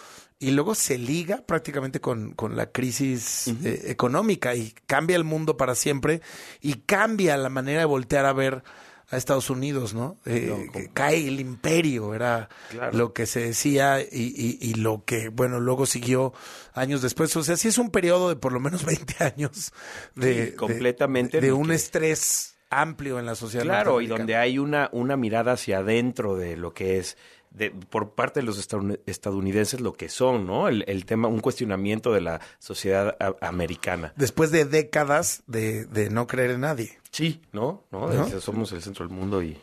y 0.49 0.51
luego 0.53 0.75
se 0.75 0.99
liga 0.99 1.43
prácticamente 1.47 2.01
con, 2.01 2.33
con 2.33 2.57
la 2.57 2.71
crisis 2.71 3.49
eh, 3.65 3.83
económica 3.87 4.55
y 4.55 4.75
cambia 4.87 5.17
el 5.17 5.25
mundo 5.25 5.57
para 5.57 5.75
siempre 5.75 6.21
y 6.61 6.75
cambia 6.87 7.37
la 7.37 7.49
manera 7.49 7.81
de 7.81 7.85
voltear 7.87 8.27
a 8.27 8.33
ver 8.33 8.63
a 9.11 9.17
Estados 9.19 9.51
Unidos, 9.51 9.93
¿no? 9.95 10.17
Eh, 10.25 10.89
cae 10.95 11.29
el 11.29 11.39
imperio, 11.39 12.15
era 12.15 12.49
Claro. 12.71 12.97
lo 12.97 13.13
que 13.13 13.27
se 13.27 13.41
decía 13.41 14.01
y, 14.01 14.07
y- 14.11 14.59
y 14.61 14.75
lo 14.75 15.05
que, 15.05 15.29
bueno, 15.29 15.61
luego 15.61 15.85
siguió 15.87 16.33
años 16.73 17.03
después. 17.03 17.37
O 17.37 17.45
sea, 17.45 17.57
sí 17.57 17.69
es 17.69 17.77
un 17.79 17.91
periodo 17.91 18.31
de 18.31 18.37
por 18.37 18.53
lo 18.53 18.61
menos 18.61 18.85
20 18.87 19.23
años 19.23 19.73
de, 20.15 20.47
Sí, 20.47 20.53
completamente, 20.57 21.41
de, 21.41 21.53
un 21.53 21.69
Que- 21.69 21.75
estrés 21.75 22.57
amplio 22.71 23.19
en 23.21 23.27
la 23.27 23.35
sociedad. 23.37 23.65
Claro, 23.65 24.01
y 24.01 24.07
donde 24.09 24.35
hay 24.37 24.59
una, 24.59 24.89
una 24.91 25.17
mirada 25.17 25.53
hacia 25.53 25.79
adentro 25.79 26.35
de 26.35 26.57
lo 26.57 26.73
que 26.75 26.99
es, 26.99 27.17
de, 27.55 27.71
por 27.71 28.11
parte 28.11 28.41
de 28.41 28.47
los 28.47 28.59
estadoun- 28.59 29.01
estadounidenses, 29.07 29.81
lo 29.81 29.95
que 29.95 30.09
son, 30.09 30.47
¿no? 30.47 30.69
El, 30.69 30.85
el 30.87 31.07
tema, 31.07 31.29
un 31.29 31.41
cuestionamiento 31.41 32.13
de 32.13 32.21
la 32.21 32.41
sociedad 32.59 33.17
a- 33.21 33.35
americana. 33.47 34.13
Después 34.17 34.51
de 34.51 34.65
décadas 34.67 35.43
de, 35.47 35.87
de 35.87 36.11
no 36.11 36.27
creer 36.27 36.51
en 36.51 36.61
nadie. 36.63 36.99
Sí, 37.11 37.41
¿no? 37.53 37.85
¿no? 37.93 38.09
¿No? 38.13 38.29
Somos 38.41 38.73
el 38.73 38.83
centro 38.83 39.07
del 39.07 39.17
mundo 39.17 39.43
y... 39.43 39.57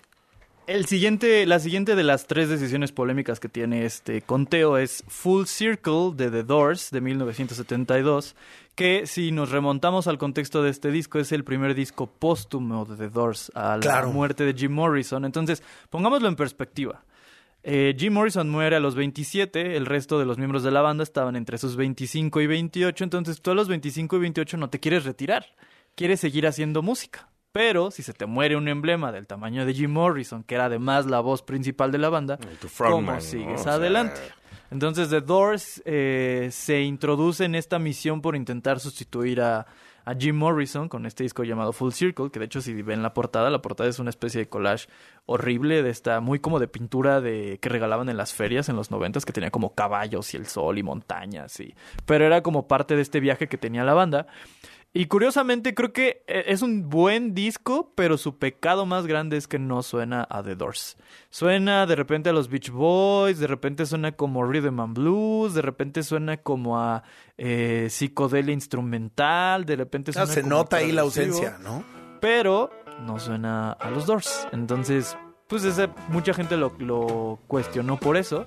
El 0.67 0.85
siguiente, 0.85 1.45
la 1.47 1.59
siguiente 1.59 1.95
de 1.97 2.03
las 2.03 2.27
tres 2.27 2.47
decisiones 2.47 2.93
polémicas 2.93 3.41
que 3.41 3.49
tiene 3.49 3.83
este 3.85 4.21
conteo 4.21 4.77
es 4.77 5.03
Full 5.09 5.45
Circle 5.45 6.11
de 6.15 6.31
The 6.31 6.43
Doors 6.43 6.91
de 6.91 7.01
1972, 7.01 8.35
que 8.75 9.05
si 9.05 9.31
nos 9.31 9.49
remontamos 9.51 10.07
al 10.07 10.17
contexto 10.17 10.63
de 10.63 10.69
este 10.69 10.91
disco 10.91 11.19
es 11.19 11.31
el 11.33 11.43
primer 11.43 11.75
disco 11.75 12.07
póstumo 12.07 12.85
de 12.85 12.95
The 12.95 13.09
Doors 13.09 13.51
a 13.53 13.75
la 13.75 13.79
Claro. 13.81 14.11
muerte 14.11 14.45
de 14.45 14.53
Jim 14.53 14.71
Morrison. 14.71 15.25
Entonces, 15.25 15.61
pongámoslo 15.89 16.29
en 16.29 16.35
perspectiva. 16.37 17.03
Eh, 17.64 17.95
Jim 17.97 18.14
Morrison 18.14 18.49
muere 18.49 18.76
a 18.76 18.80
los 18.80 18.95
27, 18.95 19.78
el 19.78 19.86
resto 19.86 20.18
de 20.18 20.26
los 20.26 20.38
miembros 20.38 20.64
de 20.64 20.72
la 20.72 20.82
banda 20.82 21.03
estaban 21.03 21.36
entre 21.36 21.57
sus 21.57 21.76
25 21.76 22.41
y 22.41 22.47
28, 22.47 23.03
entonces 23.03 23.41
tú 23.41 23.51
a 23.51 23.55
los 23.55 23.68
25 23.68 24.16
y 24.16 24.20
28 24.20 24.57
no 24.57 24.70
te 24.70 24.80
quieres 24.80 25.05
retirar, 25.05 25.45
quieres 25.95 26.20
seguir 26.20 26.47
haciendo 26.47 26.82
música. 26.82 27.28
Pero 27.51 27.91
si 27.91 28.01
se 28.01 28.14
te 28.14 28.26
muere 28.26 28.55
un 28.55 28.70
emblema 28.70 29.12
del 29.12 29.28
tamaño 29.28 29.66
de 29.66 29.74
Jim 29.74 29.91
Morrison, 29.91 30.43
que 30.43 30.55
era 30.55 30.66
además 30.66 31.05
la 31.05 31.20
voz 31.20 31.41
principal 31.43 31.91
de 31.91 31.97
la 31.97 32.09
banda, 32.09 32.39
¿cómo 32.78 33.12
¿no? 33.12 33.22
sigues 33.22 33.59
O 33.59 33.64
sea, 33.64 33.74
adelante? 33.74 34.22
Entonces 34.72 35.09
The 35.09 35.20
Doors 35.20 35.82
eh, 35.84 36.47
se 36.51 36.82
introduce 36.82 37.43
en 37.43 37.55
esta 37.55 37.78
misión 37.78 38.22
por 38.22 38.38
intentar 38.38 38.80
sustituir 38.80 39.41
a, 39.41 39.68
a 40.06 40.16
Jim 40.16 40.36
Morrison 40.36 40.89
con 40.89 41.06
este 41.06 41.24
disco 41.24 41.43
llamado 41.43 41.74
Full 41.74 41.91
Circle, 41.91 42.32
que 42.32 42.39
de 42.39 42.45
hecho 42.45 42.62
si 42.62 42.82
ven 42.82 43.04
la 43.04 43.14
portada, 43.14 43.49
la 43.49 43.62
portada 43.62 43.89
es 43.89 43.99
una 43.99 44.10
especie 44.10 44.41
de 44.41 44.49
collage 44.49 44.88
horrible 45.26 45.84
de 45.84 45.89
esta, 45.89 46.20
muy 46.20 46.39
como 46.39 46.60
de 46.60 46.68
pintura 46.68 47.22
de 47.22 47.60
que 47.62 47.70
regalaban 47.70 48.10
en 48.10 48.18
las 48.18 48.34
ferias 48.34 48.70
en 48.70 48.76
los 48.76 48.91
noventas, 48.91 49.26
que 49.26 49.34
tenía 49.34 49.52
como 49.52 49.76
caballos 49.76 50.34
y 50.34 50.38
el 50.38 50.47
sol 50.47 50.78
y 50.78 50.84
montañas, 50.84 51.60
y, 51.60 51.76
pero 52.06 52.26
era 52.26 52.41
como 52.41 52.68
parte 52.68 52.95
de 52.95 53.02
este 53.02 53.20
viaje 53.20 53.47
que 53.47 53.58
tenía 53.58 53.84
la 53.84 53.93
banda. 53.93 54.28
Y 54.93 55.05
curiosamente 55.05 55.73
creo 55.73 55.93
que 55.93 56.21
eh, 56.27 56.43
es 56.47 56.61
un 56.61 56.89
buen 56.89 57.33
disco, 57.33 57.93
pero 57.95 58.17
su 58.17 58.37
pecado 58.39 58.85
más 58.85 59.07
grande 59.07 59.37
es 59.37 59.47
que 59.47 59.57
no 59.57 59.83
suena 59.83 60.27
a 60.29 60.43
The 60.43 60.55
Doors. 60.55 60.97
Suena 61.29 61.85
de 61.85 61.95
repente 61.95 62.29
a 62.29 62.33
los 62.33 62.49
Beach 62.49 62.69
Boys, 62.71 63.39
de 63.39 63.47
repente 63.47 63.85
suena 63.85 64.11
como 64.11 64.43
Rhythm 64.43 64.81
and 64.81 64.97
Blues, 64.97 65.53
de 65.53 65.61
repente 65.61 66.03
suena 66.03 66.35
como 66.37 66.77
a 66.77 67.03
eh, 67.37 67.87
psicodelia 67.89 68.53
instrumental, 68.53 69.63
de 69.65 69.77
repente 69.77 70.11
Ah, 70.11 70.13
suena 70.25 70.33
se 70.33 70.41
como 70.41 70.55
nota 70.55 70.77
ahí 70.77 70.91
la 70.91 71.01
ausencia, 71.03 71.57
¿no? 71.63 71.83
Pero 72.19 72.69
no 73.05 73.17
suena 73.17 73.71
a 73.71 73.89
los 73.91 74.05
Doors. 74.05 74.45
Entonces, 74.51 75.17
pues 75.47 75.63
ese- 75.63 75.89
mucha 76.09 76.33
gente 76.33 76.57
lo, 76.57 76.73
lo 76.79 77.39
cuestionó 77.47 77.97
por 77.97 78.17
eso. 78.17 78.45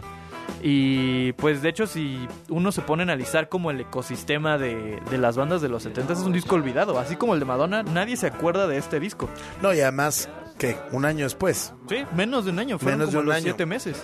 Y 0.66 1.32
pues 1.34 1.60
de 1.60 1.68
hecho 1.68 1.86
si 1.86 2.26
uno 2.48 2.72
se 2.72 2.80
pone 2.80 3.02
a 3.02 3.04
analizar 3.04 3.50
como 3.50 3.70
el 3.70 3.82
ecosistema 3.82 4.56
de, 4.56 4.98
de 5.10 5.18
las 5.18 5.36
bandas 5.36 5.60
de 5.60 5.68
los 5.68 5.82
70 5.82 6.14
es 6.14 6.20
un 6.20 6.32
disco 6.32 6.54
olvidado, 6.54 6.98
así 6.98 7.16
como 7.16 7.34
el 7.34 7.40
de 7.40 7.44
Madonna, 7.44 7.82
nadie 7.82 8.16
se 8.16 8.26
acuerda 8.28 8.66
de 8.66 8.78
este 8.78 8.98
disco. 8.98 9.28
No, 9.60 9.74
y 9.74 9.80
además, 9.82 10.26
que 10.56 10.78
Un 10.90 11.04
año 11.04 11.24
después. 11.24 11.74
Sí, 11.86 12.06
menos 12.16 12.46
de 12.46 12.52
un 12.52 12.60
año, 12.60 12.78
fueron 12.78 13.00
Menos 13.00 13.12
de 13.12 13.18
como 13.18 13.20
un 13.24 13.26
los 13.26 13.36
año. 13.36 13.44
siete 13.44 13.66
meses. 13.66 14.02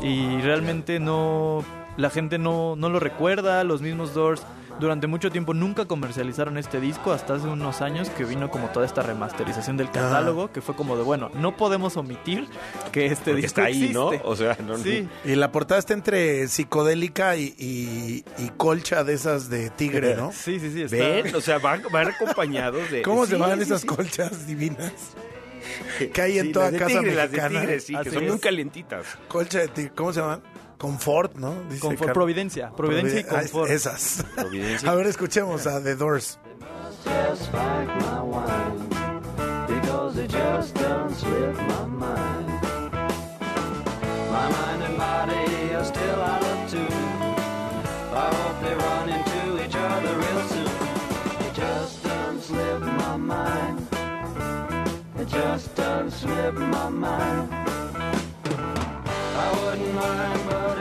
Y 0.00 0.40
realmente 0.40 1.00
no, 1.00 1.62
la 1.98 2.08
gente 2.08 2.38
no, 2.38 2.76
no 2.76 2.88
lo 2.88 2.98
recuerda, 2.98 3.62
los 3.64 3.82
mismos 3.82 4.14
Doors 4.14 4.42
durante 4.78 5.06
mucho 5.06 5.30
tiempo 5.30 5.52
nunca 5.54 5.84
comercializaron 5.86 6.56
este 6.58 6.80
disco 6.80 7.12
hasta 7.12 7.34
hace 7.34 7.46
unos 7.48 7.80
años 7.82 8.08
que 8.10 8.24
vino 8.24 8.50
como 8.50 8.68
toda 8.68 8.86
esta 8.86 9.02
remasterización 9.02 9.76
del 9.76 9.90
catálogo 9.90 10.52
que 10.52 10.60
fue 10.60 10.74
como 10.76 10.96
de 10.96 11.02
bueno 11.02 11.30
no 11.34 11.56
podemos 11.56 11.96
omitir 11.96 12.46
que 12.92 13.06
este 13.06 13.32
Porque 13.32 13.42
disco 13.42 13.46
está 13.60 13.64
ahí, 13.64 13.90
¿no? 13.92 14.10
O 14.24 14.36
sea, 14.36 14.56
no- 14.66 14.78
sí 14.78 15.08
Y 15.24 15.34
la 15.34 15.50
portada 15.52 15.78
está 15.80 15.94
entre 15.94 16.48
psicodélica 16.48 17.36
y, 17.36 17.54
y- 17.58 18.24
y 18.38 18.48
colcha 18.56 19.04
de 19.04 19.14
esas 19.14 19.50
de 19.50 19.70
tigre, 19.70 20.14
¿no? 20.14 20.32
Sí, 20.32 20.58
sí, 20.60 20.70
sí. 20.72 20.82
Está... 20.82 20.96
¿Ven? 20.96 21.34
O 21.34 21.40
sea, 21.40 21.58
van, 21.58 21.82
van 21.92 22.08
acompañados 22.08 22.90
de... 22.90 23.02
¿Cómo 23.02 23.26
se 23.26 23.32
llaman 23.38 23.56
sí, 23.58 23.62
esas 23.64 23.80
sí. 23.82 23.86
colchas 23.86 24.46
divinas? 24.46 24.92
Que 26.14 26.22
hay 26.22 26.38
en 26.38 26.46
Sí, 26.46 26.52
toda 26.52 26.66
las 26.66 26.72
de 26.72 26.78
casa 26.78 26.98
tigre, 27.00 27.14
las 27.14 27.30
de 27.30 27.36
mexicana. 27.36 27.60
tigre, 27.60 27.80
sí, 27.80 27.94
que 28.02 28.10
son 28.10 28.24
es. 28.24 28.30
muy 28.30 28.38
calientitas. 28.40 29.06
Colcha 29.28 29.58
de 29.58 29.68
tigre, 29.68 29.92
¿cómo 29.94 30.12
se 30.12 30.20
llaman? 30.20 30.40
Confort, 30.80 31.34
¿no? 31.36 31.54
Dice 31.68 31.80
Confort. 31.80 32.14
Providencia, 32.14 32.70
Providencia 32.70 33.20
y 33.20 33.24
ah, 33.28 33.40
Confort. 33.40 33.70
Esas. 33.70 34.24
Providencia. 34.34 34.90
A 34.90 34.94
ver, 34.94 35.06
escuchemos 35.06 35.66
a 35.66 35.82
The 35.82 35.94
Doors. 35.94 36.38
just 55.30 55.76
don't 55.76 56.10
slip 56.10 56.54
my 56.54 56.88
mind. 56.88 57.59
Wouldn't 59.70 59.94
mind, 59.94 60.79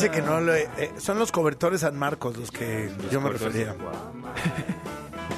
parece 0.00 0.10
que 0.10 0.22
no 0.26 0.40
lo 0.40 0.54
he- 0.54 0.68
eh, 0.78 0.92
son 0.98 1.18
los 1.18 1.30
cobertores 1.32 1.80
San 1.82 1.96
Marcos 1.98 2.36
los 2.36 2.50
que 2.50 2.90
yo 3.10 3.20
me 3.20 3.30
refería. 3.30 3.74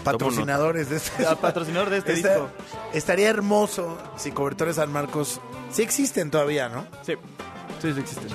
Patrocinadores 0.05 0.89
de 0.91 0.97
este. 0.97 1.27
Ah, 1.27 1.37
patrocinador 1.37 1.91
de 1.91 1.99
este 1.99 2.13
Esta- 2.15 2.29
disco. 2.31 2.51
Estaría 2.93 3.29
hermoso 3.31 3.97
si 4.17 4.33
cobertores 4.33 4.77
San 4.77 4.93
Marcos 4.93 5.41
sí 5.71 5.83
existen 5.83 6.31
todavía, 6.31 6.69
¿no? 6.69 6.87
Sí, 7.03 7.15
sí, 7.81 7.93
sí 7.93 8.01
existen. 8.01 8.29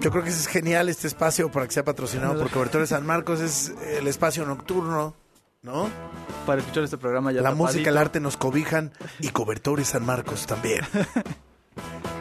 Yo 0.00 0.10
creo 0.10 0.22
que 0.22 0.30
es 0.30 0.46
genial 0.46 0.88
este 0.88 1.06
espacio 1.08 1.50
para 1.50 1.66
que 1.66 1.72
sea 1.72 1.84
patrocinado 1.84 2.38
por 2.38 2.50
cobertores 2.50 2.90
San 2.90 3.04
Marcos. 3.04 3.40
Es 3.40 3.72
el 3.98 4.06
espacio 4.06 4.46
nocturno, 4.46 5.14
¿no? 5.62 5.88
Para 6.46 6.60
escuchar 6.60 6.84
este 6.84 6.98
programa 6.98 7.32
ya 7.32 7.38
La 7.42 7.50
tapadito. 7.50 7.64
música, 7.66 7.90
el 7.90 7.98
arte 7.98 8.20
nos 8.20 8.36
cobijan 8.36 8.92
y 9.20 9.30
cobertores 9.30 9.88
San 9.88 10.04
Marcos 10.06 10.46
también. 10.46 10.82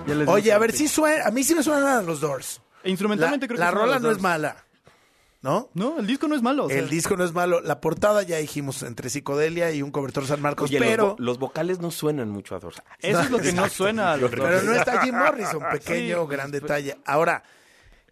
Ya 0.08 0.16
les 0.16 0.28
Oye, 0.28 0.52
a 0.54 0.58
ver, 0.60 0.72
si 0.72 0.88
suena, 0.88 1.26
a 1.26 1.32
mí 1.32 1.44
sí 1.44 1.56
me 1.56 1.64
suenan 1.64 1.88
a 1.88 2.02
los 2.02 2.20
Doors. 2.22 2.62
E 2.84 2.90
Instrumentalmente 2.90 3.46
la, 3.46 3.48
creo 3.48 3.58
que 3.58 3.64
la 3.64 3.72
rola 3.72 3.94
los 3.96 4.02
no 4.04 4.12
es 4.12 4.22
mala, 4.22 4.66
¿no? 5.42 5.70
No, 5.74 5.98
el 6.00 6.06
disco 6.06 6.28
no 6.28 6.36
es 6.36 6.42
malo. 6.44 6.66
o 6.66 6.70
sea, 6.70 6.78
El 6.78 6.90
disco 6.90 7.18
no 7.18 7.24
es 7.24 7.34
malo. 7.34 7.62
La 7.62 7.82
portada 7.82 8.22
ya 8.24 8.38
dijimos 8.38 8.84
entre 8.84 9.10
psicodelia 9.10 9.72
y 9.72 9.82
un 9.82 9.90
cobertor 9.92 10.28
San 10.28 10.42
Marcos, 10.42 10.70
Oye, 10.70 10.80
los 10.80 10.88
pero 10.88 11.16
vo- 11.16 11.20
los, 11.20 11.40
vocales 11.40 11.80
no 11.80 11.90
suenan 11.90 12.30
mucho 12.30 12.56
a 12.56 12.60
Doors. 12.60 12.82
Eso 13.00 13.22
es 13.22 13.32
lo 13.32 13.40
que 13.40 13.54
no 13.54 13.68
suena 13.70 14.14
a 14.14 14.18
los 14.18 14.30
pero 14.30 14.44
Doors. 14.44 14.64
no 14.64 14.74
está 14.74 15.02
Jim 15.04 15.16
Morrison, 15.16 15.64
pequeño 15.72 16.24
Sí, 16.24 16.30
gran 16.32 16.52
pues, 16.52 16.62
detalle. 16.62 16.98
Ahora 17.06 17.44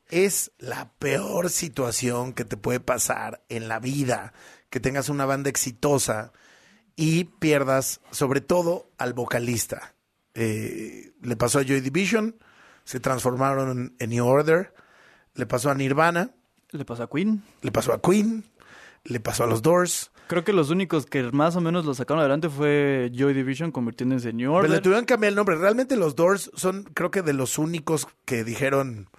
es 0.09 0.51
la 0.57 0.91
peor 0.99 1.49
situación 1.51 2.33
que 2.33 2.45
te 2.45 2.57
puede 2.57 2.79
pasar 2.79 3.43
en 3.49 3.67
la 3.67 3.79
vida 3.79 4.33
que 4.71 4.79
tengas 4.79 5.09
una 5.09 5.25
banda 5.25 5.49
exitosa 5.51 6.33
y 6.95 7.25
pierdas, 7.25 8.01
sobre 8.11 8.41
todo, 8.41 8.89
al 8.97 9.13
vocalista. 9.13 9.93
Eh, 10.35 11.11
le 11.21 11.35
pasó 11.35 11.59
a 11.59 11.63
Joy 11.63 11.81
Division, 11.81 12.35
se 12.83 12.99
transformaron 12.99 13.95
en 13.99 14.09
New 14.09 14.25
Order, 14.25 14.73
le 15.35 15.45
pasó 15.45 15.69
a 15.69 15.75
Nirvana, 15.75 16.31
Le 16.71 16.85
pasó 16.85 17.03
a 17.03 17.09
Queen. 17.09 17.43
le 17.61 17.71
pasó 17.71 17.93
a 17.93 18.01
Queen, 18.01 18.43
le 19.03 19.19
pasó 19.19 19.43
a 19.43 19.47
los 19.47 19.61
Doors. 19.61 20.11
Creo 20.27 20.43
que 20.43 20.53
los 20.53 20.69
únicos 20.69 21.05
que 21.05 21.21
más 21.31 21.55
o 21.55 21.61
menos 21.61 21.85
lo 21.85 21.93
sacaron 21.93 22.21
adelante 22.21 22.49
fue 22.49 23.11
Joy 23.13 23.33
Division 23.33 23.71
convirtiéndose 23.71 24.29
en 24.29 24.37
New 24.37 24.51
Pero 24.51 24.61
le 24.63 24.67
Order. 24.69 24.81
tuvieron 24.81 25.05
que 25.05 25.13
cambiar 25.13 25.29
el 25.31 25.35
nombre. 25.35 25.55
Realmente 25.57 25.95
los 25.97 26.15
Doors 26.15 26.49
son, 26.55 26.83
creo 26.93 27.11
que 27.11 27.21
de 27.21 27.33
los 27.33 27.57
únicos 27.57 28.07
que 28.25 28.43
dijeron, 28.43 29.09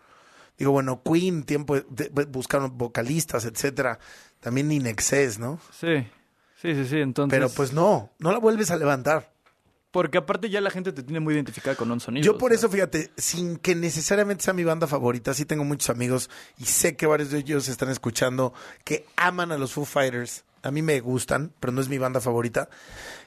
digo, 0.59 0.73
bueno, 0.73 1.03
Queen, 1.05 1.45
tiempo, 1.45 1.77
de- 1.77 2.09
buscaron 2.27 2.77
vocalistas, 2.79 3.45
etcétera. 3.45 3.99
También 4.41 4.73
In 4.73 4.87
Excess, 4.87 5.39
¿no? 5.39 5.61
Sí, 5.73 6.07
sí, 6.61 6.75
sí, 6.75 6.87
sí. 6.87 6.99
Entonces, 6.99 7.37
Pero 7.39 7.51
pues 7.51 7.73
no, 7.73 8.11
no 8.19 8.33
la 8.33 8.39
vuelves 8.39 8.71
a 8.71 8.77
levantar. 8.77 9.34
Porque 9.95 10.19
aparte 10.19 10.51
ya 10.51 10.61
la 10.61 10.71
gente 10.71 10.93
te 10.93 11.05
tiene 11.05 11.21
muy 11.21 11.35
identificada 11.35 11.77
con 11.77 11.89
un 11.93 12.01
sonido. 12.01 12.25
Yo 12.25 12.37
por 12.37 12.51
o 12.51 12.55
sea. 12.57 12.67
eso, 12.67 12.69
fíjate, 12.69 13.13
sin 13.17 13.59
que 13.59 13.77
necesariamente 13.77 14.43
sea 14.43 14.53
mi 14.53 14.65
banda 14.65 14.89
favorita, 14.89 15.33
sí 15.35 15.45
tengo 15.45 15.63
muchos 15.63 15.89
amigos 15.89 16.31
y 16.59 16.65
sé 16.65 16.97
que 16.97 17.07
varios 17.07 17.31
de 17.31 17.39
ellos 17.39 17.69
están 17.69 17.91
escuchando 17.91 18.53
que 18.83 19.07
aman 19.15 19.53
a 19.53 19.57
los 19.57 19.73
Foo 19.73 19.85
Fighters. 19.85 20.43
A 20.65 20.73
mí 20.73 20.83
me 20.83 20.99
gustan, 20.99 21.53
pero 21.61 21.73
no 21.73 21.81
es 21.81 21.89
mi 21.89 21.99
banda 21.99 22.21
favorita. 22.21 22.69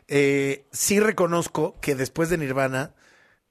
Eh, 0.09 0.65
sí 0.74 0.99
reconozco 0.99 1.78
que 1.80 1.95
después 1.95 2.30
de 2.30 2.38
Nirvana, 2.38 2.91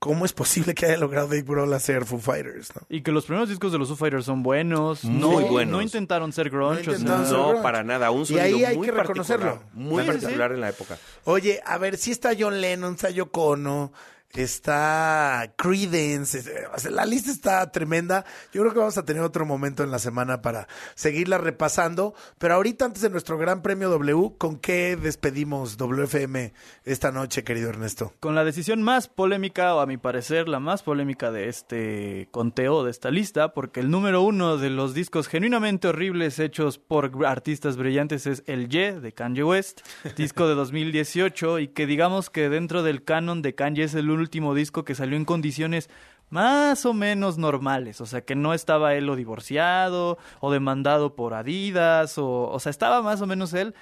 ¿cómo 0.07 0.25
es 0.25 0.33
posible 0.33 0.75
que 0.75 0.87
haya 0.87 0.97
logrado 0.99 1.27
Dave 1.29 1.43
Grohl 1.43 1.73
hacer 1.75 2.05
Foo 2.05 2.19
Fighters? 2.19 2.75
no? 2.75 2.83
Y 2.89 3.03
que 3.03 3.11
los 3.13 3.25
primeros 3.27 3.49
discos 3.49 3.73
de 3.73 3.79
los 3.79 3.89
Foo 3.89 3.97
Fighters 3.97 4.25
son 4.25 4.43
buenos. 4.43 5.05
Muy 5.05 5.21
no, 5.21 5.51
buenos. 5.51 5.73
No 5.73 5.83
intentaron 5.83 6.33
ser 6.33 6.49
grunge. 6.49 6.87
No 6.87 6.93
o 6.93 6.97
sea, 6.97 7.25
ser 7.25 7.33
No, 7.37 7.49
grunge. 7.49 7.63
para 7.63 7.83
nada. 7.83 8.11
Un 8.11 8.23
Y 8.23 8.27
sonido 8.27 8.45
ahí 8.45 8.65
hay 8.65 8.77
muy 8.77 8.87
que 8.87 8.93
particular. 8.93 9.61
Muy 9.75 10.03
Sí, 10.05 10.09
sí, 10.11 10.15
sí. 10.15 10.21
particular 10.23 10.53
en 10.53 10.61
la 10.61 10.69
época. 10.69 10.97
Oye, 11.25 11.61
a 11.67 11.77
ver, 11.79 11.97
si 11.97 12.13
está 12.13 12.31
John 12.39 12.61
Lennon, 12.61 12.95
está 12.95 13.11
Yoko 13.11 13.47
Ono, 13.49 13.93
está 14.37 15.55
o 15.59 16.79
sea, 16.79 16.91
la 16.91 17.07
lista 17.07 17.31
está 17.31 17.71
tremenda. 17.71 18.25
Yo 18.53 18.63
creo 18.63 18.73
que 18.73 18.79
vamos 18.79 18.99
a 18.99 19.05
tener 19.05 19.23
otro 19.23 19.47
momento 19.47 19.83
en 19.83 19.91
la 19.91 19.99
semana 19.99 20.43
para 20.43 20.69
seguirla 20.95 21.39
repasando. 21.39 22.15
Pero 22.39 22.55
ahorita, 22.55 22.85
antes 22.85 23.03
de 23.03 23.11
nuestro 23.11 23.39
Gran 23.39 23.63
Premio 23.63 23.89
W, 23.91 24.33
¿con 24.39 24.59
qué 24.59 24.97
despedimos 24.97 25.77
WFM 25.77 26.53
esta 26.85 27.13
noche, 27.13 27.45
querido 27.45 27.71
Ernesto? 27.71 28.13
Con 28.21 28.35
la 28.35 28.45
decisión 28.45 28.83
más 28.83 29.09
polémica, 29.09 29.75
o 29.75 29.81
a 29.81 29.87
mi 29.87 29.97
parecer 29.97 30.49
la 30.49 30.61
más 30.61 30.83
polémica 30.83 31.31
de 31.31 31.49
este 31.49 32.29
conteo, 32.31 32.85
de 32.85 32.91
esta 32.91 33.11
lista, 33.11 33.55
porque 33.55 33.81
el 33.81 33.91
número 33.91 34.23
uno 34.23 34.57
de 34.57 34.71
los 34.71 34.95
discos 34.95 35.29
genuinamente 35.29 35.89
horribles 35.89 36.39
hechos 36.39 36.79
por 36.79 37.13
artistas 37.27 37.77
brillantes 37.77 38.27
es 38.27 38.43
El 38.47 38.69
Ye 38.69 39.01
de 39.01 39.13
Kanye 39.13 39.45
West, 39.45 39.81
disco 40.17 40.49
de 40.49 40.55
2018, 40.57 41.61
y 41.61 41.69
que 41.69 41.87
digamos 41.87 42.31
que 42.31 42.49
dentro 42.49 42.83
del 42.83 43.05
canon 43.05 43.43
de 43.43 43.55
Kanye 43.55 43.85
es 43.85 43.95
el 43.95 44.11
último 44.27 44.55
disco 44.55 44.85
que 44.85 44.95
salió 44.95 45.17
en 45.17 45.25
condiciones 45.25 45.89
más 46.29 46.85
o 46.85 46.93
menos 46.93 47.39
normales, 47.39 48.01
o 48.01 48.07
sea 48.07 48.23
que 48.23 48.35
no 48.35 48.53
estaba 48.53 48.95
él 48.95 49.09
o 49.09 49.15
divorciado 49.15 50.19
o 50.41 50.51
demandado 50.51 51.15
por 51.15 51.35
Adidas, 51.35 52.19
o, 52.19 52.51
o 52.51 52.59
sea, 52.59 52.71
estaba 52.71 53.01
más 53.03 53.21
o 53.23 53.27
menos 53.27 53.55
él 53.55 53.75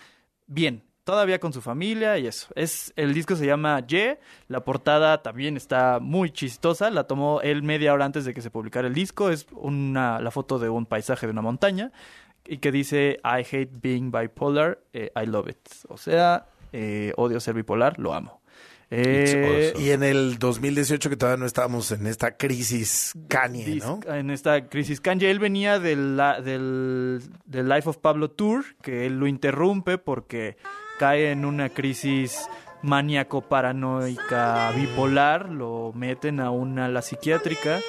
bien, 0.47 0.83
todavía 1.05 1.41
con 1.41 1.55
su 1.55 1.63
familia 1.63 2.19
y 2.19 2.27
eso. 2.27 2.49
Es 2.55 2.93
el 2.97 3.15
disco 3.15 3.35
se 3.37 3.47
llama 3.47 3.81
Ye, 3.87 4.19
la 4.49 4.63
portada 4.63 5.23
también 5.23 5.57
está 5.57 6.01
muy 6.01 6.31
chistosa, 6.31 6.91
la 6.91 7.05
tomó 7.05 7.41
él 7.41 7.63
media 7.63 7.95
hora 7.95 8.05
antes 8.05 8.27
de 8.27 8.35
que 8.35 8.43
se 8.43 8.51
publicara 8.51 8.89
el 8.89 8.95
disco, 8.95 9.31
es 9.31 9.47
una 9.53 10.21
la 10.21 10.31
foto 10.31 10.59
de 10.59 10.69
un 10.69 10.85
paisaje 10.85 11.27
de 11.27 11.33
una 11.33 11.43
montaña 11.43 11.93
y 12.47 12.59
que 12.59 12.71
dice 12.71 13.21
I 13.25 13.41
hate 13.41 13.71
being 13.81 14.11
bipolar, 14.11 14.81
eh, 14.93 15.11
I 15.17 15.27
love 15.27 15.49
it. 15.49 15.67
O 15.89 15.97
sea, 15.97 16.47
eh, 16.73 17.13
odio 17.17 17.41
ser 17.41 17.55
bipolar, 17.55 17.99
lo 17.99 18.13
amo. 18.13 18.44
Eh, 18.97 19.73
Y 19.79 19.91
en 19.91 20.03
el 20.03 20.39
2018, 20.39 21.11
que 21.11 21.17
todavía 21.17 21.39
no 21.41 21.47
estábamos 21.47 21.91
en 21.93 22.07
esta 22.07 22.37
crisis 22.37 23.13
Kanye, 23.29 23.77
¿no? 23.77 24.01
en 24.07 24.31
esta 24.31 24.69
crisis 24.69 25.01
Kanye. 25.01 25.31
Él 25.31 25.39
venía 25.39 25.79
del, 25.79 26.17
del, 26.45 27.23
del 27.45 27.69
Life 27.69 27.89
of 27.89 27.99
Pablo 27.99 28.31
Tour, 28.31 28.65
que 28.83 29.07
él 29.07 29.19
lo 29.19 29.27
interrumpe 29.27 29.99
porque 29.99 30.57
cae 30.99 31.31
en 31.33 31.45
una 31.45 31.71
crisis 31.71 32.47
maníaco-paranoica 32.83 34.71
bipolar, 34.77 35.49
lo 35.51 35.93
meten 35.95 36.41
a 36.41 36.51
una 36.51 36.87
ala 36.87 37.03
psiquiátrica. 37.03 37.81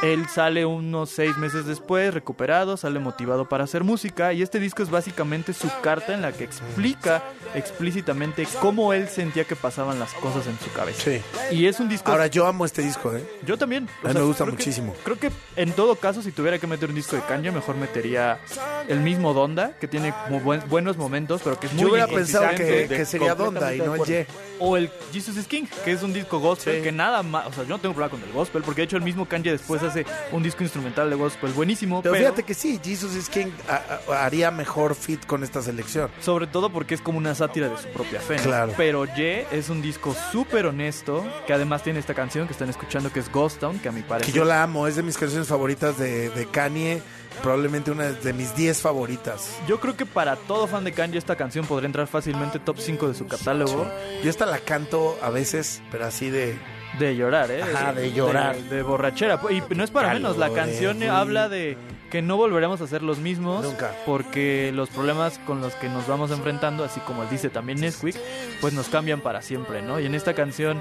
Él 0.00 0.28
sale 0.28 0.64
unos 0.64 1.10
seis 1.10 1.36
meses 1.38 1.66
después, 1.66 2.14
recuperado, 2.14 2.76
sale 2.76 3.00
motivado 3.00 3.48
para 3.48 3.64
hacer 3.64 3.82
música 3.82 4.32
y 4.32 4.42
este 4.42 4.60
disco 4.60 4.82
es 4.84 4.90
básicamente 4.90 5.52
su 5.52 5.68
carta 5.82 6.14
en 6.14 6.22
la 6.22 6.30
que 6.30 6.44
explica 6.44 7.24
explícitamente 7.56 8.46
cómo 8.60 8.92
él 8.92 9.08
sentía 9.08 9.42
que 9.44 9.56
pasaban 9.56 9.98
las 9.98 10.12
cosas 10.14 10.46
en 10.46 10.56
su 10.60 10.72
cabeza. 10.72 11.02
Sí. 11.02 11.20
Y 11.50 11.66
es 11.66 11.80
un 11.80 11.88
disco... 11.88 12.12
Ahora, 12.12 12.28
yo 12.28 12.46
amo 12.46 12.64
este 12.64 12.80
disco, 12.80 13.12
¿eh? 13.12 13.24
Yo 13.44 13.58
también. 13.58 13.88
A 14.04 14.08
mí 14.08 14.14
me 14.14 14.20
gusta 14.22 14.44
creo 14.44 14.56
que- 14.56 14.62
muchísimo. 14.62 14.94
creo 15.02 15.18
que 15.18 15.32
en 15.56 15.72
todo 15.72 15.96
caso, 15.96 16.22
si 16.22 16.30
tuviera 16.30 16.60
que 16.60 16.68
meter 16.68 16.88
un 16.90 16.94
disco 16.94 17.16
de 17.16 17.22
Kanye, 17.22 17.50
mejor 17.50 17.76
metería 17.76 18.38
el 18.86 19.00
mismo 19.00 19.34
Donda, 19.34 19.72
que 19.80 19.88
tiene 19.88 20.14
como 20.26 20.40
buen- 20.40 20.62
buenos 20.68 20.96
momentos, 20.96 21.40
pero 21.42 21.58
que 21.58 21.66
es 21.66 21.72
muy 21.72 21.82
Yo 21.82 21.88
hubiera 21.90 22.06
pensado 22.06 22.48
que, 22.56 22.86
que 22.88 23.04
sería 23.04 23.34
Donda 23.34 23.74
y 23.74 23.78
no 23.78 23.96
el 23.96 24.04
Ye. 24.04 24.26
O 24.60 24.76
el 24.76 24.90
Jesus 25.12 25.36
is 25.36 25.46
King, 25.46 25.64
que 25.84 25.92
es 25.92 26.02
un 26.02 26.12
disco 26.12 26.38
gospel, 26.40 26.82
que 26.82 26.92
nada 26.92 27.22
más, 27.22 27.46
o 27.46 27.52
sea, 27.52 27.62
yo 27.64 27.70
no 27.70 27.78
tengo 27.78 27.94
problema 27.94 28.10
con 28.18 28.22
el 28.28 28.32
gospel, 28.34 28.62
porque 28.62 28.80
de 28.80 28.84
hecho 28.86 28.96
el 28.96 29.02
mismo 29.02 29.26
Kanye 29.26 29.52
después 29.52 29.82
hace 29.82 30.04
un 30.32 30.42
disco 30.42 30.62
instrumental 30.62 31.08
de 31.10 31.16
gospel 31.16 31.52
buenísimo, 31.52 32.02
Pero 32.02 32.14
pero, 32.14 32.24
fíjate 32.26 32.42
que 32.44 32.54
sí, 32.54 32.80
Jesus 32.82 33.14
is 33.14 33.28
King 33.28 33.46
a- 33.68 34.12
a- 34.12 34.24
haría 34.26 34.50
mejor 34.50 34.94
fit 34.94 35.24
con 35.26 35.44
esta 35.44 35.62
selección. 35.62 36.10
sobre 36.20 36.46
todo 36.46 36.70
porque 36.70 36.94
es 36.94 37.00
como 37.00 37.18
una 37.18 37.34
sátira 37.34 37.68
de 37.68 37.76
su 37.78 37.88
propia 37.88 38.20
fe. 38.20 38.36
Claro. 38.36 38.72
Pero 38.76 39.04
Ye 39.16 39.46
es 39.52 39.68
un 39.68 39.80
disco 39.82 40.14
súper 40.32 40.66
honesto, 40.66 41.24
que 41.46 41.52
además 41.52 41.82
tiene 41.82 41.98
esta 42.00 42.14
canción 42.14 42.46
que 42.46 42.52
están 42.52 42.68
escuchando 42.68 43.12
que 43.12 43.20
es 43.20 43.30
Ghost 43.30 43.60
Town, 43.60 43.78
que 43.78 43.88
a 43.88 43.92
mi 43.92 44.02
Que 44.02 44.08
parecer 44.08 44.34
yo 44.34 44.44
la 44.44 44.62
amo, 44.62 44.86
es 44.86 44.96
de 44.96 45.02
mis 45.02 45.16
canciones 45.16 45.48
favoritas 45.48 45.98
de, 45.98 46.30
de 46.30 46.46
Kanye, 46.46 47.02
probablemente 47.42 47.90
una 47.90 48.10
de 48.10 48.32
mis 48.32 48.54
10 48.56 48.80
favoritas. 48.80 49.58
Yo 49.66 49.80
creo 49.80 49.96
que 49.96 50.06
para 50.06 50.36
todo 50.36 50.66
fan 50.66 50.84
de 50.84 50.92
Kanye 50.92 51.18
esta 51.18 51.36
canción 51.36 51.66
podría 51.66 51.86
entrar 51.86 52.06
fácilmente 52.06 52.58
top 52.58 52.78
5 52.78 53.08
de 53.08 53.14
su 53.14 53.26
catálogo. 53.26 53.86
Yo 54.22 54.30
esta 54.30 54.46
la 54.46 54.58
canto 54.58 55.18
a 55.22 55.30
veces, 55.30 55.82
pero 55.90 56.06
así 56.06 56.30
de... 56.30 56.58
De 56.98 57.14
llorar, 57.14 57.50
¿eh? 57.50 57.62
Ajá, 57.62 57.92
de 57.92 58.12
llorar. 58.12 58.56
De, 58.56 58.76
de 58.76 58.82
borrachera. 58.82 59.40
Y 59.50 59.62
no 59.74 59.84
es 59.84 59.90
para 59.90 60.14
menos, 60.14 60.38
la 60.38 60.50
canción 60.50 61.02
habla 61.02 61.48
de 61.48 61.76
que 62.10 62.22
no 62.22 62.36
volveremos 62.36 62.80
a 62.80 62.86
ser 62.86 63.02
los 63.02 63.18
mismos. 63.18 63.62
Nunca. 63.62 63.92
Porque 64.06 64.72
los 64.74 64.88
problemas 64.88 65.38
con 65.46 65.60
los 65.60 65.74
que 65.74 65.88
nos 65.88 66.06
vamos 66.06 66.30
enfrentando, 66.30 66.84
así 66.84 67.00
como 67.00 67.24
dice 67.26 67.50
también 67.50 67.80
Nesquik, 67.80 68.16
pues 68.60 68.72
nos 68.72 68.88
cambian 68.88 69.20
para 69.20 69.42
siempre, 69.42 69.82
¿no? 69.82 70.00
Y 70.00 70.06
en 70.06 70.14
esta 70.14 70.34
canción 70.34 70.80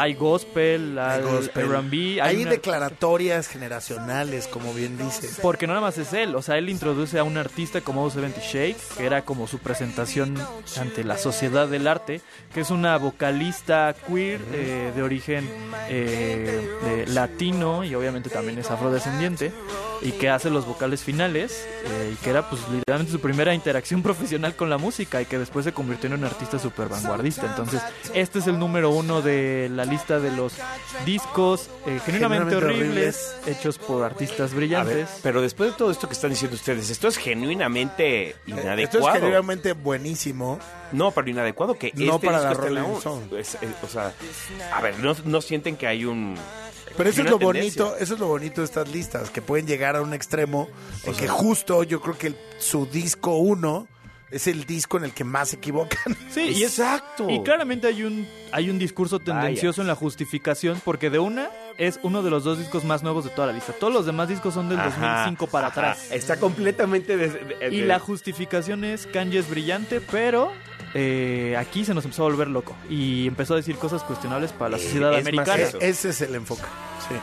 hay 0.00 0.14
gospel, 0.14 0.98
hay, 0.98 1.18
Hay 1.20 1.22
gospel. 1.24 1.70
R&B, 1.70 2.20
Hay 2.22 2.42
una- 2.42 2.50
declaratorias 2.50 3.48
generacionales, 3.48 4.46
como 4.46 4.72
bien 4.74 4.96
dices. 4.98 5.38
Porque 5.42 5.66
no 5.66 5.74
nada 5.74 5.86
más 5.86 5.98
es 5.98 6.12
él, 6.12 6.34
o 6.34 6.42
sea, 6.42 6.58
él 6.58 6.68
introduce 6.68 7.18
a 7.18 7.24
un 7.24 7.36
artista 7.36 7.80
como 7.80 8.08
70 8.10 8.40
Shake, 8.40 8.76
que 8.96 9.06
era 9.06 9.24
como 9.24 9.46
su 9.46 9.58
presentación 9.58 10.36
ante 10.80 11.04
la 11.04 11.18
sociedad 11.18 11.68
del 11.68 11.86
arte, 11.86 12.20
que 12.54 12.60
es 12.60 12.70
una 12.70 12.96
vocalista 12.98 13.94
queer 14.06 14.40
eh, 14.52 14.92
de 14.94 15.02
origen 15.02 15.48
eh, 15.88 16.68
de 16.84 17.06
latino 17.08 17.84
y 17.84 17.94
obviamente 17.94 18.30
también 18.30 18.58
es 18.58 18.70
afrodescendiente. 18.70 19.52
y 20.00 20.12
que 20.12 20.28
hace 20.30 20.48
los 20.48 20.64
vocales 20.64 21.02
finales 21.02 21.66
eh, 21.84 22.12
y 22.12 22.16
que 22.22 22.30
era 22.30 22.48
pues 22.48 22.62
literalmente 22.70 23.10
su 23.10 23.18
primera 23.20 23.52
interacción 23.52 24.00
profesional 24.08 24.54
con 24.54 24.70
la 24.70 24.78
música 24.78 25.20
y 25.20 25.24
que 25.26 25.38
después 25.40 25.64
se 25.64 25.72
convirtió 25.72 26.06
en 26.06 26.14
un 26.14 26.24
artista 26.24 26.58
súper 26.60 26.88
vanguardista. 26.88 27.46
Entonces, 27.46 27.82
este 28.14 28.38
es 28.38 28.46
el 28.46 28.60
número 28.60 28.90
uno 28.90 29.22
de 29.22 29.68
la 29.74 29.84
lista 29.88 30.18
de 30.20 30.30
los 30.32 30.54
discos 31.04 31.68
eh, 31.86 32.00
genuinamente, 32.04 32.54
Genuinamente 32.54 32.56
horribles, 32.56 33.36
hechos 33.46 33.78
por 33.78 34.04
artistas 34.04 34.50
ver, 34.50 34.56
brillantes. 34.58 35.08
pero 35.22 35.40
después 35.42 35.70
de 35.72 35.76
todo 35.76 35.90
esto 35.90 36.06
que 36.08 36.14
están 36.14 36.30
diciendo 36.30 36.54
ustedes, 36.56 36.90
esto 36.90 37.08
es 37.08 37.16
genuinamente 37.16 38.30
Esto 38.30 38.42
es 38.46 38.62
inadecuado. 38.64 39.12
genuinamente 39.14 39.72
buenísimo. 39.72 40.58
No, 40.92 41.10
pero 41.10 41.28
inadecuado 41.28 41.74
que 41.74 41.92
No 41.94 42.14
este 42.16 42.26
para 42.26 42.38
disco 42.38 42.44
la 42.48 42.52
esté 42.52 42.66
en 42.68 42.74
la 42.74 42.80
es- 43.38 43.54
es- 43.60 43.82
o 43.82 43.88
sea, 43.88 44.12
a 44.72 44.80
ver, 44.80 44.98
no, 45.00 45.14
no 45.24 45.40
sienten 45.40 45.76
que 45.76 45.86
hay 45.86 46.04
un 46.04 46.34
Pero 46.96 47.10
eso 47.10 47.22
es 47.22 47.30
lo 47.30 47.38
tendencia. 47.38 47.82
bonito, 47.84 47.96
eso 48.02 48.14
es 48.14 48.20
lo 48.20 48.26
bonito 48.28 48.60
de 48.62 48.64
estas 48.64 48.88
listas, 48.88 49.30
que 49.30 49.42
pueden 49.42 49.66
llegar 49.66 49.96
a 49.96 50.02
un 50.02 50.14
extremo 50.14 50.68
en 51.04 51.10
O 51.12 51.16
que 51.16 51.26
sea- 51.26 51.32
justo 51.32 51.82
yo 51.82 52.00
creo 52.00 52.16
que 52.16 52.28
el- 52.28 52.36
su 52.58 52.86
disco 52.86 53.36
uno 53.36 53.86
es 54.30 54.46
el 54.46 54.64
disco 54.64 54.96
en 54.98 55.04
el 55.04 55.12
que 55.12 55.24
más 55.24 55.50
se 55.50 55.56
equivocan. 55.56 56.16
Sí, 56.30 56.40
y 56.54 56.62
es- 56.62 56.78
Exacto. 56.78 57.28
Y 57.30 57.42
claramente 57.42 57.86
hay 57.86 58.02
un, 58.04 58.26
hay 58.52 58.68
un 58.70 58.78
discurso 58.78 59.18
tendencioso 59.18 59.80
en 59.80 59.86
la 59.88 59.94
justificación, 59.94 60.80
porque 60.84 61.08
de 61.10 61.18
una 61.18 61.48
es 61.78 61.98
uno 62.02 62.22
de 62.22 62.30
los 62.30 62.44
dos 62.44 62.58
discos 62.58 62.84
más 62.84 63.02
nuevos 63.02 63.24
de 63.24 63.30
toda 63.30 63.46
la 63.46 63.52
lista. 63.54 63.72
Todos 63.72 63.92
los 63.92 64.04
demás 64.06 64.28
discos 64.28 64.54
son 64.54 64.68
del 64.68 64.78
Ajá, 64.78 64.90
2005 65.24 65.46
para 65.46 65.68
ajá. 65.68 65.80
atrás. 65.80 66.10
Está 66.12 66.38
completamente 66.38 67.16
de- 67.16 67.28
de- 67.30 67.68
Y 67.74 67.80
de- 67.80 67.86
la 67.86 67.98
justificación 67.98 68.84
es 68.84 69.06
Kanye 69.06 69.38
es 69.38 69.48
brillante, 69.48 70.00
pero 70.00 70.52
eh, 70.94 71.56
aquí 71.58 71.84
se 71.84 71.94
nos 71.94 72.04
empezó 72.04 72.22
a 72.26 72.30
volver 72.30 72.48
loco. 72.48 72.76
Y 72.90 73.26
empezó 73.26 73.54
a 73.54 73.56
decir 73.56 73.76
cosas 73.76 74.02
cuestionables 74.02 74.52
para 74.52 74.70
la 74.72 74.76
Eh, 74.76 74.80
sociedad 74.80 75.10
es 75.14 75.18
más 75.24 75.26
americana. 75.26 75.62
eso. 75.62 75.78
Ese 75.80 76.10
es 76.10 76.20
el 76.20 76.34
enfoque. 76.34 76.62
Sí. 77.08 77.14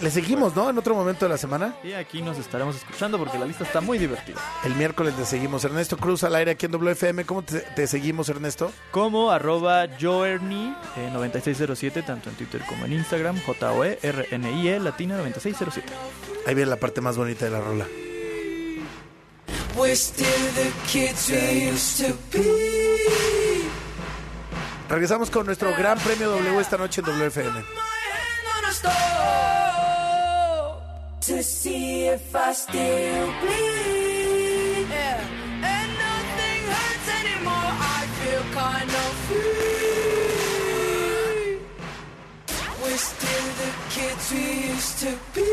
Le 0.00 0.10
seguimos, 0.10 0.56
¿no? 0.56 0.70
En 0.70 0.78
otro 0.78 0.94
momento 0.94 1.26
de 1.26 1.28
la 1.28 1.36
semana. 1.36 1.74
Y 1.84 1.92
aquí 1.92 2.22
nos 2.22 2.38
estaremos 2.38 2.76
escuchando 2.76 3.18
porque 3.18 3.38
la 3.38 3.44
lista 3.44 3.64
está 3.64 3.82
muy 3.82 3.98
divertida. 3.98 4.40
El 4.64 4.74
miércoles 4.74 5.14
le 5.18 5.26
seguimos. 5.26 5.62
Ernesto 5.64 5.98
Cruz 5.98 6.24
al 6.24 6.34
aire 6.36 6.52
aquí 6.52 6.66
en 6.66 6.72
WFM. 6.72 7.26
¿Cómo 7.26 7.42
te, 7.42 7.60
te 7.60 7.86
seguimos, 7.86 8.28
Ernesto? 8.30 8.72
Como 8.92 9.30
arroba 9.30 9.86
joerny 10.00 10.74
eh, 10.96 11.10
9607, 11.12 12.02
tanto 12.02 12.30
en 12.30 12.36
Twitter 12.36 12.62
como 12.66 12.86
en 12.86 12.94
Instagram, 12.94 13.40
J-O-E-R-N-I-E, 13.44 14.80
latina 14.80 15.16
9607. 15.18 15.92
Ahí 16.46 16.54
viene 16.54 16.70
la 16.70 16.76
parte 16.76 17.02
más 17.02 17.16
bonita 17.18 17.44
de 17.44 17.50
la 17.50 17.60
rola. 17.60 17.86
We're 19.76 19.94
still 19.94 20.26
the 20.54 20.72
kids 20.88 21.28
we 21.30 21.70
used 21.70 22.06
to 22.06 22.14
be. 22.32 23.68
Regresamos 24.88 25.30
con 25.30 25.46
nuestro 25.46 25.72
gran 25.76 25.98
premio 25.98 26.30
W 26.30 26.58
esta 26.58 26.76
noche 26.76 27.00
en 27.00 27.06
WFM. 27.06 27.64
To 31.40 31.46
see 31.46 32.04
if 32.04 32.36
I 32.36 32.52
still 32.52 33.26
bleed. 33.40 34.86
Yeah. 34.90 35.24
And 35.72 35.90
nothing 36.06 36.62
hurts 36.74 37.08
anymore. 37.20 37.70
I 37.96 38.00
feel 38.18 38.44
kind 38.62 38.90
of 39.04 39.12
free. 39.26 40.20
We're 42.82 43.04
still 43.12 43.46
the 43.62 43.70
kids 43.94 44.24
we 44.34 44.44
used 44.72 44.96
to 45.04 45.10
be. 45.34 45.50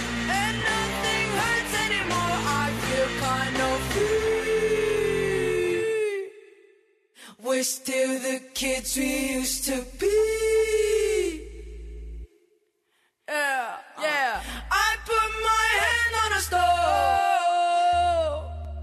still 7.83 8.13
the 8.19 8.39
kids 8.53 8.95
we 8.95 9.33
used 9.37 9.65
to 9.65 9.83
be. 9.99 10.17
Yeah, 13.27 13.75
uh, 13.97 14.01
yeah. 14.01 14.43
I 14.71 14.89
put 15.11 15.29
my 15.49 15.65
hand 15.83 16.13
on 16.23 16.29
a 16.39 16.41
stove 16.49 16.65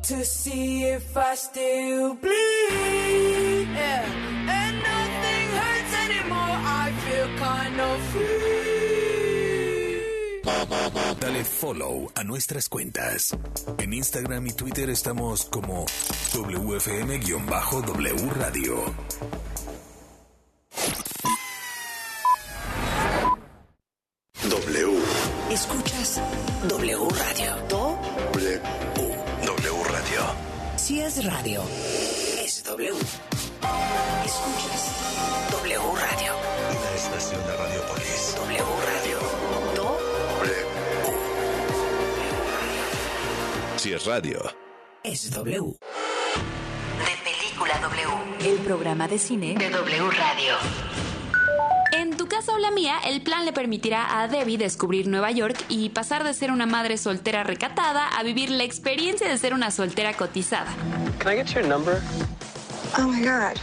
to 0.09 0.17
see 0.25 0.85
if 0.97 1.17
I 1.17 1.35
still 1.37 2.15
bleed. 2.15 3.69
Yeah, 3.83 4.05
and 4.59 4.75
nothing 4.91 5.47
hurts 5.61 5.95
anymore. 6.07 6.57
I 6.83 6.87
feel 7.05 7.29
kind 7.47 7.79
of 7.81 7.97
free. 8.11 8.49
Dale 11.29 11.45
follow 11.45 12.11
a 12.15 12.25
nuestras 12.25 12.71
cuentas. 12.71 13.37
En 13.77 13.93
Instagram 13.93 14.47
y 14.47 14.53
Twitter 14.53 14.89
estamos 14.89 15.45
como 15.45 15.85
WFM-W 16.33 18.31
Radio. 18.31 18.95
W. 24.43 24.99
Escuchas 25.51 26.19
W 26.67 27.09
Radio. 27.11 27.57
Do 27.69 27.99
W. 28.33 28.61
W 29.45 29.85
Radio. 29.85 30.21
si 30.77 31.01
es 31.03 31.23
radio, 31.27 31.63
es 32.43 32.65
W. 32.65 32.89
Escuchas 34.25 34.93
W 35.51 35.79
Radio. 35.79 36.33
Una 36.71 36.91
estación 36.97 37.47
de 37.47 37.55
Radiopolis. 37.55 38.35
W 38.35 38.65
Radio. 38.87 39.19
Do 39.77 39.88
Si 43.79 43.93
es 43.93 44.05
radio. 44.07 44.41
es 45.05 45.31
W. 45.31 45.77
De 46.99 47.31
Película 47.31 47.79
W, 47.81 48.51
el 48.51 48.59
programa 48.59 49.07
de 49.07 49.19
cine 49.19 49.55
de 49.55 49.71
W 49.71 50.11
Radio. 50.11 50.55
En 51.93 52.17
tu 52.17 52.27
casa 52.27 52.53
o 52.55 52.59
la 52.59 52.71
mía, 52.73 52.97
el 53.05 53.23
plan 53.23 53.45
le 53.45 53.53
permitirá 53.53 54.21
a 54.21 54.27
Debbie 54.29 54.59
descubrir 54.59 55.07
Nueva 55.07 55.31
York 55.31 55.57
y 55.69 55.91
pasar 55.91 56.25
de 56.25 56.35
ser 56.35 56.51
una 56.51 56.67
madre 56.67 56.99
soltera 56.99 57.45
recatada 57.45 58.09
a 58.09 58.23
vivir 58.25 58.51
la 58.51 58.65
experiencia 58.65 59.29
de 59.29 59.39
ser 59.39 59.55
una 59.55 59.71
soltera 59.71 60.13
cotizada. 60.15 60.75
Can 61.21 61.33
I 61.33 61.37
get 61.37 61.47
your 61.55 61.65
number? 61.65 62.03
Oh 62.99 63.03
my 63.03 63.21
God. 63.21 63.57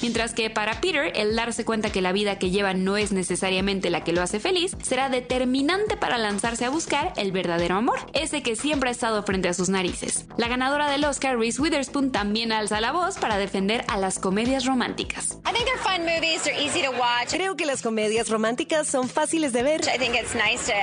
Mientras 0.00 0.32
que 0.32 0.50
para 0.50 0.80
Peter, 0.80 1.12
el 1.14 1.34
darse 1.34 1.64
cuenta 1.64 1.90
que 1.90 2.00
la 2.00 2.12
vida 2.12 2.38
que 2.38 2.50
lleva 2.50 2.74
no 2.74 2.96
es 2.96 3.12
necesariamente 3.12 3.90
la 3.90 4.04
que 4.04 4.12
lo 4.12 4.22
hace 4.22 4.40
feliz, 4.40 4.76
será 4.82 5.08
determinante 5.08 5.96
para 5.96 6.18
lanzarse 6.18 6.64
a 6.64 6.70
buscar 6.70 7.12
el 7.16 7.32
verdadero 7.32 7.76
amor, 7.76 7.98
ese 8.12 8.42
que 8.42 8.56
siempre 8.56 8.90
ha 8.90 8.92
estado 8.92 9.22
frente 9.22 9.48
a 9.48 9.54
sus 9.54 9.68
narices. 9.68 10.26
La 10.36 10.48
ganadora 10.48 10.90
del 10.90 11.04
Oscar, 11.04 11.38
Reese 11.38 11.60
Witherspoon, 11.60 12.12
también 12.12 12.52
alza 12.52 12.80
la 12.80 12.92
voz 12.92 13.18
para 13.18 13.38
defender 13.38 13.84
a 13.88 13.96
las 13.98 14.18
comedias 14.18 14.64
románticas. 14.64 15.38
I 15.44 15.52
think 15.52 15.64
they're 15.64 15.78
fun 15.78 16.02
movies. 16.02 16.42
They're 16.42 16.60
easy 16.60 16.82
to 16.82 16.90
watch. 16.90 17.30
Creo 17.30 17.56
que 17.56 17.66
las 17.66 17.82
comedias 17.82 18.28
románticas 18.28 18.86
son 18.86 19.08
fáciles 19.08 19.52
de 19.52 19.62
ver. 19.62 19.80
I 19.82 19.98
think 19.98 20.14
it's 20.14 20.34
nice 20.34 20.66
to 20.66 20.74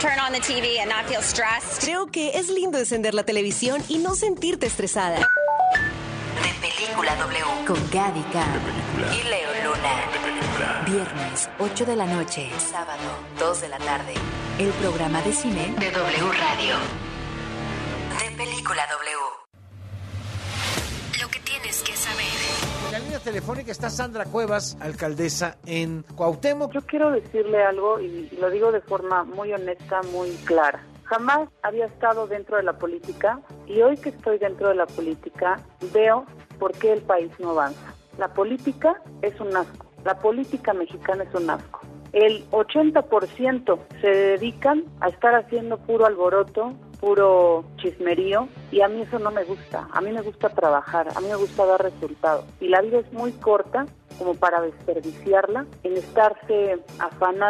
turn 0.00 0.18
on 0.18 0.32
the 0.32 0.40
TV 0.40 0.80
and 0.80 0.90
not 0.90 1.06
feel 1.06 1.22
stressed. 1.22 1.80
Creo 1.80 2.06
que 2.06 2.38
es 2.38 2.48
lindo 2.48 2.78
encender 2.78 3.14
la 3.14 3.24
televisión 3.24 3.82
y 3.88 3.98
no 3.98 4.14
sentirte 4.14 4.66
estresada. 4.66 5.26
Película 6.92 7.16
W 7.16 7.66
con 7.66 7.90
Gadica 7.90 8.44
y 9.14 9.22
Leo 9.26 9.48
Luna. 9.64 10.84
Viernes, 10.84 11.48
8 11.58 11.86
de 11.86 11.96
la 11.96 12.04
noche. 12.04 12.50
Sábado, 12.58 13.00
2 13.38 13.60
de 13.62 13.68
la 13.70 13.78
tarde. 13.78 14.12
El 14.58 14.68
programa 14.72 15.22
de 15.22 15.32
cine 15.32 15.74
de 15.78 15.90
W 15.90 16.32
Radio. 16.32 16.76
De 18.18 18.36
Película 18.36 18.82
W. 18.90 19.16
Lo 21.22 21.28
que 21.28 21.40
tienes 21.40 21.82
que 21.82 21.96
saber. 21.96 22.26
En 22.86 22.92
la 22.92 22.98
línea 22.98 23.20
telefónica 23.20 23.72
está 23.72 23.88
Sandra 23.88 24.26
Cuevas, 24.26 24.76
alcaldesa 24.78 25.56
en 25.64 26.02
Cuauhtémoc. 26.14 26.74
Yo 26.74 26.82
quiero 26.82 27.10
decirle 27.10 27.64
algo 27.64 28.00
y 28.00 28.28
lo 28.38 28.50
digo 28.50 28.70
de 28.70 28.82
forma 28.82 29.24
muy 29.24 29.50
honesta, 29.50 30.02
muy 30.12 30.28
clara. 30.44 30.84
Jamás 31.04 31.48
había 31.62 31.86
estado 31.86 32.26
dentro 32.26 32.56
de 32.56 32.62
la 32.62 32.74
política 32.74 33.40
y 33.66 33.82
hoy 33.82 33.96
que 33.96 34.10
estoy 34.10 34.38
dentro 34.38 34.68
de 34.68 34.74
la 34.74 34.86
política 34.86 35.60
veo 35.92 36.26
por 36.58 36.72
qué 36.72 36.92
el 36.92 37.02
país 37.02 37.30
no 37.38 37.50
avanza. 37.50 37.94
La 38.18 38.32
política 38.32 39.00
es 39.22 39.38
un 39.40 39.56
asco. 39.56 39.86
La 40.04 40.18
política 40.18 40.72
mexicana 40.72 41.24
es 41.24 41.34
un 41.34 41.48
asco. 41.48 41.80
El 42.12 42.48
80% 42.50 43.78
se 44.00 44.06
dedican 44.06 44.84
a 45.00 45.08
estar 45.08 45.34
haciendo 45.34 45.78
puro 45.78 46.04
alboroto, 46.04 46.74
puro 47.00 47.64
chismerío 47.76 48.48
y 48.70 48.82
a 48.82 48.88
mí 48.88 49.02
eso 49.02 49.18
no 49.18 49.30
me 49.30 49.44
gusta. 49.44 49.88
A 49.92 50.00
mí 50.00 50.12
me 50.12 50.20
gusta 50.20 50.50
trabajar, 50.50 51.08
a 51.16 51.20
mí 51.20 51.28
me 51.28 51.36
gusta 51.36 51.64
dar 51.64 51.82
resultados. 51.82 52.44
Y 52.60 52.68
la 52.68 52.80
vida 52.82 52.98
es 52.98 53.12
muy 53.12 53.32
corta 53.32 53.86
como 54.18 54.34
para 54.34 54.60
desperdiciarla, 54.60 55.66
en 55.82 55.96
estarse 55.96 56.78
afanando 56.98 57.42